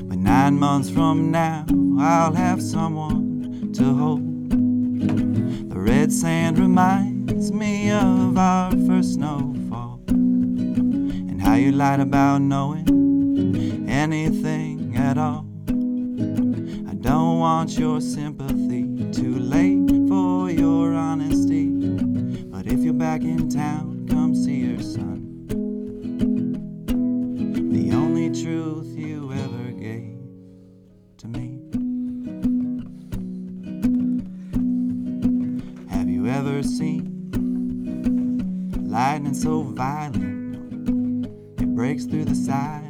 But 0.09 0.17
nine 0.17 0.57
months 0.57 0.89
from 0.89 1.31
now, 1.31 1.65
I'll 1.99 2.33
have 2.33 2.61
someone 2.61 3.71
to 3.73 3.83
hold. 3.93 4.49
The 5.69 5.79
red 5.79 6.11
sand 6.11 6.57
reminds 6.57 7.51
me 7.51 7.91
of 7.91 8.37
our 8.37 8.71
first 8.87 9.19
how 9.19 9.66
you 11.59 11.71
lied 11.71 11.99
about 11.99 12.41
knowing 12.41 13.87
anything 13.89 14.95
at 14.95 15.17
all. 15.17 15.45
I 16.87 16.93
don't 16.93 17.39
want 17.39 17.77
your 17.77 17.99
sympathy, 17.99 18.83
too 19.11 19.39
late 19.39 19.89
for 20.07 20.51
your 20.51 20.93
honesty. 20.93 21.69
But 22.51 22.67
if 22.67 22.79
you're 22.81 22.93
back 22.93 23.21
in 23.21 23.49
town, 23.49 24.07
come 24.07 24.35
see 24.35 24.57
your 24.65 24.81
son. 24.81 25.47
The 27.71 27.91
only 27.93 28.29
truth 28.29 28.95
you 28.95 29.31
ever 29.33 29.71
gave 29.71 30.19
to 31.17 31.27
me. 31.27 31.59
Have 35.89 36.07
you 36.07 36.27
ever 36.27 36.61
seen 36.61 37.15
lightning 38.87 39.33
so 39.33 39.63
violent 39.63 40.36
breaks 41.87 42.03
through 42.03 42.25
the 42.25 42.35
silence 42.35 42.86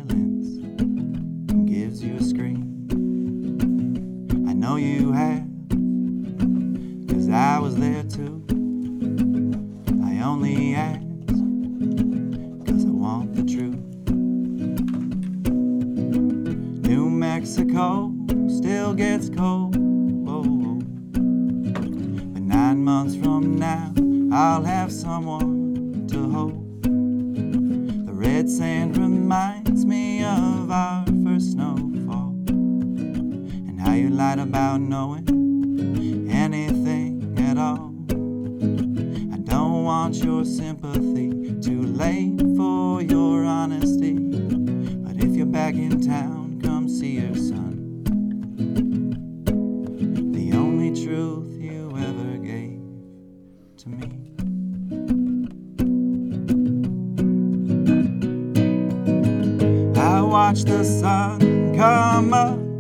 come 61.78 62.34
up 62.34 62.77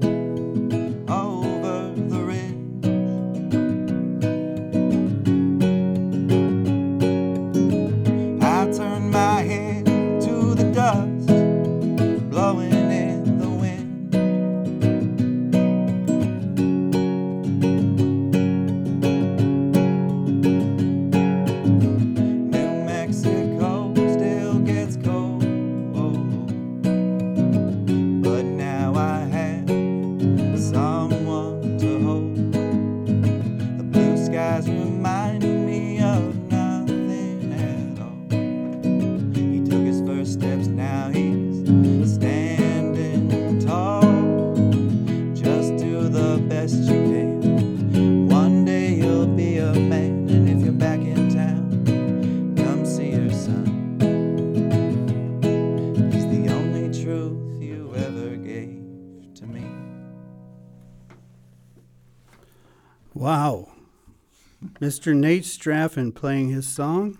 Mr. 64.87 65.13
Nate 65.13 65.43
Straffon 65.43 66.13
playing 66.15 66.47
his 66.49 66.65
song 66.65 67.17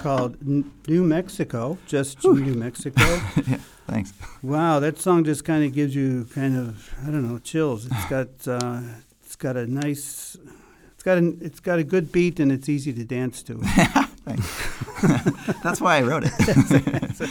called 0.00 0.36
N- 0.44 0.72
New 0.88 1.04
Mexico, 1.04 1.78
just 1.86 2.24
New 2.24 2.54
Mexico. 2.54 3.00
yeah, 3.46 3.58
thanks. 3.86 4.12
Wow, 4.42 4.80
that 4.80 4.98
song 4.98 5.22
just 5.22 5.44
kind 5.44 5.64
of 5.64 5.72
gives 5.72 5.94
you 5.94 6.26
kind 6.34 6.56
of 6.56 6.92
I 7.06 7.10
don't 7.12 7.22
know 7.30 7.38
chills. 7.38 7.86
It's 7.86 8.06
got 8.06 8.28
uh, 8.48 8.80
it's 9.22 9.36
got 9.36 9.56
a 9.56 9.68
nice 9.68 10.36
it's 10.94 11.04
got 11.04 11.16
an 11.18 11.38
it's 11.40 11.60
got 11.60 11.78
a 11.78 11.84
good 11.84 12.10
beat 12.10 12.40
and 12.40 12.50
it's 12.50 12.68
easy 12.68 12.92
to 12.94 13.04
dance 13.04 13.40
to. 13.44 13.54
Thanks. 14.26 15.52
That's 15.62 15.80
why 15.80 15.98
I 15.98 16.02
wrote 16.02 16.24
it. 16.26 17.30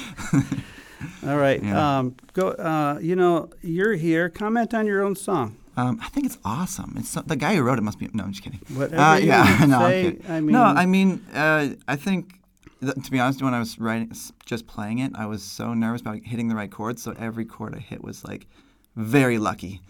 All 1.28 1.36
right, 1.38 1.62
Yeah. 1.62 1.98
um, 2.00 2.16
go. 2.32 2.52
Uh, 2.52 2.98
you 3.02 3.18
know, 3.18 3.50
you're 3.62 3.96
here. 3.96 4.30
Comment 4.30 4.74
on 4.74 4.86
your 4.88 5.04
own 5.04 5.18
song. 5.18 5.58
Um, 5.78 6.00
I 6.02 6.08
think 6.10 6.26
it's 6.26 6.38
awesome. 6.46 6.96
It's 6.98 7.10
so, 7.10 7.22
the 7.22 7.36
guy 7.36 7.56
who 7.56 7.62
wrote 7.62 7.78
it 7.78 7.82
must 7.84 8.00
be. 8.00 8.10
No, 8.14 8.24
I'm 8.24 8.32
just 8.32 8.44
kidding. 8.44 8.60
Whatever 8.74 9.02
Uh, 9.02 9.18
yeah, 9.18 9.66
no, 9.68 9.80
say. 9.80 10.18
I 10.28 10.40
mean, 10.42 10.54
no, 10.54 10.62
I 10.64 10.86
mean, 10.86 11.26
uh, 11.34 11.70
I 11.88 11.96
think 11.96 12.40
th- 12.82 12.96
to 13.04 13.12
be 13.12 13.20
honest, 13.20 13.42
when 13.42 13.54
I 13.54 13.60
was 13.60 13.78
writing, 13.80 14.12
just 14.46 14.68
playing 14.68 15.00
it, 15.00 15.12
I 15.16 15.26
was 15.26 15.44
so 15.44 15.74
nervous 15.74 16.02
about 16.02 16.20
hitting 16.24 16.48
the 16.48 16.56
right 16.56 16.72
chords. 16.72 17.04
So 17.04 17.14
every 17.20 17.46
chord 17.46 17.76
I 17.76 17.80
hit 17.80 18.04
was 18.04 18.24
like 18.24 18.48
very 18.96 19.38
lucky. 19.38 19.82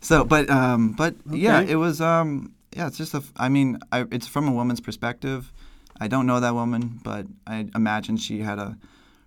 So, 0.00 0.24
but 0.24 0.48
um, 0.50 0.92
but 0.92 1.14
yeah, 1.30 1.60
it 1.60 1.76
was 1.76 2.00
um, 2.00 2.52
yeah, 2.76 2.86
it's 2.86 2.98
just 2.98 3.14
a. 3.14 3.18
f- 3.18 3.32
I 3.36 3.48
mean, 3.48 3.78
I, 3.92 4.06
it's 4.10 4.26
from 4.26 4.48
a 4.48 4.52
woman's 4.52 4.80
perspective. 4.80 5.52
I 6.00 6.08
don't 6.08 6.26
know 6.26 6.40
that 6.40 6.54
woman, 6.54 7.00
but 7.02 7.26
I 7.46 7.68
imagine 7.74 8.16
she 8.16 8.40
had 8.40 8.58
a 8.58 8.76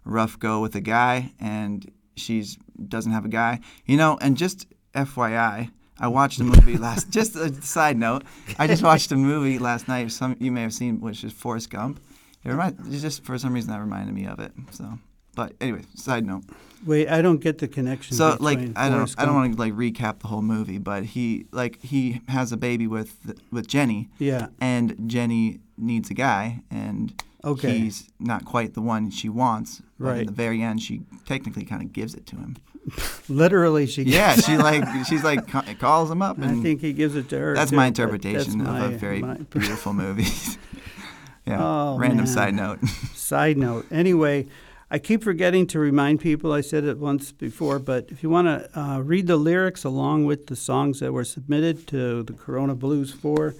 rough 0.03 0.37
go 0.39 0.61
with 0.61 0.75
a 0.75 0.81
guy, 0.81 1.31
and 1.39 1.89
she's 2.15 2.57
doesn't 2.87 3.11
have 3.11 3.25
a 3.25 3.29
guy. 3.29 3.59
You 3.85 3.97
know, 3.97 4.17
and 4.21 4.35
just 4.37 4.67
FYI, 4.93 5.71
I 5.99 6.07
watched 6.07 6.39
a 6.39 6.43
movie 6.43 6.77
last. 6.77 7.09
just 7.19 7.35
a 7.35 7.53
side 7.61 7.97
note, 7.97 8.23
I 8.59 8.67
just 8.67 8.83
watched 8.83 9.11
a 9.11 9.15
movie 9.15 9.59
last 9.59 9.87
night. 9.87 10.11
Some 10.11 10.35
you 10.39 10.51
may 10.51 10.61
have 10.61 10.73
seen, 10.73 10.99
which 11.01 11.23
is 11.23 11.33
Forrest 11.33 11.69
Gump. 11.69 11.99
It 12.43 12.49
remind, 12.49 12.77
it's 12.91 13.01
just 13.01 13.23
for 13.23 13.37
some 13.37 13.53
reason 13.53 13.71
that 13.71 13.79
reminded 13.79 14.13
me 14.13 14.25
of 14.25 14.39
it. 14.39 14.51
So, 14.71 14.99
but 15.35 15.53
anyway, 15.59 15.81
side 15.95 16.25
note. 16.25 16.43
wait, 16.85 17.09
I 17.09 17.21
don't 17.21 17.41
get 17.41 17.57
the 17.57 17.67
connection. 17.67 18.15
So 18.15 18.37
like 18.39 18.59
I 18.75 18.89
don't 18.89 18.99
Forrest 18.99 19.15
I 19.19 19.25
don't 19.25 19.33
Gump- 19.35 19.35
want 19.35 19.53
to 19.57 19.59
like 19.59 19.73
recap 19.73 20.19
the 20.19 20.27
whole 20.27 20.41
movie, 20.41 20.77
but 20.77 21.03
he 21.03 21.45
like 21.51 21.81
he 21.81 22.21
has 22.27 22.51
a 22.51 22.57
baby 22.57 22.87
with 22.87 23.33
with 23.51 23.67
Jenny, 23.67 24.09
Yeah. 24.19 24.47
and 24.61 24.95
Jenny 25.07 25.59
needs 25.77 26.09
a 26.09 26.13
guy, 26.13 26.61
and 26.71 27.21
Okay. 27.47 27.77
he's 27.79 28.09
not 28.19 28.45
quite 28.45 28.73
the 28.73 28.81
one 28.81 29.09
she 29.11 29.29
wants. 29.29 29.81
But 29.99 30.05
Right. 30.05 30.19
in 30.21 30.25
the 30.27 30.31
very 30.33 30.61
end, 30.61 30.81
she 30.81 31.01
technically 31.25 31.65
kind 31.65 31.81
of 31.81 31.91
gives 31.93 32.13
it 32.13 32.25
to 32.27 32.35
him. 32.35 32.57
Literally, 33.29 33.85
she. 33.87 34.03
Yeah, 34.03 34.35
she 34.35 34.57
like 34.57 34.83
she's 35.05 35.23
like 35.23 35.47
ca- 35.47 35.73
calls 35.79 36.09
him 36.09 36.21
up, 36.21 36.37
and 36.37 36.45
I 36.45 36.61
think 36.61 36.81
he 36.81 36.93
gives 36.93 37.15
it 37.15 37.27
to 37.29 37.37
her. 37.39 37.55
that's 37.55 37.71
too, 37.71 37.75
my 37.77 37.87
interpretation 37.87 38.59
that's 38.59 38.69
of 38.69 38.75
my- 38.75 38.85
a 38.85 38.97
very 38.97 39.21
my- 39.21 39.35
beautiful 39.49 39.93
movie. 39.93 40.23
yeah. 41.45 41.57
Oh, 41.61 41.97
Random 41.97 42.19
man. 42.19 42.27
side 42.27 42.53
note. 42.53 42.79
Side 43.13 43.57
note. 43.57 43.85
Anyway, 43.91 44.45
I 44.89 44.99
keep 44.99 45.21
forgetting 45.23 45.67
to 45.67 45.79
remind 45.79 46.21
people. 46.21 46.53
I 46.53 46.61
said 46.61 46.85
it 46.85 46.97
once 46.97 47.31
before, 47.33 47.79
but 47.79 48.05
if 48.09 48.23
you 48.23 48.29
want 48.29 48.47
to 48.47 48.79
uh, 48.79 48.99
read 48.99 49.27
the 49.27 49.35
lyrics 49.37 49.83
along 49.83 50.25
with 50.25 50.47
the 50.47 50.55
songs 50.55 50.99
that 51.01 51.11
were 51.11 51.25
submitted 51.25 51.87
to 51.87 52.23
the 52.23 52.33
Corona 52.33 52.73
Blues 52.75 53.11
for, 53.11 53.53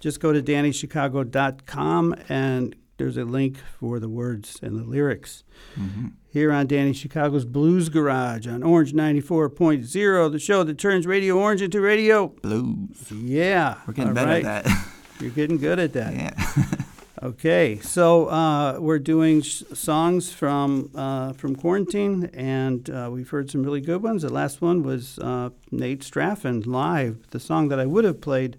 just 0.00 0.18
go 0.20 0.32
to 0.32 0.40
DannyChicago.com 0.40 2.14
and 2.28 2.74
there's 2.96 3.16
a 3.16 3.24
link 3.24 3.58
for 3.78 3.98
the 3.98 4.08
words 4.08 4.58
and 4.62 4.78
the 4.78 4.84
lyrics. 4.84 5.44
Mm-hmm. 5.78 6.08
Here 6.28 6.52
on 6.52 6.66
Danny 6.66 6.92
Chicago's 6.92 7.44
Blues 7.44 7.88
Garage 7.88 8.46
on 8.46 8.62
Orange 8.62 8.92
94.0, 8.92 10.32
the 10.32 10.38
show 10.38 10.62
that 10.64 10.78
turns 10.78 11.06
Radio 11.06 11.38
Orange 11.38 11.62
into 11.62 11.80
radio. 11.80 12.28
Blues. 12.28 13.10
Yeah. 13.10 13.78
We're 13.86 13.94
getting 13.94 14.08
all 14.10 14.14
better 14.14 14.30
right. 14.30 14.44
at 14.44 14.64
that. 14.64 14.88
You're 15.20 15.30
getting 15.30 15.58
good 15.58 15.78
at 15.78 15.92
that. 15.92 16.14
yeah. 16.14 16.64
Okay, 17.22 17.78
so 17.78 18.26
uh, 18.26 18.78
we're 18.80 18.98
doing 18.98 19.42
sh- 19.42 19.62
songs 19.74 20.32
from 20.32 20.90
uh, 20.92 21.32
from 21.34 21.54
quarantine, 21.54 22.28
and 22.34 22.90
uh, 22.90 23.10
we've 23.12 23.30
heard 23.30 23.48
some 23.48 23.62
really 23.62 23.80
good 23.80 24.02
ones. 24.02 24.22
The 24.22 24.28
last 24.28 24.60
one 24.60 24.82
was 24.82 25.20
uh, 25.20 25.50
Nate 25.70 26.00
Straffon 26.00 26.66
live, 26.66 27.18
the 27.30 27.38
song 27.38 27.68
that 27.68 27.78
I 27.78 27.86
would 27.86 28.04
have 28.04 28.20
played 28.20 28.56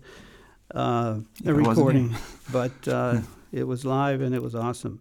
uh, 0.74 1.20
a 1.46 1.54
recording, 1.54 2.16
but 2.54 2.88
uh, 2.88 3.20
it 3.54 3.68
was 3.68 3.86
live 3.86 4.20
and 4.22 4.34
it 4.34 4.42
was 4.42 4.56
awesome. 4.56 5.00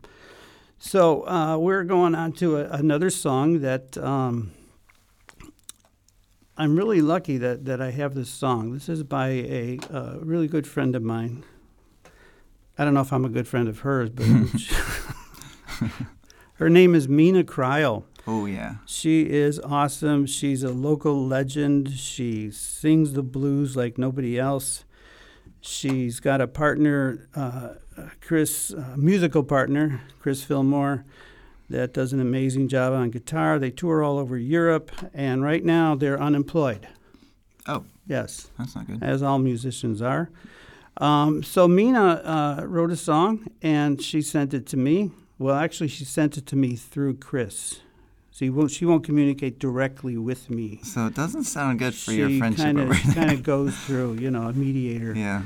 So 0.79 1.27
uh, 1.27 1.57
we're 1.57 1.85
going 1.85 2.15
on 2.15 2.33
to 2.35 2.59
a, 2.59 2.65
another 2.71 3.09
song 3.09 3.61
that 3.61 3.97
um, 3.97 4.53
I'm 6.57 6.77
really 6.77 7.01
lucky 7.01 7.39
that, 7.39 7.65
that 7.65 7.81
I 7.81 7.91
have 7.93 8.15
this 8.15 8.29
song. 8.29 8.75
This 8.75 8.89
is 8.89 9.03
by 9.03 9.29
a 9.29 9.79
uh, 9.91 10.19
really 10.21 10.49
good 10.49 10.67
friend 10.67 10.95
of 10.95 11.03
mine. 11.03 11.45
I 12.77 12.85
don't 12.85 12.95
know 12.95 13.01
if 13.01 13.13
I'm 13.13 13.25
a 13.25 13.31
good 13.31 13.49
friend 13.49 13.69
of 13.69 13.81
hers, 13.81 14.11
but 14.11 14.27
her 16.55 16.69
name 16.69 16.95
is 16.95 17.09
Mina 17.09 17.43
Kryl. 17.43 18.05
Oh 18.27 18.47
yeah. 18.47 18.77
She 18.87 19.31
is 19.31 19.59
awesome. 19.61 20.27
She's 20.27 20.63
a 20.63 20.71
local 20.71 21.27
legend. 21.27 21.91
She 21.93 22.51
sings 22.51 23.15
the 23.15 23.23
blues 23.23 23.77
like 23.77 23.99
nobody 23.99 24.39
else. 24.39 24.85
She's 25.65 26.19
got 26.19 26.41
a 26.41 26.49
partner, 26.49 27.29
uh, 27.37 27.75
Chris, 28.21 28.75
uh, 28.75 28.95
musical 28.97 29.45
partner, 29.45 30.01
Chris 30.21 30.43
Fillmore, 30.43 31.05
that 31.71 31.95
does 31.95 32.13
an 32.13 32.21
amazing 32.21 32.67
job 32.69 32.93
on 32.93 33.11
guitar. 33.11 33.59
They 33.61 33.71
tour 33.71 34.03
all 34.03 34.19
over 34.19 34.37
Europe, 34.37 34.91
and 35.15 35.43
right 35.43 35.65
now 35.65 35.95
they're 35.95 36.21
unemployed. 36.21 36.89
Oh, 37.67 37.85
Yes, 38.09 38.51
that's 38.59 38.75
not 38.75 38.89
good. 38.89 39.01
as 39.03 39.23
all 39.23 39.39
musicians 39.39 40.03
are. 40.03 40.29
Um, 40.97 41.45
so 41.45 41.69
Mina 41.69 42.01
uh, 42.61 42.67
wrote 42.67 42.91
a 42.91 42.97
song 42.97 43.47
and 43.63 44.03
she 44.03 44.21
sent 44.21 44.53
it 44.53 44.67
to 44.67 44.77
me. 44.77 45.13
Well, 45.39 45.55
actually, 45.55 45.89
she 45.89 46.05
sent 46.05 46.37
it 46.37 46.45
to 46.47 46.57
me 46.57 46.75
through 46.75 47.15
Chris. 47.19 47.81
She 48.35 48.49
won't. 48.51 48.71
She 48.71 48.85
won't 48.87 49.05
communicate 49.05 49.59
directly 49.59 50.17
with 50.17 50.49
me. 50.51 50.81
So 50.83 51.07
it 51.07 51.15
doesn't 51.15 51.45
sound 51.45 51.79
good 51.79 51.95
for 51.95 52.11
she 52.13 52.17
your 52.19 52.31
friendship 52.39 52.65
Kinda, 52.77 52.95
kind 53.15 53.31
of 53.31 53.43
goes 53.55 53.77
through, 53.77 54.15
you 54.15 54.31
know, 54.31 54.49
a 54.49 54.53
mediator. 54.53 55.15
yeah. 55.15 55.43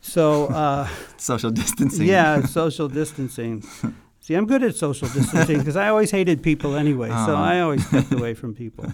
So 0.00 0.46
uh, 0.46 0.86
Social 1.16 1.50
distancing. 1.50 2.06
yeah, 2.06 2.42
social 2.44 2.88
distancing. 2.88 3.62
See, 4.20 4.34
I'm 4.34 4.46
good 4.46 4.62
at 4.62 4.74
social 4.74 5.08
distancing 5.08 5.58
because 5.58 5.76
I 5.76 5.88
always 5.88 6.10
hated 6.10 6.42
people 6.42 6.76
anyway, 6.76 7.08
so 7.10 7.34
Oh. 7.34 7.34
I 7.36 7.60
always 7.60 7.86
kept 7.88 8.10
away 8.12 8.32
from 8.34 8.54
people. 8.54 8.86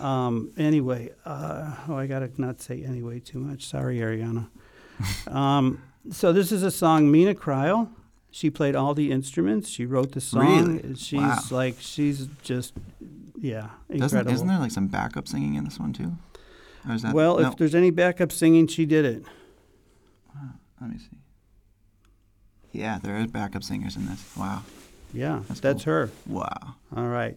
Um, 0.00 0.50
anyway, 0.56 1.10
uh, 1.24 1.74
oh, 1.88 1.96
I 1.96 2.06
gotta 2.08 2.30
not 2.38 2.60
say 2.60 2.82
anyway 2.82 3.20
too 3.20 3.38
much. 3.38 3.66
Sorry, 3.66 3.98
Ariana. 3.98 4.48
Um, 5.28 5.80
so 6.10 6.32
this 6.32 6.50
is 6.50 6.62
a 6.64 6.70
song, 6.72 7.10
Mina 7.10 7.34
Kryl. 7.34 7.88
She 8.30 8.50
played 8.50 8.76
all 8.76 8.94
the 8.94 9.10
instruments. 9.10 9.68
She 9.68 9.86
wrote 9.86 10.12
the 10.12 10.20
song. 10.20 10.76
Really? 10.78 10.94
She's 10.96 11.18
Wow. 11.20 11.38
like 11.50 11.76
she's 11.80 12.28
just 12.42 12.74
yeah, 13.40 13.70
Doesn't 13.88 14.02
incredible. 14.04 14.32
isn't 14.34 14.46
there 14.48 14.58
like 14.58 14.70
some 14.72 14.88
backup 14.88 15.28
singing 15.28 15.54
in 15.54 15.64
this 15.64 15.78
one 15.78 15.92
too? 15.92 16.12
Or 16.88 16.94
is 16.94 17.02
that 17.02 17.14
well, 17.14 17.38
no, 17.38 17.48
if 17.48 17.56
there's 17.56 17.74
any 17.74 17.90
backup 17.90 18.32
singing, 18.32 18.66
she 18.66 18.84
did 18.84 19.04
it. 19.04 19.24
Wow. 20.34 20.42
Let 20.80 20.90
me 20.90 20.98
see. 20.98 21.16
Yeah, 22.72 22.98
there 23.02 23.16
is 23.16 23.26
backup 23.28 23.62
singers 23.64 23.96
in 23.96 24.06
this. 24.06 24.24
Wow. 24.36 24.62
Yeah, 25.14 25.40
That's 25.48 25.60
that's, 25.60 25.84
cool. 25.84 25.92
her. 25.94 26.10
Wow. 26.26 26.74
All 26.94 27.06
right. 27.08 27.36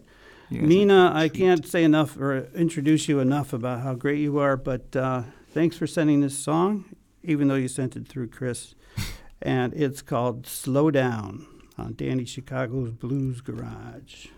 Nina, 0.50 1.10
I 1.14 1.28
can't 1.30 1.66
say 1.66 1.82
enough 1.82 2.18
or 2.18 2.48
introduce 2.54 3.08
you 3.08 3.20
enough 3.20 3.54
about 3.54 3.80
how 3.80 3.94
great 3.94 4.18
you 4.18 4.38
are, 4.38 4.58
but 4.58 4.94
uh, 4.94 5.22
thanks 5.54 5.78
for 5.78 5.86
sending 5.86 6.20
this 6.20 6.36
song, 6.38 6.84
even 7.22 7.48
though 7.48 7.54
you 7.54 7.68
sent 7.68 7.96
it 7.96 8.06
through 8.06 8.28
Chris. 8.28 8.74
And 9.42 9.74
it's 9.74 10.02
called 10.02 10.46
Slow 10.46 10.90
Down 10.90 11.46
on 11.76 11.94
Danny 11.94 12.24
Chicago's 12.24 12.92
Blues 12.92 13.40
Garage. 13.40 14.28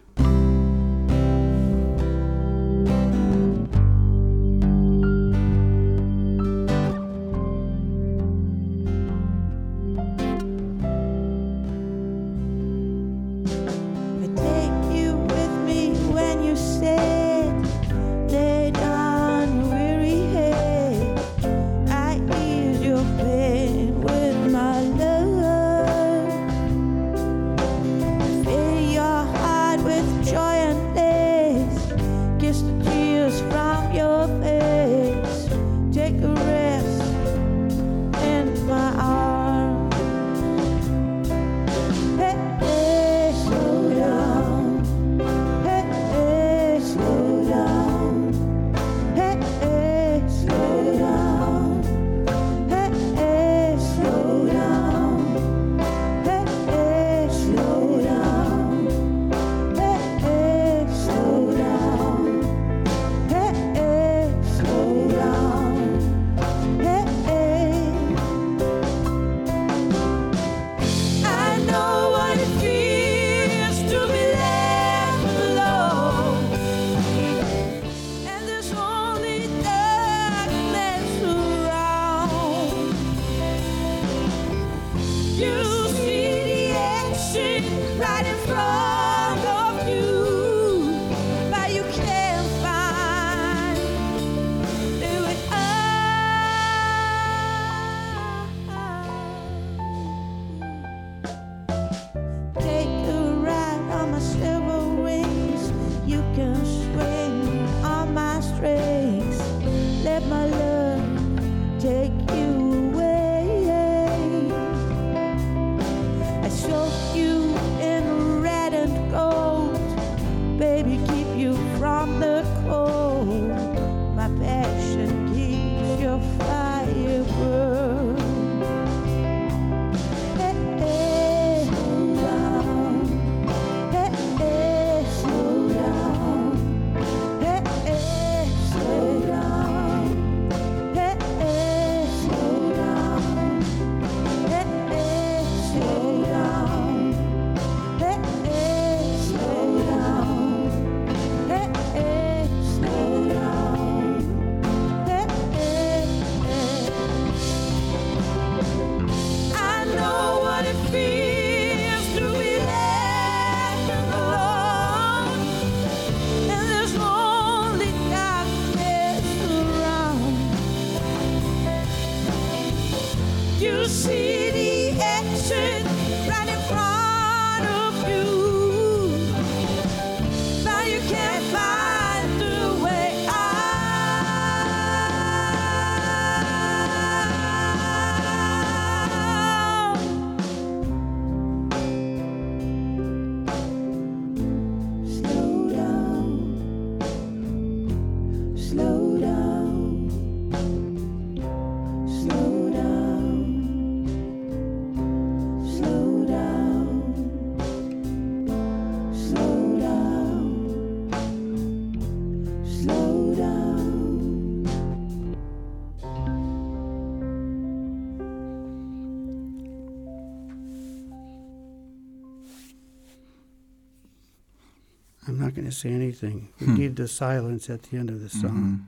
Going 225.64 225.70
to 225.72 225.76
say 225.76 225.90
anything. 225.90 226.48
We 226.60 226.66
Hmm. 226.66 226.74
need 226.74 226.96
the 226.96 227.08
silence 227.08 227.70
at 227.70 227.84
the 227.84 227.96
end 227.96 228.10
of 228.10 228.20
the 228.20 228.28
song. 228.28 228.86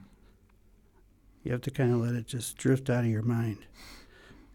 You 1.43 1.53
have 1.53 1.63
to 1.63 1.71
kind 1.71 1.93
of 1.93 2.01
let 2.01 2.15
it 2.15 2.27
just 2.27 2.57
drift 2.59 2.91
out 2.91 3.05
of 3.05 3.11
your 3.11 3.23
mind. 3.23 3.59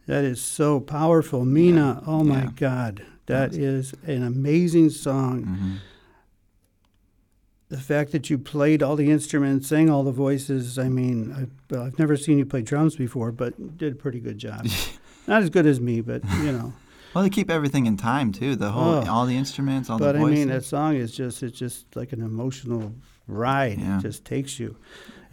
That 0.05 0.23
is 0.23 0.39
so 0.41 0.79
powerful. 0.79 1.45
Mina, 1.45 2.03
oh 2.05 2.23
my 2.23 2.43
Yeah. 2.43 2.49
God. 2.55 3.05
that 3.27 3.53
is 3.55 3.93
an 4.05 4.23
amazing 4.23 4.89
song. 4.89 5.43
hmm 5.43 5.75
The 7.69 7.77
fact 7.77 8.11
that 8.11 8.29
you 8.29 8.37
played 8.37 8.83
all 8.83 8.97
the 8.97 9.09
instruments, 9.09 9.67
sang 9.69 9.89
all 9.89 10.03
the 10.03 10.11
voices, 10.11 10.77
I 10.77 10.89
mean, 10.89 11.31
I, 11.31 11.47
well, 11.73 11.83
I've 11.83 11.97
never 11.97 12.17
seen 12.17 12.37
you 12.37 12.45
play 12.45 12.61
drums 12.61 12.97
before, 12.97 13.31
but 13.31 13.77
did 13.77 13.93
a 13.93 13.95
pretty 13.95 14.19
good 14.19 14.37
job. 14.37 14.67
Not 15.27 15.41
as 15.43 15.49
good 15.49 15.65
as 15.65 15.79
me, 15.79 16.01
but, 16.01 16.21
you 16.43 16.51
know. 16.51 16.73
Well, 17.13 17.23
they 17.23 17.29
keep 17.29 17.49
everything 17.49 17.85
in 17.85 17.97
time 17.97 18.31
too. 18.31 18.55
The 18.55 18.71
whole, 18.71 18.95
Oh. 18.95 19.09
all 19.09 19.25
the 19.25 19.35
instruments, 19.37 19.89
all 19.89 19.97
the 19.97 20.05
but 20.05 20.15
I 20.15 20.19
voices. 20.19 20.39
mean, 20.39 20.47
that 20.49 20.63
song 20.63 20.95
is 20.95 21.11
just, 21.15 21.43
it's 21.43 21.57
just 21.57 21.95
like 21.95 22.13
an 22.13 22.21
emotional 22.21 22.93
ride. 23.27 23.79
Yeah. 23.79 23.97
It 23.99 24.01
just 24.01 24.23
takes 24.25 24.59
you. 24.59 24.75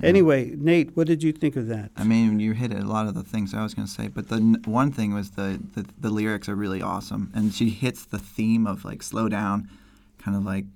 Yeah. 0.01 0.09
Anyway, 0.09 0.55
Nate, 0.57 0.97
what 0.97 1.07
did 1.07 1.23
you 1.23 1.33
think 1.33 1.57
of 1.57 1.67
that? 1.69 1.91
I 1.97 2.05
mean, 2.05 2.39
you 2.41 2.53
hit 2.53 2.73
a 2.73 2.81
lot 2.85 3.07
of 3.09 3.15
the 3.15 3.23
things 3.25 3.53
I 3.55 3.63
was 3.63 3.75
going 3.75 3.87
to 3.87 3.93
say, 3.93 4.09
but 4.09 4.29
the 4.29 4.37
n- 4.37 4.63
one 4.65 4.93
thing 4.93 5.13
was 5.15 5.31
the, 5.31 5.61
the 5.75 5.85
the 6.01 6.11
lyrics 6.11 6.49
are 6.49 6.55
really 6.55 6.81
awesome, 6.83 7.31
and 7.35 7.53
she 7.53 7.71
hits 7.71 8.05
the 8.05 8.19
theme 8.19 8.67
of 8.67 8.85
like 8.85 9.03
slow 9.03 9.29
down, 9.29 9.69
kind 10.19 10.37
of 10.37 10.45
like 10.45 10.67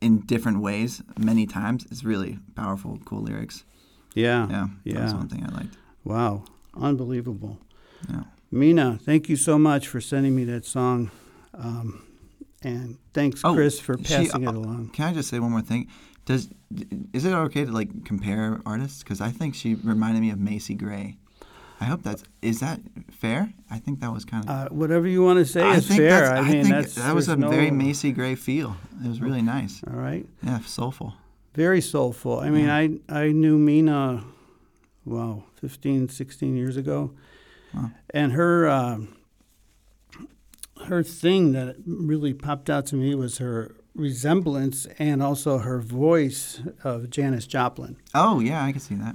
in 0.00 0.18
different 0.20 0.60
ways 0.60 1.02
many 1.16 1.46
times. 1.46 1.86
It's 1.90 2.02
really 2.04 2.38
powerful, 2.56 2.98
cool 3.04 3.22
lyrics. 3.22 3.64
Yeah. 4.14 4.48
Yeah, 4.50 4.66
yeah. 4.84 5.00
that's 5.00 5.14
one 5.14 5.28
thing 5.28 5.44
I 5.48 5.52
liked. 5.54 5.76
Wow. 6.04 6.44
Unbelievable. 6.76 7.58
Yeah. 8.10 8.24
Mina, 8.54 8.98
thank 9.02 9.28
you 9.28 9.34
so 9.36 9.58
much 9.58 9.88
for 9.88 10.00
sending 10.00 10.34
me 10.36 10.44
that 10.44 10.64
song. 10.64 11.10
Um, 11.54 12.06
and 12.62 12.96
thanks, 13.12 13.40
Oh, 13.44 13.52
Chris, 13.54 13.80
for 13.80 13.98
she- 13.98 14.04
passing 14.04 14.46
uh, 14.46 14.52
it 14.52 14.56
along. 14.56 14.90
Can 14.90 15.06
I 15.06 15.12
just 15.12 15.28
say 15.28 15.40
one 15.40 15.50
more 15.50 15.60
thing? 15.60 15.88
Does 16.24 16.48
is 17.12 17.24
it 17.26 17.32
okay 17.32 17.64
to 17.66 17.70
like 17.72 18.04
compare 18.04 18.60
artists? 18.64 19.02
Because 19.02 19.20
I 19.20 19.30
think 19.30 19.54
she 19.54 19.74
reminded 19.74 20.20
me 20.22 20.30
of 20.30 20.38
Macy 20.38 20.74
Gray. 20.74 21.18
I 21.80 21.84
hope 21.86 22.02
that's 22.02 22.22
is 22.40 22.60
that 22.60 22.80
fair? 23.10 23.52
I 23.70 23.78
think 23.78 24.00
that 24.00 24.10
was 24.12 24.24
kind 24.24 24.44
of. 24.44 24.50
Uh, 24.50 24.68
whatever 24.70 25.06
you 25.08 25.22
want 25.22 25.38
to 25.40 25.44
say 25.44 25.60
I 25.62 25.76
is 25.76 25.88
think 25.88 25.98
fair. 26.00 26.20
that's- 26.20 26.44
I 26.46 26.50
mean, 26.50 26.68
that 26.70 27.14
was 27.14 27.28
a 27.28 27.36
no- 27.36 27.50
very 27.50 27.70
Macy 27.72 28.12
Gray 28.12 28.36
feel. 28.36 28.76
It 29.04 29.08
was 29.08 29.20
really 29.20 29.42
nice. 29.42 29.82
All 29.86 29.96
right. 29.98 30.24
Yeah, 30.42 30.60
soulful. 30.60 31.12
Very 31.54 31.80
soulful. 31.82 32.38
I 32.40 32.50
mean, 32.50 32.70
I 32.70 32.98
I 33.08 33.32
knew 33.32 33.58
Mina, 33.58 34.24
wow, 35.04 35.42
15, 35.56 36.08
16 36.08 36.56
years 36.56 36.76
ago, 36.78 37.10
Wow. 37.74 37.90
and 38.10 38.32
her 38.32 38.68
um 38.68 39.16
her 40.86 41.02
thing 41.02 41.52
that 41.52 41.76
really 41.86 42.34
popped 42.34 42.68
out 42.68 42.86
to 42.86 42.96
me 42.96 43.14
was 43.14 43.38
her 43.38 43.74
resemblance 43.94 44.86
and 44.98 45.22
also 45.22 45.58
her 45.58 45.80
voice 45.80 46.60
of 46.82 47.08
Janis 47.10 47.46
Joplin. 47.46 47.96
Oh 48.14 48.40
yeah, 48.40 48.64
I 48.64 48.72
can 48.72 48.80
see 48.80 48.94
that. 48.96 49.14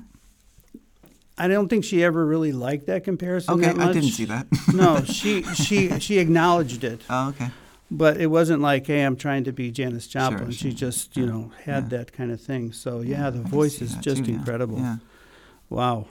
I 1.38 1.48
don't 1.48 1.70
think 1.70 1.86
she 1.86 2.04
ever 2.04 2.26
really 2.26 2.52
liked 2.52 2.86
that 2.88 3.04
comparison. 3.04 3.54
Okay, 3.56 3.72
that. 3.74 3.80
I 3.90 3.94
didn't 3.94 4.10
see 4.12 4.26
that. 4.26 4.48
no, 4.74 5.04
she 5.06 5.44
she 5.44 6.00
she 6.00 6.20
acknowledged 6.20 6.84
it, 6.84 7.02
oh 7.10 7.30
okay. 7.30 7.50
but 7.92 8.18
it 8.20 8.28
wasn't 8.28 8.62
like, 8.62 8.88
"Hey, 8.88 9.04
I'm 9.04 9.16
trying 9.16 9.44
to 9.46 9.54
be 9.54 9.72
Janis 9.72 10.08
Joplin." 10.08 10.52
she 10.52 10.70
sure. 10.72 10.78
just, 10.78 11.16
you 11.16 11.26
Yeah, 11.26 11.32
know, 11.32 11.52
had 11.64 11.84
yeah. 11.92 11.98
that 12.00 12.14
kind 12.14 12.32
of 12.32 12.42
thing. 12.42 12.72
So 12.74 13.02
yeah, 13.02 13.30
the 13.30 13.40
I 13.40 13.44
voice 13.44 13.82
is 13.82 13.96
just 13.96 14.26
too, 14.26 14.32
incredible. 14.32 14.80
Yeah. 14.80 14.98
Wow. 15.70 16.08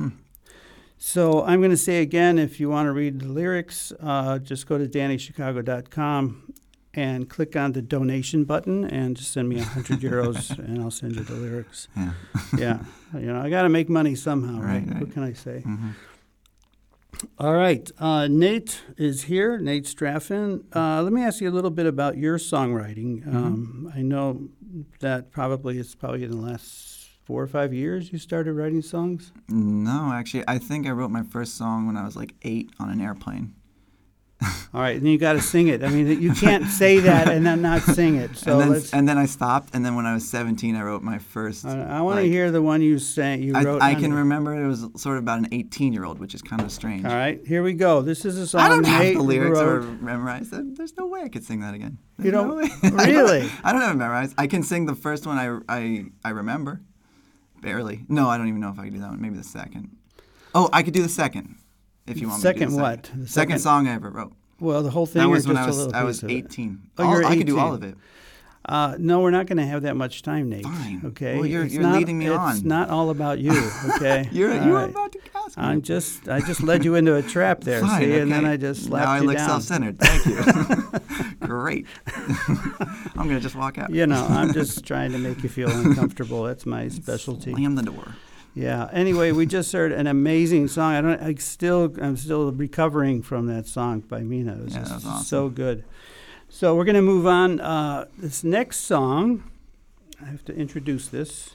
So 0.98 1.44
I'm 1.44 1.60
going 1.60 1.70
to 1.70 1.76
say 1.76 2.02
again, 2.02 2.38
if 2.38 2.58
you 2.58 2.68
want 2.68 2.86
to 2.86 2.92
read 2.92 3.20
the 3.20 3.28
lyrics, 3.28 3.92
uh, 4.00 4.38
just 4.38 4.66
go 4.66 4.78
to 4.78 4.86
DannyChicago.com 4.86 6.52
and 6.92 7.30
click 7.30 7.54
on 7.54 7.72
the 7.72 7.82
donation 7.82 8.44
button 8.44 8.84
and 8.84 9.16
just 9.16 9.30
send 9.30 9.48
me 9.48 9.60
a 9.60 9.64
hundred 9.64 10.00
euros 10.00 10.58
and 10.58 10.82
I'll 10.82 10.90
send 10.90 11.14
you 11.14 11.22
the 11.22 11.34
lyrics. 11.34 11.88
Yeah. 11.96 12.12
Yeah, 12.58 12.80
you 13.14 13.32
know, 13.32 13.40
I 13.40 13.48
got 13.50 13.62
to 13.62 13.68
make 13.68 13.88
money 13.88 14.14
somehow, 14.14 14.60
right? 14.60 14.78
Right, 14.78 14.88
right. 14.88 15.00
What 15.00 15.12
can 15.12 15.22
I 15.22 15.32
say? 15.32 15.60
hmm 15.60 15.90
All 17.38 17.54
right, 17.54 17.88
uh, 17.98 18.26
Nate 18.26 18.82
is 18.96 19.24
here. 19.24 19.58
Nate 19.58 19.84
Straffon. 19.84 20.64
Uh, 20.74 21.02
let 21.02 21.12
me 21.12 21.22
ask 21.22 21.40
you 21.40 21.48
a 21.48 21.52
little 21.52 21.70
bit 21.70 21.86
about 21.86 22.16
your 22.16 22.38
songwriting. 22.38 23.24
Mm-hmm. 23.24 23.36
Um, 23.36 23.92
I 23.94 24.02
know 24.02 24.48
that 25.00 25.30
probably 25.30 25.78
it's 25.78 25.94
probably 25.94 26.24
in 26.24 26.30
the 26.30 26.36
last 26.36 26.97
four 27.28 27.42
or 27.42 27.46
five 27.46 27.74
years 27.74 28.10
you 28.10 28.18
started 28.18 28.54
writing 28.54 28.80
songs. 28.80 29.32
No, 29.50 30.10
actually, 30.14 30.44
I 30.48 30.56
think 30.56 30.86
I 30.86 30.90
wrote 30.92 31.10
my 31.10 31.22
first 31.22 31.56
song 31.58 31.86
when 31.86 31.94
I 31.98 32.04
was 32.06 32.16
like 32.16 32.34
eight 32.40 32.70
on 32.80 32.88
an 32.88 33.02
airplane. 33.02 33.54
All 34.72 34.80
right, 34.80 34.96
and 34.96 35.06
you 35.06 35.18
got 35.18 35.32
to 35.34 35.42
sing 35.42 35.66
it. 35.68 35.82
I 35.82 35.88
mean, 35.88 36.22
you 36.22 36.32
can't 36.32 36.64
say 36.66 37.00
that 37.00 37.28
and 37.28 37.44
then 37.44 37.60
not 37.60 37.82
sing 37.82 38.16
it. 38.16 38.30
So 38.36 38.52
and 38.52 38.60
then 38.60 38.70
let's. 38.70 38.92
and 38.94 39.06
then 39.08 39.18
I 39.18 39.26
stopped, 39.26 39.74
and 39.74 39.84
then 39.84 39.94
when 39.96 40.06
I 40.06 40.14
was 40.14 40.26
17, 40.28 40.74
I 40.76 40.82
wrote 40.82 41.02
my 41.02 41.18
first. 41.18 41.66
I, 41.66 41.82
I 41.98 42.00
want 42.00 42.16
to 42.18 42.22
like- 42.22 42.30
hear 42.30 42.50
the 42.52 42.62
one 42.62 42.80
you 42.80 42.98
sang. 42.98 43.42
You 43.42 43.54
I, 43.56 43.62
wrote. 43.64 43.82
I 43.82 43.94
on 43.94 44.00
can 44.00 44.10
the- 44.12 44.16
remember 44.18 44.54
it 44.54 44.66
was 44.66 44.86
sort 44.96 45.16
of 45.18 45.24
about 45.24 45.40
an 45.40 45.48
18 45.52 45.92
year 45.92 46.04
old, 46.04 46.18
which 46.20 46.34
is 46.34 46.40
kind 46.40 46.62
of 46.62 46.70
strange. 46.72 47.04
All 47.04 47.14
right, 47.14 47.44
here 47.46 47.62
we 47.62 47.72
go. 47.74 48.00
This 48.00 48.24
is 48.24 48.38
a 48.38 48.46
song. 48.46 48.60
I 48.62 48.68
don't 48.68 48.84
have 48.86 49.14
the 49.14 49.20
lyrics 49.20 49.58
or 49.58 49.80
wrote. 49.80 50.00
memorized. 50.00 50.50
There- 50.52 50.64
There's 50.64 50.96
no 50.96 51.06
way 51.08 51.20
I 51.22 51.28
could 51.28 51.44
sing 51.44 51.60
that 51.60 51.74
again. 51.74 51.98
You 52.18 52.30
There's 52.30 52.34
don't- 52.34 52.48
no 52.48 52.54
way. 52.54 52.68
I 52.84 52.88
don't- 52.90 53.06
really? 53.08 53.50
I 53.64 53.72
don't 53.72 53.82
have 53.82 53.90
it 53.96 53.98
memorized. 53.98 54.34
I 54.38 54.46
can 54.46 54.62
sing 54.62 54.86
the 54.86 54.94
first 54.94 55.26
one 55.26 55.36
I, 55.36 55.58
I, 55.68 56.04
I 56.24 56.30
remember. 56.30 56.80
Barely. 57.60 58.04
No, 58.08 58.28
I 58.28 58.38
don't 58.38 58.48
even 58.48 58.60
know 58.60 58.70
if 58.70 58.78
I 58.78 58.84
could 58.84 58.94
do 58.94 59.00
that 59.00 59.10
one. 59.10 59.20
Maybe 59.20 59.36
the 59.36 59.44
second. 59.44 59.90
Oh, 60.54 60.68
I 60.72 60.82
could 60.82 60.94
do 60.94 61.02
the 61.02 61.08
second. 61.08 61.56
If 62.06 62.20
you 62.20 62.28
want 62.28 62.38
me 62.40 62.42
Second 62.42 62.60
to 62.60 62.66
do 62.68 62.76
the 62.76 62.82
what? 62.82 63.06
second. 63.06 63.22
The 63.22 63.28
second 63.28 63.48
second- 63.50 63.58
song 63.60 63.88
I 63.88 63.92
ever 63.94 64.10
wrote. 64.10 64.32
Well, 64.60 64.82
the 64.82 64.90
whole 64.90 65.06
thing. 65.06 65.20
That 65.22 65.28
was 65.28 65.46
when 65.46 65.56
I 65.56 65.66
was 65.66 65.92
I 65.92 66.02
was 66.04 66.24
18. 66.24 66.80
Oh, 66.98 67.04
All- 67.04 67.12
you're 67.12 67.24
I 67.24 67.36
could 67.36 67.46
do 67.46 67.58
all 67.58 67.74
of 67.74 67.82
it. 67.82 67.96
Uh, 68.68 68.94
no, 68.98 69.20
we're 69.20 69.30
not 69.30 69.46
going 69.46 69.56
to 69.56 69.64
have 69.64 69.82
that 69.82 69.96
much 69.96 70.20
time, 70.22 70.50
Nate. 70.50 70.62
Fine. 70.64 71.00
Okay. 71.06 71.36
Well, 71.36 71.46
you're- 71.46 71.64
It's 71.64 71.72
you're 71.74 71.82
not- 71.82 71.96
leading 71.96 72.18
me 72.18 72.26
it's 72.26 72.36
on. 72.36 72.56
It's 72.56 72.64
not 72.64 72.90
all 72.90 73.08
about 73.10 73.38
you. 73.38 73.52
Okay. 73.96 74.28
You're 74.32 74.52
All 74.58 74.66
you 74.66 74.74
right. 74.74 74.90
about 74.90 75.12
to 75.12 75.18
ask 75.34 75.56
me. 75.56 75.64
I'm 75.64 75.80
just 75.82 76.28
I 76.28 76.40
just 76.40 76.62
led 76.62 76.84
you 76.84 76.94
into 76.94 77.14
a 77.16 77.22
trap 77.22 77.62
there, 77.62 77.80
Fine, 77.80 78.00
see, 78.02 78.18
and 78.18 78.30
then 78.30 78.44
okay. 78.44 78.52
I 78.52 78.56
just 78.58 78.82
now 78.84 78.88
slapped 78.90 79.08
I 79.08 79.18
you 79.20 79.26
look 79.26 79.36
down. 79.36 79.48
self-centered. 79.48 79.98
Thank 79.98 80.26
you. 80.26 81.00
Great. 81.46 81.86
I'm 82.46 83.26
gonna 83.26 83.40
just 83.40 83.54
walk 83.56 83.78
out. 83.78 83.90
You 83.90 84.06
know, 84.06 84.26
I'm 84.28 84.52
just 84.52 84.84
trying 84.84 85.12
to 85.12 85.18
make 85.18 85.42
you 85.42 85.48
feel 85.48 85.70
uncomfortable. 85.70 86.42
That's 86.44 86.66
my 86.66 86.88
specialty. 86.88 87.52
Slam 87.52 87.74
the 87.74 87.82
door. 87.82 88.14
Yeah. 88.54 88.88
Anyway, 88.92 89.32
we 89.32 89.46
just 89.46 89.72
heard 89.72 89.92
an 89.92 90.06
amazing 90.06 90.68
song. 90.68 90.92
I 90.94 91.00
don't. 91.00 91.22
I 91.22 91.34
still. 91.34 91.94
I'm 92.00 92.16
still 92.16 92.52
recovering 92.52 93.22
from 93.22 93.46
that 93.46 93.66
song 93.66 94.00
by 94.00 94.20
Mina. 94.20 94.52
It 94.58 94.64
was 94.64 94.74
Yeah, 94.74 94.80
just 94.80 94.90
that 94.90 94.94
was 94.96 95.06
awesome. 95.06 95.24
so 95.24 95.48
good. 95.48 95.84
So 96.48 96.74
we're 96.74 96.84
gonna 96.84 97.02
move 97.02 97.26
on. 97.26 97.60
Uh, 97.60 98.06
this 98.16 98.42
next 98.42 98.78
song, 98.78 99.44
I 100.20 100.26
have 100.26 100.44
to 100.46 100.54
introduce 100.54 101.08
this 101.08 101.50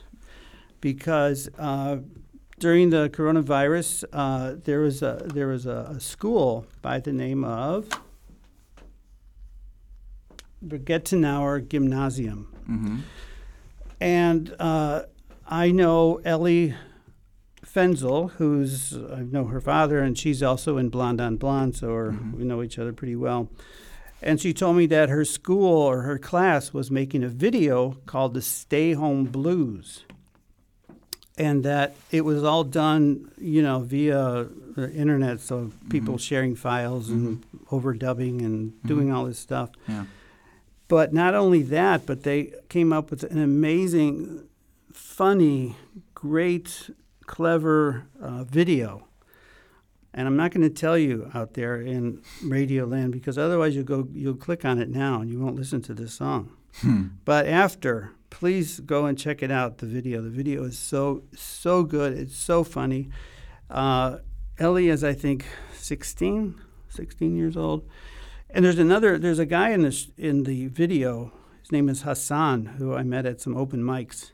because 0.82 1.50
uh, 1.58 1.98
during 2.60 2.90
the 2.92 3.10
coronavirus, 3.10 4.06
uh, 4.14 4.56
there 4.64 4.80
was 4.82 5.02
a 5.02 5.24
there 5.34 5.48
was 5.48 5.66
a, 5.66 5.94
a 5.96 6.00
school 6.00 6.66
by 6.82 7.00
the 7.00 7.12
name 7.12 7.44
of 7.44 7.90
Bergettenauer 10.66 11.68
Gymnasium. 11.68 12.48
hmm 12.66 13.00
And 14.00 14.56
uh, 14.60 15.04
I 15.48 15.72
know 15.72 16.22
Ellie 16.24 16.76
Fenzel, 17.66 18.32
who's 18.34 18.94
I 18.96 19.22
know 19.24 19.46
her 19.46 19.60
father, 19.60 20.00
and 20.00 20.18
she's 20.18 20.42
also 20.44 20.78
in 20.78 20.90
Blonde 20.90 21.20
on 21.20 21.38
Blonde, 21.38 21.76
so 21.76 21.88
we're- 21.88 22.16
we 22.38 22.44
know 22.46 22.62
each 22.62 22.78
other 22.80 22.94
pretty 22.94 23.16
well. 23.16 23.50
And 24.24 24.40
she 24.40 24.54
told 24.54 24.78
me 24.78 24.86
that 24.88 25.10
her 25.10 25.26
school 25.26 25.82
or 25.82 26.04
her 26.04 26.18
class 26.18 26.72
was 26.72 26.90
making 26.90 27.24
a 27.24 27.28
video 27.28 27.98
called 28.06 28.34
the 28.34 28.42
Stay 28.42 28.94
Home 28.94 29.26
Blues, 29.26 30.06
and 31.38 31.66
that 31.66 31.96
it 32.10 32.22
was 32.22 32.42
all 32.42 32.64
done, 32.64 33.30
you 33.38 33.62
know, 33.62 33.80
via 33.80 34.48
the 34.76 34.92
internet, 34.94 35.42
so 35.42 35.72
people 35.90 36.14
mm-hmm. 36.14 36.20
sharing 36.20 36.56
files 36.56 37.10
and 37.10 37.44
mm-hmm. 37.44 37.76
overdubbing 37.76 38.40
and 38.40 38.72
mm-hmm. 38.72 38.88
doing 38.88 39.12
all 39.12 39.26
this 39.26 39.40
stuff. 39.40 39.72
Yeah. 39.90 40.06
But 40.88 41.14
not 41.14 41.36
only 41.36 41.62
that, 41.64 42.06
but 42.06 42.24
they 42.24 42.54
came 42.70 42.94
up 42.94 43.12
with 43.12 43.24
an 43.24 43.42
amazing, 43.42 44.48
funny, 44.94 45.76
great, 46.14 46.92
clever 47.26 48.06
uh, 48.22 48.46
video. 48.46 49.06
And 50.14 50.28
I'm 50.28 50.36
not 50.36 50.52
going 50.52 50.62
to 50.62 50.70
tell 50.70 50.98
you 50.98 51.32
out 51.34 51.56
there 51.56 51.82
in 51.82 52.22
Radio 52.44 52.86
Land 52.86 53.12
because 53.12 53.38
otherwise 53.38 53.76
you'll 53.76 53.84
go 53.84 54.08
you'll 54.12 54.36
click 54.36 54.64
on 54.64 54.80
it 54.80 54.90
now 54.90 55.22
and 55.22 55.30
you 55.30 55.40
won't 55.40 55.56
listen 55.56 55.82
to 55.84 55.94
this 55.94 56.14
song. 56.14 56.52
But 57.26 57.48
after, 57.48 58.12
please 58.30 58.80
go 58.80 59.06
and 59.06 59.18
check 59.18 59.44
it 59.44 59.52
out. 59.52 59.78
The 59.78 59.86
video. 59.86 60.22
The 60.22 60.30
video 60.30 60.64
is 60.64 60.78
so 60.78 61.24
so 61.36 61.84
good. 61.84 62.14
It's 62.14 62.38
so 62.38 62.64
funny. 62.64 63.10
Uh, 63.70 64.18
Ellie 64.60 64.90
is 64.90 65.04
I 65.04 65.14
think 65.14 65.46
16, 65.74 66.62
16 66.90 67.36
years 67.36 67.58
old. 67.58 67.88
And 68.50 68.64
there's 68.64 68.80
another. 68.80 69.18
There's 69.18 69.40
a 69.40 69.46
guy 69.46 69.70
in 69.70 69.82
this 69.82 70.12
in 70.18 70.44
the 70.44 70.68
video. 70.68 71.32
His 71.62 71.72
name 71.72 71.90
is 71.90 72.02
Hassan, 72.02 72.66
who 72.78 72.94
I 72.94 73.04
met 73.04 73.26
at 73.26 73.42
some 73.42 73.56
open 73.56 73.82
mics. 73.82 74.32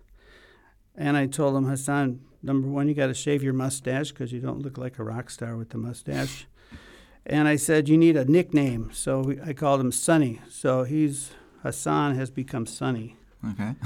And 0.95 1.15
I 1.15 1.27
told 1.27 1.55
him, 1.55 1.65
Hassan, 1.65 2.21
number 2.41 2.67
one, 2.67 2.87
you 2.87 2.93
got 2.93 3.07
to 3.07 3.13
shave 3.13 3.43
your 3.43 3.53
mustache 3.53 4.09
because 4.09 4.31
you 4.31 4.39
don't 4.39 4.59
look 4.59 4.77
like 4.77 4.99
a 4.99 5.03
rock 5.03 5.29
star 5.29 5.55
with 5.57 5.69
the 5.69 5.77
mustache. 5.77 6.47
And 7.25 7.47
I 7.47 7.57
said, 7.57 7.89
you 7.89 7.97
need 7.97 8.17
a 8.17 8.25
nickname. 8.25 8.91
So 8.93 9.21
we, 9.21 9.41
I 9.41 9.53
called 9.53 9.81
him 9.81 9.91
Sonny. 9.91 10.41
So 10.49 10.83
he's 10.83 11.31
Hassan 11.63 12.15
has 12.15 12.31
become 12.31 12.65
Sonny. 12.65 13.17
Okay. 13.51 13.73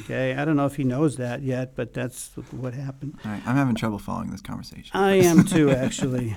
Okay, 0.00 0.34
I 0.36 0.44
don't 0.44 0.54
know 0.54 0.66
if 0.66 0.76
he 0.76 0.84
knows 0.84 1.16
that 1.16 1.42
yet, 1.42 1.74
but 1.74 1.92
that's 1.92 2.30
what 2.52 2.74
happened. 2.74 3.18
All 3.24 3.30
right. 3.32 3.42
I'm 3.44 3.56
having 3.56 3.74
trouble 3.74 3.98
following 3.98 4.30
this 4.30 4.40
conversation. 4.42 4.90
I 4.94 5.14
am 5.14 5.42
too, 5.44 5.70
actually. 5.72 6.36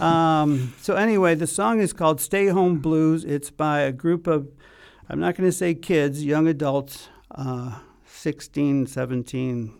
Um, 0.00 0.74
so 0.80 0.96
anyway, 0.96 1.36
the 1.36 1.46
song 1.46 1.78
is 1.80 1.92
called 1.92 2.20
"Stay 2.20 2.46
Home 2.48 2.78
Blues." 2.80 3.24
It's 3.24 3.50
by 3.50 3.80
a 3.80 3.92
group 3.92 4.26
of, 4.26 4.48
I'm 5.08 5.20
not 5.20 5.36
going 5.36 5.48
to 5.48 5.52
say 5.52 5.74
kids, 5.74 6.24
young 6.24 6.48
adults, 6.48 7.08
uh, 7.30 7.78
16, 8.06 8.88
17, 8.88 9.78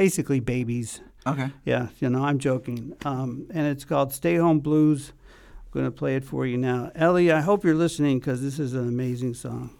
basically 0.00 0.40
babies. 0.40 1.02
Okay. 1.26 1.50
Yeah, 1.66 1.88
you 1.98 2.08
know, 2.08 2.24
I'm 2.24 2.38
joking. 2.38 2.96
Um, 3.04 3.46
and 3.52 3.66
it's 3.66 3.84
called 3.84 4.14
"Stay 4.14 4.36
Home 4.36 4.60
Blues." 4.60 5.12
I'm 5.58 5.70
going 5.72 5.84
to 5.84 5.90
play 5.90 6.16
it 6.16 6.24
for 6.24 6.46
you 6.46 6.56
now, 6.56 6.90
Ellie. 6.94 7.30
I 7.30 7.40
hope 7.42 7.64
you're 7.64 7.74
listening 7.74 8.18
because 8.18 8.40
this 8.40 8.58
is 8.58 8.72
an 8.72 8.88
amazing 8.88 9.34
song. 9.34 9.76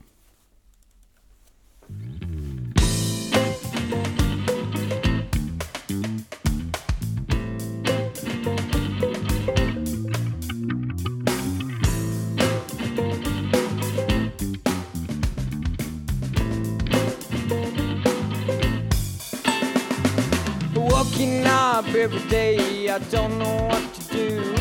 Waking 21.20 21.46
up 21.46 21.84
every 21.88 22.26
day, 22.30 22.88
I 22.88 22.98
don't 23.10 23.36
know 23.38 23.66
what 23.68 23.92
to 23.92 24.02
do. 24.08 24.54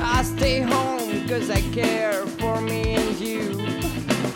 I 0.00 0.22
stay 0.22 0.60
home 0.60 1.28
cause 1.28 1.50
I 1.50 1.60
care 1.70 2.24
for 2.40 2.62
me 2.62 2.94
and 2.94 3.14
you. 3.20 3.56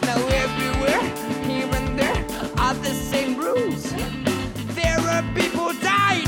Now, 0.03 0.19
everywhere, 0.45 1.01
here 1.49 1.67
and 1.73 1.99
there, 1.99 2.27
are 2.59 2.75
the 2.75 2.93
same 2.93 3.39
rules. 3.39 3.91
There 4.75 5.01
are 5.01 5.23
people 5.35 5.73
dying 5.81 6.26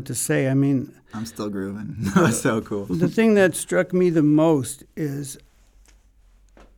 what 0.00 0.06
to 0.06 0.14
say. 0.14 0.48
I 0.48 0.54
mean, 0.54 0.94
I'm 1.12 1.26
still 1.26 1.50
grooving. 1.50 1.96
that 2.14 2.22
was 2.22 2.40
so 2.40 2.62
cool. 2.62 2.86
the 2.86 3.08
thing 3.08 3.34
that 3.34 3.54
struck 3.54 3.92
me 3.92 4.08
the 4.08 4.22
most 4.22 4.82
is 4.96 5.36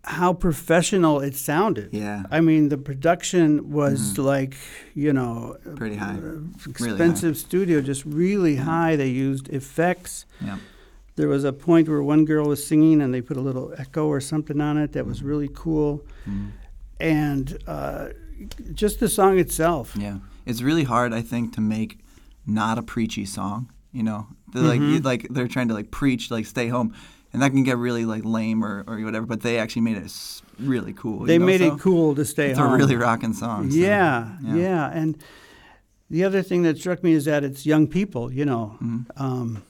how 0.05 0.33
professional 0.33 1.21
it 1.21 1.37
sounded. 1.37 1.91
Yeah, 1.93 2.25
I 2.33 2.41
mean, 2.41 2.69
the 2.69 2.79
production 2.79 3.71
was 3.71 4.19
like, 4.19 4.57
you 4.95 5.13
know, 5.13 5.57
pretty 5.77 5.95
high. 5.97 6.19
expensive 6.69 7.37
studio, 7.37 7.81
just 7.81 8.05
really 8.05 8.57
high. 8.57 8.97
They 8.97 9.09
used 9.09 9.49
effects. 9.51 10.27
Yeah. 10.41 10.59
There 11.15 11.29
was 11.29 11.45
a 11.45 11.53
point 11.53 11.89
where 11.89 12.03
one 12.03 12.25
girl 12.25 12.49
was 12.49 12.67
singing 12.67 13.01
and 13.01 13.15
they 13.15 13.21
put 13.21 13.37
a 13.37 13.41
little 13.41 13.73
echo 13.79 14.07
or 14.07 14.21
something 14.21 14.61
on 14.61 14.79
it 14.79 14.93
that 14.95 15.07
was 15.07 15.23
really 15.23 15.51
cool. 15.55 16.05
Mhm. 16.27 16.51
And 16.99 17.59
uh, 17.69 18.09
just 18.75 18.99
the 18.99 19.09
song 19.09 19.39
itself. 19.39 19.95
Yeah, 19.97 20.19
it's 20.47 20.63
really 20.63 20.85
hard, 20.85 21.13
I 21.13 21.23
think, 21.23 21.53
to 21.55 21.61
make 21.61 22.02
not 22.47 22.79
a 22.79 22.83
preachy 22.83 23.25
song. 23.25 23.71
You 23.93 24.03
know, 24.03 24.27
they're 24.53 24.63
like 24.63 24.81
Mm-hmm. 24.81 24.93
you- 24.95 25.01
like 25.01 25.27
they're 25.31 25.49
trying 25.49 25.69
to 25.69 25.75
like 25.75 25.91
preach, 25.91 26.31
like 26.31 26.47
stay 26.47 26.69
home, 26.69 26.95
and 27.33 27.43
that 27.43 27.51
can 27.51 27.63
get 27.63 27.77
really 27.79 28.05
like 28.05 28.25
lame 28.25 28.65
or, 28.65 28.85
or 28.87 28.99
whatever. 29.01 29.27
But 29.27 29.43
they 29.43 29.59
actually 29.59 29.83
made 29.83 29.97
it 29.99 30.13
really 30.59 30.93
cool. 30.95 31.25
They 31.27 31.39
know, 31.39 31.47
made 31.47 31.61
so 31.61 31.75
it 31.75 31.81
cool 31.81 32.15
to 32.15 32.25
stay 32.25 32.51
It's 32.51 32.59
home. 32.59 32.73
a 32.73 32.77
really 32.77 32.97
rocking 32.97 33.33
song. 33.35 33.71
so, 33.71 33.77
yeah, 33.77 34.37
yeah. 34.43 34.55
yeah, 34.57 34.91
And 34.93 35.19
the 36.11 36.25
other 36.25 36.43
thing 36.43 36.63
that 36.63 36.79
struck 36.79 37.03
me 37.03 37.13
is 37.13 37.25
that 37.27 37.45
it's 37.45 37.65
young 37.67 37.87
people, 37.87 38.33
you 38.33 38.45
know. 38.45 38.77
Mhm. 38.83 39.07
Um, 39.21 39.63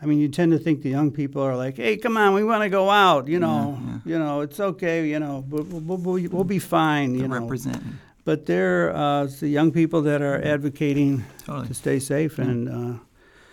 I 0.00 0.06
mean, 0.06 0.18
you 0.18 0.28
tend 0.28 0.50
to 0.50 0.58
think 0.58 0.82
the 0.82 0.90
young 0.90 1.12
people 1.12 1.40
are 1.42 1.56
like, 1.56 1.76
"Hey, 1.76 1.96
come 1.96 2.16
on, 2.16 2.34
we 2.34 2.42
want 2.42 2.64
to 2.64 2.68
go 2.68 2.90
out," 2.90 3.28
you 3.28 3.38
know. 3.38 3.78
yeah. 3.86 3.98
You 4.04 4.18
know, 4.18 4.40
it's 4.40 4.58
okay, 4.58 5.08
you 5.08 5.20
know, 5.20 5.44
we'll, 5.48 5.62
we'll, 5.62 5.96
we'll, 5.98 6.28
we'll 6.30 6.44
be 6.44 6.58
fine, 6.58 7.12
you 7.14 7.20
They're 7.20 7.28
know. 7.28 7.40
representing 7.40 7.98
But 8.24 8.46
they're 8.46 8.94
uh, 8.94 9.24
it's 9.24 9.40
the 9.40 9.48
young 9.48 9.72
people 9.72 10.02
that 10.02 10.22
are 10.22 10.40
advocating 10.44 11.24
totally. 11.44 11.66
to 11.68 11.74
stay 11.74 11.98
safe. 11.98 12.38
And 12.38 12.68
uh, 12.68 12.98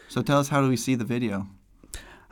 So 0.07 0.21
tell 0.21 0.39
us, 0.39 0.49
how 0.49 0.61
do 0.61 0.69
we 0.69 0.77
see 0.77 0.95
the 0.95 1.05
video? 1.05 1.47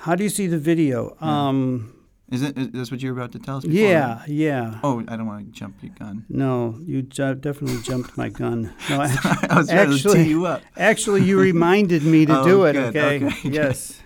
how 0.01 0.13
do 0.15 0.23
you 0.23 0.29
see 0.29 0.45
the 0.47 0.59
video? 0.59 1.17
Yeah. 1.21 1.47
Um, 1.49 1.93
Is 2.31 2.41
it 2.43 2.57
is 2.57 2.67
this 2.71 2.91
what 2.91 3.01
you 3.01 3.11
were 3.13 3.19
about 3.19 3.31
to 3.31 3.39
tell 3.39 3.57
us? 3.57 3.63
Before? 3.65 3.89
yeah, 3.89 4.21
yeah. 4.27 4.79
Oh, 4.83 4.99
I 5.07 5.15
don't 5.17 5.25
want 5.25 5.45
to 5.45 5.59
jump 5.59 5.75
your 5.81 5.93
gun. 5.97 6.25
No, 6.29 6.75
you 6.85 7.01
ju- 7.01 7.33
definitely 7.35 7.81
jumped 7.81 8.15
my 8.17 8.29
gun. 8.29 8.73
No, 8.89 9.01
actually, 9.01 9.49
I 9.49 9.57
was 9.57 9.69
trying 9.69 9.97
to 9.97 10.13
tee 10.13 10.29
you 10.29 10.45
up. 10.45 10.61
actually, 10.77 11.23
you 11.23 11.39
reminded 11.39 12.03
me 12.03 12.25
to 12.27 12.39
Oh, 12.41 12.43
do 12.45 12.65
it. 12.65 12.73
good, 12.73 12.95
Okay. 12.95 13.25
okay. 13.25 13.49
Yes. 13.59 13.99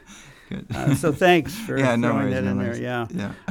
Good. 0.52 0.66
Uh, 0.76 0.94
so 0.96 1.12
thanks 1.12 1.54
for 1.66 1.78
yeah, 1.78 1.96
no 1.96 2.10
throwing 2.10 2.24
worries, 2.24 2.34
that 2.36 2.44
no 2.44 2.52
in 2.52 2.58
worries. 2.58 2.80
there. 2.80 2.84
Yeah. 2.84 3.08
Yeah. 3.22 3.34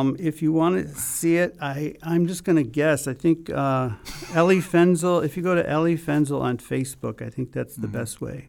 Um, 0.00 0.16
if 0.18 0.40
you 0.42 0.52
want 0.52 0.74
to 0.78 0.94
see 0.94 1.36
it, 1.36 1.56
I 1.60 1.94
I'm 2.02 2.26
just 2.26 2.44
gonna 2.44 2.62
guess. 2.80 3.06
I 3.06 3.14
think 3.14 3.50
uh, 3.50 3.90
Ellie 4.34 4.62
Fenzel. 4.72 5.22
If 5.24 5.36
you 5.36 5.42
go 5.42 5.54
to 5.54 5.68
Ellie 5.68 5.98
Fenzel 5.98 6.40
on 6.40 6.56
Facebook, 6.58 7.20
I 7.20 7.28
think 7.30 7.52
that's 7.52 7.76
the 7.76 7.88
Mhm. 7.88 7.92
best 7.98 8.20
way. 8.20 8.48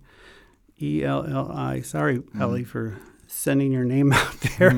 E 0.82 1.04
L 1.04 1.26
L 1.28 1.52
I. 1.52 1.82
Sorry, 1.82 2.18
Mm-hmm. 2.20 2.42
Ellie, 2.42 2.64
for 2.64 2.86
sending 3.28 3.72
your 3.74 3.84
name 3.84 4.14
out 4.22 4.40
there. 4.58 4.72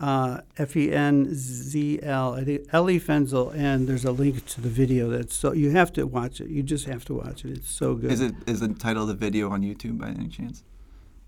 uh, 0.00 0.40
F 0.58 0.76
E 0.76 0.92
N 0.92 1.28
Z 1.32 2.00
L. 2.02 2.34
I 2.34 2.44
think 2.44 2.66
Ellie 2.72 3.00
Fenzel, 3.00 3.54
and 3.54 3.86
there's 3.88 4.04
a 4.04 4.12
link 4.12 4.44
to 4.46 4.60
the 4.60 4.68
video. 4.68 5.08
That's 5.10 5.34
so 5.34 5.52
you 5.52 5.70
have 5.70 5.92
to 5.94 6.06
watch 6.06 6.40
it. 6.40 6.48
You 6.48 6.62
just 6.62 6.86
have 6.86 7.04
to 7.06 7.14
watch 7.14 7.44
it. 7.44 7.50
It's 7.58 7.70
so 7.70 7.94
good. 7.94 8.10
Is 8.12 8.20
it 8.20 8.34
is 8.46 8.60
the 8.60 8.68
title 8.74 9.02
of 9.02 9.08
the 9.08 9.14
video 9.26 9.50
on 9.50 9.62
YouTube 9.62 9.96
by 9.98 10.08
any 10.08 10.28
chance? 10.28 10.64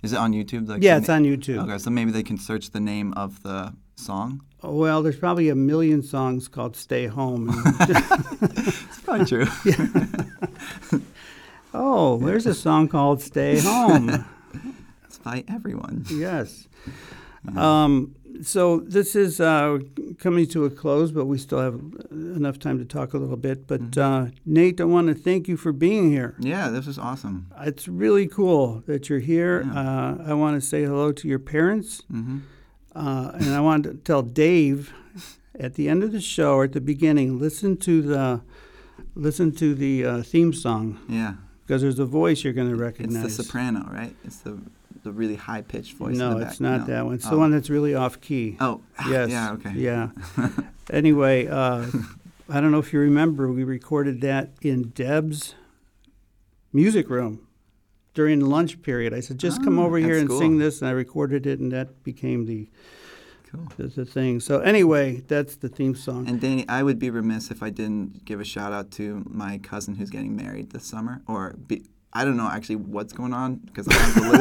Is 0.02 0.12
it 0.12 0.16
on 0.18 0.32
YouTube? 0.32 0.68
Like 0.68 0.82
yeah, 0.82 0.98
it's 0.98 1.08
na- 1.08 1.14
on 1.14 1.24
YouTube. 1.24 1.62
Okay, 1.64 1.78
so 1.78 1.90
maybe 1.90 2.10
they 2.10 2.22
can 2.22 2.38
search 2.38 2.70
the 2.70 2.80
name 2.80 3.12
of 3.14 3.42
the 3.42 3.72
song. 3.96 4.42
Well, 4.62 5.02
there's 5.02 5.16
probably 5.16 5.48
a 5.48 5.54
million 5.54 6.02
songs 6.02 6.48
called 6.48 6.76
"Stay 6.76 7.06
Home." 7.06 7.50
It's 7.80 9.00
probably 9.04 9.26
true. 9.26 9.46
oh, 11.74 12.18
there's 12.18 12.46
a 12.46 12.54
song 12.54 12.88
called 12.88 13.20
"Stay 13.20 13.60
Home." 13.60 14.24
it's 15.04 15.18
by 15.18 15.44
everyone. 15.48 16.04
yes. 16.10 16.68
Um, 17.56 18.14
so 18.42 18.80
this 18.80 19.14
is 19.14 19.40
uh, 19.40 19.78
coming 20.18 20.46
to 20.48 20.64
a 20.64 20.70
close, 20.70 21.10
but 21.12 21.26
we 21.26 21.38
still 21.38 21.58
have 21.60 21.80
enough 22.10 22.58
time 22.58 22.78
to 22.78 22.84
talk 22.84 23.12
a 23.14 23.18
little 23.18 23.36
bit. 23.36 23.66
But 23.66 23.80
Mm-hmm. 23.92 24.00
uh, 24.00 24.30
Nate, 24.46 24.80
I 24.80 24.84
want 24.84 25.08
to 25.08 25.14
thank 25.14 25.48
you 25.48 25.56
for 25.56 25.72
being 25.72 26.10
here. 26.10 26.34
Yeah, 26.38 26.68
this 26.70 26.86
is 26.86 26.98
awesome. 26.98 27.46
It's 27.60 27.86
really 27.88 28.26
cool 28.26 28.82
that 28.86 29.08
you're 29.08 29.18
here. 29.20 29.62
Yeah. 29.66 29.72
Uh, 29.80 30.24
I 30.30 30.34
want 30.34 30.60
to 30.60 30.66
say 30.66 30.84
hello 30.84 31.12
to 31.12 31.28
your 31.28 31.38
parents, 31.40 32.02
hmm 32.10 32.38
uh, 32.94 33.30
and 33.34 33.54
I 33.54 33.60
want 33.60 33.84
to 33.84 33.94
tell 33.94 34.20
Dave 34.22 34.92
at 35.58 35.74
the 35.74 35.88
end 35.88 36.02
of 36.02 36.12
the 36.12 36.20
show 36.20 36.54
or 36.56 36.64
at 36.64 36.72
the 36.72 36.80
beginning, 36.80 37.38
listen 37.38 37.76
to 37.78 38.02
the 38.02 38.40
listen 39.14 39.52
to 39.56 39.74
the 39.74 40.04
uh, 40.04 40.22
theme 40.22 40.52
song 40.52 40.98
Yeah, 41.08 41.34
because 41.66 41.80
there's 41.82 41.98
a 41.98 42.04
voice 42.04 42.44
you're 42.44 42.52
going 42.52 42.68
to 42.70 42.76
recognize. 42.76 43.24
it's 43.24 43.36
the 43.38 43.42
soprano, 43.44 43.88
right? 43.90 44.14
It's 44.24 44.38
the 44.38 44.58
the 45.02 45.12
really 45.12 45.36
high 45.36 45.62
pitched 45.62 45.94
voice. 45.96 46.12
in 46.12 46.18
no, 46.18 46.38
it's 46.38 46.60
not 46.60 46.80
No. 46.80 46.86
that 46.86 47.04
one. 47.06 47.14
It's 47.14 47.26
Oh. 47.26 47.30
the 47.30 47.38
one 47.38 47.50
that's 47.50 47.68
really 47.70 47.94
off 47.94 48.20
key. 48.20 48.56
Oh, 48.60 48.80
Yes. 49.08 49.30
Yeah. 49.30 49.52
Okay. 49.52 49.72
Yeah. 49.76 50.10
anyway, 50.90 51.46
uh, 51.46 51.86
I 52.48 52.60
don't 52.60 52.70
know 52.70 52.78
if 52.78 52.92
you 52.92 53.00
remember, 53.00 53.50
we 53.52 53.64
recorded 53.64 54.20
that 54.22 54.50
in 54.62 54.90
Deb's 54.94 55.54
music 56.72 57.08
room 57.10 57.46
during 58.14 58.40
lunch 58.40 58.82
period. 58.82 59.14
I 59.14 59.20
said, 59.20 59.38
just 59.38 59.62
come 59.64 59.78
Ah, 59.78 59.84
over 59.84 59.98
here 59.98 60.18
and 60.18 60.28
cool. 60.28 60.38
sing 60.38 60.58
this, 60.58 60.80
and 60.80 60.88
I 60.88 60.92
recorded 60.92 61.46
it, 61.46 61.58
and 61.60 61.72
that 61.72 62.02
became 62.04 62.46
the 62.46 62.68
Cool. 63.50 63.68
the, 63.76 63.86
the 63.88 64.04
thing. 64.06 64.40
So 64.40 64.60
anyway, 64.60 65.22
that's 65.28 65.56
the 65.56 65.68
theme 65.68 65.94
song. 65.94 66.26
And 66.28 66.40
Danny, 66.40 66.66
I 66.68 66.82
would 66.82 66.98
be 66.98 67.10
remiss 67.10 67.50
if 67.50 67.62
I 67.62 67.68
didn't 67.70 68.24
give 68.24 68.40
a 68.40 68.44
shout 68.44 68.72
out 68.72 68.90
to 68.92 69.22
my 69.28 69.58
cousin 69.58 69.94
who's 69.96 70.08
getting 70.10 70.34
married 70.34 70.70
this 70.70 70.84
summer, 70.84 71.20
or 71.26 71.54
be, 71.66 71.84
I 72.14 72.24
don't 72.26 72.36
know 72.36 72.46
actually 72.48 72.76
what's 72.76 73.14
going 73.14 73.32
on 73.32 73.54
because 73.56 73.88
I'm 73.88 73.96
out 73.98 74.08
of 74.08 74.14
the 74.14 74.38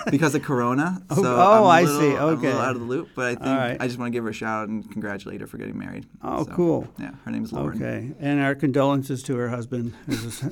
loop 0.00 0.04
because 0.10 0.34
of 0.34 0.42
Corona. 0.42 1.02
Oh, 1.10 1.16
So 1.22 1.36
oh, 1.36 1.64
I'm 1.68 1.70
I 1.70 1.82
little- 1.82 2.00
see. 2.00 2.16
I'm 2.16 2.22
a 2.22 2.26
Okay. 2.28 2.46
little 2.46 2.60
out 2.62 2.74
of 2.76 2.80
the 2.80 2.86
loop, 2.86 3.10
but 3.14 3.26
I 3.26 3.34
think 3.34 3.46
right. 3.58 3.76
I 3.78 3.86
just 3.86 3.98
want 3.98 4.08
to 4.10 4.16
give 4.16 4.24
her 4.24 4.30
a 4.30 4.32
shout 4.32 4.62
out 4.62 4.68
and 4.70 4.90
congratulate 4.90 5.40
her 5.42 5.46
for 5.46 5.58
getting 5.58 5.76
married. 5.78 6.06
Oh, 6.22 6.44
So, 6.44 6.52
cool. 6.52 6.88
Yeah, 6.98 7.10
her 7.26 7.30
name's 7.30 7.52
Lauren. 7.52 7.76
Okay, 7.76 8.12
and 8.20 8.40
our 8.40 8.54
condolences 8.54 9.22
to 9.24 9.36
her 9.36 9.48
husband. 9.50 9.92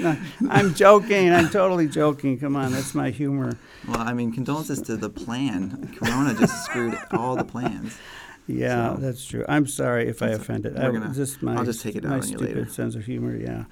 No, 0.00 0.16
I'm 0.50 0.74
joking. 0.74 1.30
I'm 1.32 1.48
totally 1.50 1.88
joking. 1.88 2.38
Come 2.38 2.56
on, 2.56 2.72
that's 2.72 2.94
my 2.94 3.10
humor. 3.10 3.52
Well, 3.88 3.98
I 3.98 4.12
mean, 4.12 4.32
condolences 4.32 4.80
to 4.82 4.96
the 4.96 5.10
plan. 5.10 5.94
Corona 5.98 6.34
just 6.38 6.64
screwed 6.64 6.98
all 7.12 7.36
the 7.36 7.44
plans. 7.44 7.98
Yeah, 8.46 8.94
So- 8.94 9.00
that's 9.00 9.24
true. 9.24 9.44
I'm 9.48 9.66
sorry 9.66 10.08
if 10.08 10.22
I 10.22 10.28
offended. 10.28 10.74
we're 10.76 11.04
I, 11.04 11.08
just 11.12 11.42
my, 11.42 11.54
I'll 11.56 11.64
just 11.64 11.82
take 11.82 11.96
it 11.96 12.04
my 12.04 12.10
out 12.10 12.22
on 12.22 12.28
you 12.28 12.36
stupid 12.38 12.56
later. 12.56 12.68
sense 12.70 12.94
of 12.94 13.04
humor. 13.04 13.36
Yeah. 13.36 13.64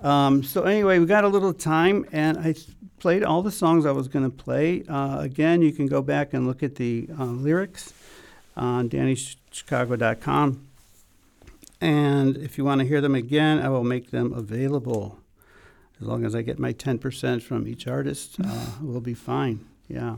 Um, 0.00 0.42
so 0.42 0.62
anyway, 0.64 0.98
we 0.98 1.06
got 1.06 1.24
a 1.24 1.28
little 1.28 1.52
time, 1.54 2.04
and 2.12 2.38
I 2.38 2.50
s- 2.50 2.66
played 2.98 3.22
all 3.22 3.42
the 3.42 3.50
songs 3.52 3.86
I 3.86 3.92
was 3.92 4.08
going 4.08 4.24
to 4.24 4.30
play. 4.36 4.82
Uh, 4.88 5.18
again, 5.20 5.62
you 5.62 5.72
can 5.72 5.86
go 5.86 6.02
back 6.02 6.34
and 6.34 6.46
look 6.46 6.62
at 6.62 6.74
the 6.76 7.08
uh, 7.18 7.24
lyrics 7.24 7.92
on 8.56 8.88
DannyChicago.com. 8.90 10.66
And 11.80 12.36
if 12.38 12.56
you 12.58 12.64
want 12.64 12.80
to 12.80 12.86
hear 12.86 13.00
them 13.00 13.14
again, 13.14 13.58
I 13.60 13.68
will 13.68 13.84
make 13.84 14.10
them 14.10 14.32
available. 14.32 15.18
As 16.00 16.06
long 16.06 16.24
as 16.24 16.34
I 16.34 16.42
get 16.42 16.58
my 16.58 16.72
10% 16.72 17.42
from 17.42 17.66
each 17.68 17.86
artist, 17.86 18.36
uh, 18.44 18.66
we'll 18.82 19.00
be 19.00 19.14
fine. 19.14 19.64
Yeah. 19.88 20.16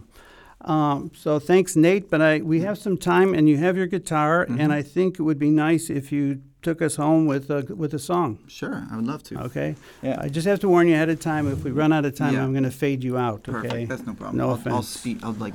Um, 0.62 1.11
so 1.14 1.39
thanks, 1.39 1.77
Nate. 1.77 2.11
But 2.11 2.22
I 2.22 2.39
we 2.39 2.61
have 2.61 2.79
some 2.79 2.97
time, 2.97 3.35
and 3.35 3.49
you 3.49 3.57
have 3.59 3.77
your 3.77 3.87
guitar, 3.87 4.43
and 4.43 4.59
Mhm. 4.59 4.72
I 4.72 4.83
think 4.83 5.18
it 5.18 5.22
would 5.22 5.39
be 5.39 5.51
nice 5.51 5.91
if 5.91 6.11
you 6.11 6.41
took 6.62 6.82
us 6.82 6.96
home 6.96 7.26
with 7.26 7.48
a 7.50 7.62
with 7.74 7.94
a 7.94 7.98
song. 7.98 8.38
Sure, 8.48 8.86
I 8.90 8.96
would 8.96 9.07
love 9.07 9.22
to. 9.24 9.38
Okay. 9.44 9.76
Yeah. 10.02 10.18
I 10.20 10.28
just 10.28 10.46
have 10.46 10.59
to 10.61 10.68
warn 10.68 10.88
you 10.88 10.94
ahead 10.94 11.09
of 11.11 11.20
time. 11.20 11.50
If 11.50 11.62
we 11.64 11.70
run 11.70 11.92
out 11.92 12.04
of 12.04 12.16
time, 12.16 12.34
Yeah. 12.34 12.42
I'm 12.42 12.52
going 12.52 12.64
to 12.64 12.70
fade 12.70 13.04
you 13.04 13.16
out. 13.16 13.44
Perfect. 13.44 13.72
Okay. 13.72 13.84
That's 13.84 14.04
no 14.07 14.14
problem. 14.14 14.36
No 14.38 14.44
I'll, 14.44 14.50
I'll 14.50 14.57
offense. 14.57 14.88
speed. 14.88 15.20
I'll 15.22 15.32
like. 15.34 15.54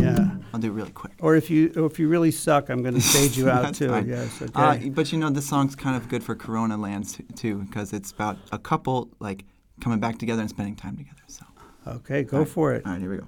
Yeah. 0.00 0.30
I'll 0.52 0.58
do 0.60 0.68
it 0.68 0.74
really 0.74 0.90
quick. 0.90 1.12
Or 1.20 1.36
if 1.36 1.50
you 1.50 1.72
or 1.76 1.86
if 1.86 1.98
you 2.00 2.08
really 2.08 2.30
suck, 2.32 2.68
I'm 2.70 2.82
going 2.82 2.94
to 2.94 3.00
fade 3.00 3.36
you 3.36 3.48
out 3.48 3.74
too. 3.78 3.88
fine. 3.90 4.08
Yes. 4.08 4.42
Okay. 4.42 4.52
Uh, 4.54 4.88
but 4.90 5.12
you 5.12 5.18
know, 5.18 5.30
this 5.30 5.48
song's 5.48 5.76
kind 5.76 5.96
of 5.96 6.08
good 6.08 6.24
for 6.24 6.34
Corona 6.34 6.76
lands 6.76 7.18
too, 7.36 7.58
because 7.58 7.92
it's 7.92 8.10
about 8.10 8.36
a 8.50 8.58
couple 8.58 9.08
like 9.20 9.44
coming 9.80 10.00
back 10.00 10.18
together 10.18 10.40
and 10.40 10.50
spending 10.50 10.74
time 10.74 10.96
together. 10.96 11.22
So. 11.28 11.44
okay. 11.86 12.24
Go 12.24 12.38
right. 12.40 12.48
for 12.48 12.74
it. 12.74 12.84
All 12.84 12.92
right, 12.92 13.00
here 13.00 13.10
we 13.10 13.18
go. 13.18 13.26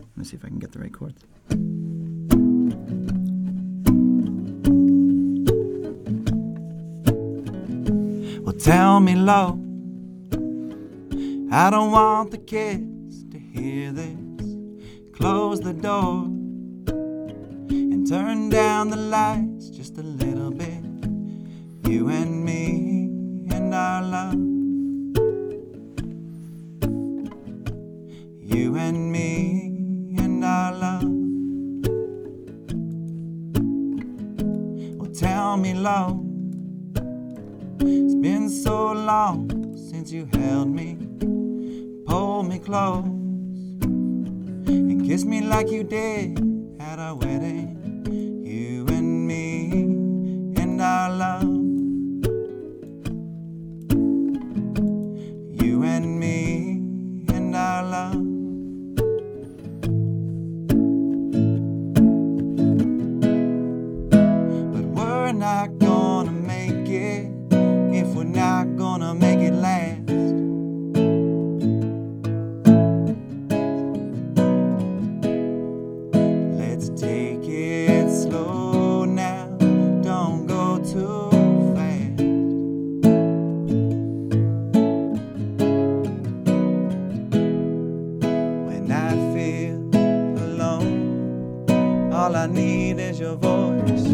Let 0.00 0.16
me 0.16 0.24
see 0.24 0.36
if 0.36 0.44
I 0.44 0.48
can 0.48 0.58
get 0.58 0.72
the 0.72 0.78
right 0.80 0.92
chords. 0.92 1.22
Tell 8.64 8.98
me, 8.98 9.14
low. 9.14 9.60
I 11.52 11.68
don't 11.68 11.90
want 11.92 12.30
the 12.30 12.38
kids 12.38 13.26
to 13.26 13.38
hear 13.38 13.92
this. 13.92 14.16
Close 15.12 15.60
the 15.60 15.74
door 15.74 16.24
and 17.68 18.08
turn 18.08 18.48
down 18.48 18.88
the 18.88 18.96
lights 18.96 19.68
just 19.68 19.98
a 19.98 20.02
little 20.02 20.50
bit. 20.50 20.82
You 21.86 22.08
and 22.08 22.42
me 22.42 23.10
and 23.54 23.74
our 23.74 24.00
love. 24.02 24.40
You 28.40 28.76
and 28.76 29.12
me 29.12 30.16
and 30.16 30.42
our 30.42 30.72
love. 30.72 31.04
Well, 34.98 35.12
tell 35.12 35.58
me, 35.58 35.74
love. 35.74 36.33
It's 37.80 38.14
been 38.14 38.48
so 38.48 38.92
long 38.92 39.48
since 39.76 40.12
you 40.12 40.26
held 40.32 40.68
me, 40.68 40.96
pulled 42.06 42.48
me 42.48 42.58
close, 42.58 43.04
and 43.84 45.04
kissed 45.06 45.26
me 45.26 45.40
like 45.40 45.70
you 45.70 45.82
did 45.84 46.38
at 46.80 46.98
our 46.98 47.14
wedding. 47.14 48.04
You 48.44 48.86
and 48.88 49.26
me 49.26 49.70
and 50.62 50.80
our 50.80 51.10
love. 51.10 51.42
You 55.62 55.82
and 55.82 56.20
me 56.20 56.80
and 57.34 57.56
our 57.56 57.82
love. 57.82 58.24
But 64.72 64.84
we're 64.84 65.32
not 65.32 65.83
I 92.44 92.46
need 92.46 92.98
is 92.98 93.18
your 93.18 93.36
voice 93.36 94.04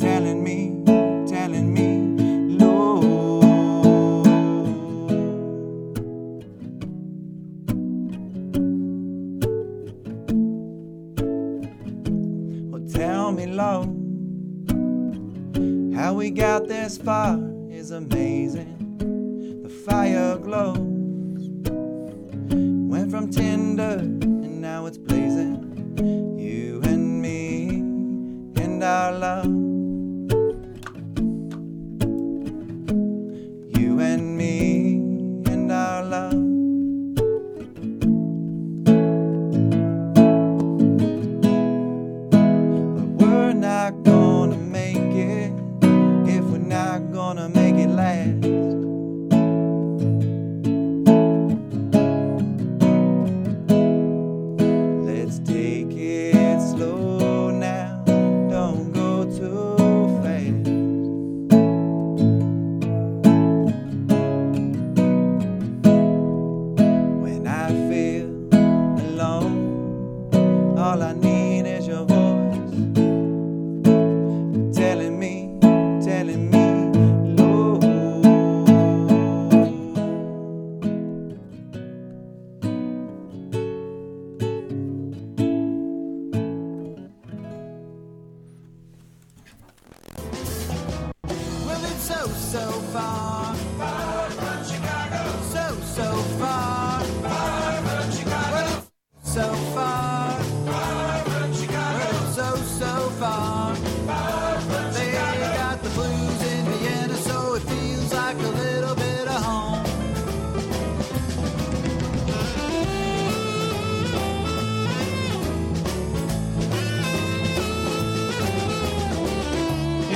telling 0.00 0.42
me, 0.42 0.82
telling 1.28 1.74
me, 1.74 2.56
Lord. 2.56 3.04
Well, 12.70 12.88
tell 12.90 13.32
me, 13.32 13.44
Lord, 13.44 13.90
how 15.94 16.14
we 16.14 16.30
got 16.30 16.66
this 16.66 16.96
far 16.96 17.38
is 17.68 17.90
amazing. 17.90 18.79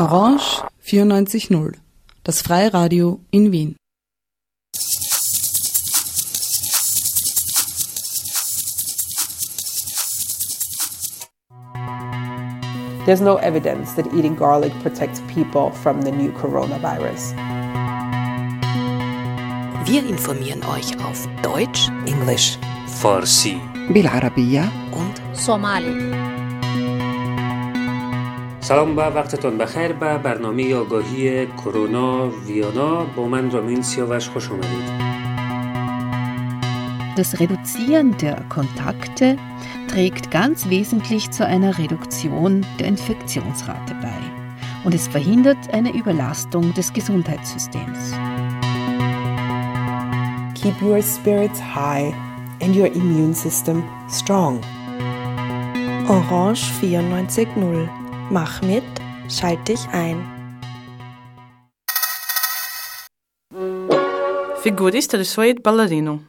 Orange 0.00 0.62
94.0, 0.82 1.74
das 2.24 2.40
Freiradio 2.40 3.20
in 3.30 3.52
Wien. 3.52 3.76
There's 13.04 13.20
no 13.20 13.36
evidence 13.36 13.92
that 13.96 14.06
eating 14.14 14.34
garlic 14.34 14.72
protects 14.80 15.20
people 15.28 15.70
from 15.70 16.00
the 16.00 16.10
new 16.10 16.32
coronavirus. 16.32 17.34
Wir 19.84 20.06
informieren 20.08 20.62
euch 20.64 20.98
auf 21.04 21.28
Deutsch, 21.42 21.90
Englisch, 22.06 22.56
Farsi, 22.86 23.60
Bilarabiya 23.92 24.62
und 24.92 25.36
Somali. 25.36 26.09
سلام 28.69 28.97
و 28.97 29.01
وقتتان 29.01 29.57
بخیر 29.57 29.93
به 29.93 30.17
برنامه 30.17 30.75
آگاهی 30.75 31.47
کرونا 31.47 32.29
ویانا 32.29 33.03
با 33.15 33.27
من 33.27 33.51
رامین 33.51 33.81
سیاوش 33.81 34.29
خوش 34.29 34.51
آمدید 34.51 35.15
Das 37.17 37.39
Reduzieren 37.39 38.17
der 38.17 38.41
Kontakte 38.49 39.37
trägt 39.87 40.31
ganz 40.31 40.69
wesentlich 40.69 41.31
zu 41.31 41.45
einer 41.45 41.77
Reduktion 41.77 42.65
der 42.77 42.87
Infektionsrate 42.87 43.95
bei 44.01 44.19
und 44.83 44.93
es 44.93 45.07
verhindert 45.07 45.73
eine 45.73 45.91
Überlastung 45.93 46.73
des 46.73 46.91
Gesundheitssystems. 46.91 48.13
Keep 50.55 50.81
your 50.81 51.01
spirits 51.01 51.61
high 51.61 52.13
and 52.61 52.75
your 52.75 52.87
immune 52.87 53.33
system 53.33 53.83
strong. 54.09 54.59
Orange 56.07 56.63
94.0. 56.81 57.98
Mach 58.29 58.61
mit, 58.61 58.83
schalt 59.29 59.67
dich 59.67 59.87
ein. 59.93 60.23
Фигурист 64.63 65.13
рисует 65.13 65.61
балерину. 65.61 66.23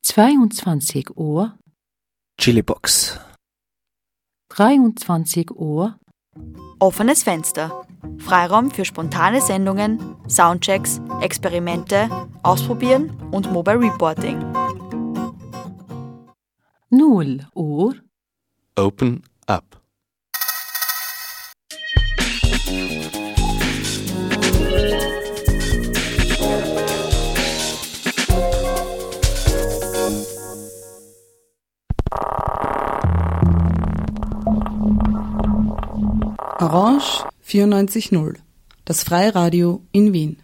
22 0.03 1.05
Uhr. 1.17 1.55
Chilibox. 2.39 3.19
23 4.51 5.51
Uhr. 5.57 5.97
Offenes 6.81 7.23
Fenster. 7.23 7.71
Freiraum 8.19 8.71
für 8.71 8.85
spontane 8.85 9.41
Sendungen, 9.41 10.17
Soundchecks, 10.29 11.01
Experimente, 11.23 12.09
Ausprobieren 12.43 13.11
und 13.33 13.51
Mobile 13.51 13.81
Reporting 13.81 14.64
null 16.97 17.47
Uhr. 17.55 17.97
Open 18.77 19.23
up. 19.47 19.81
Orange 36.61 37.25
94.0, 37.45 38.37
das 38.85 39.03
Freiradio 39.03 39.83
in 39.93 40.13
Wien. 40.13 40.44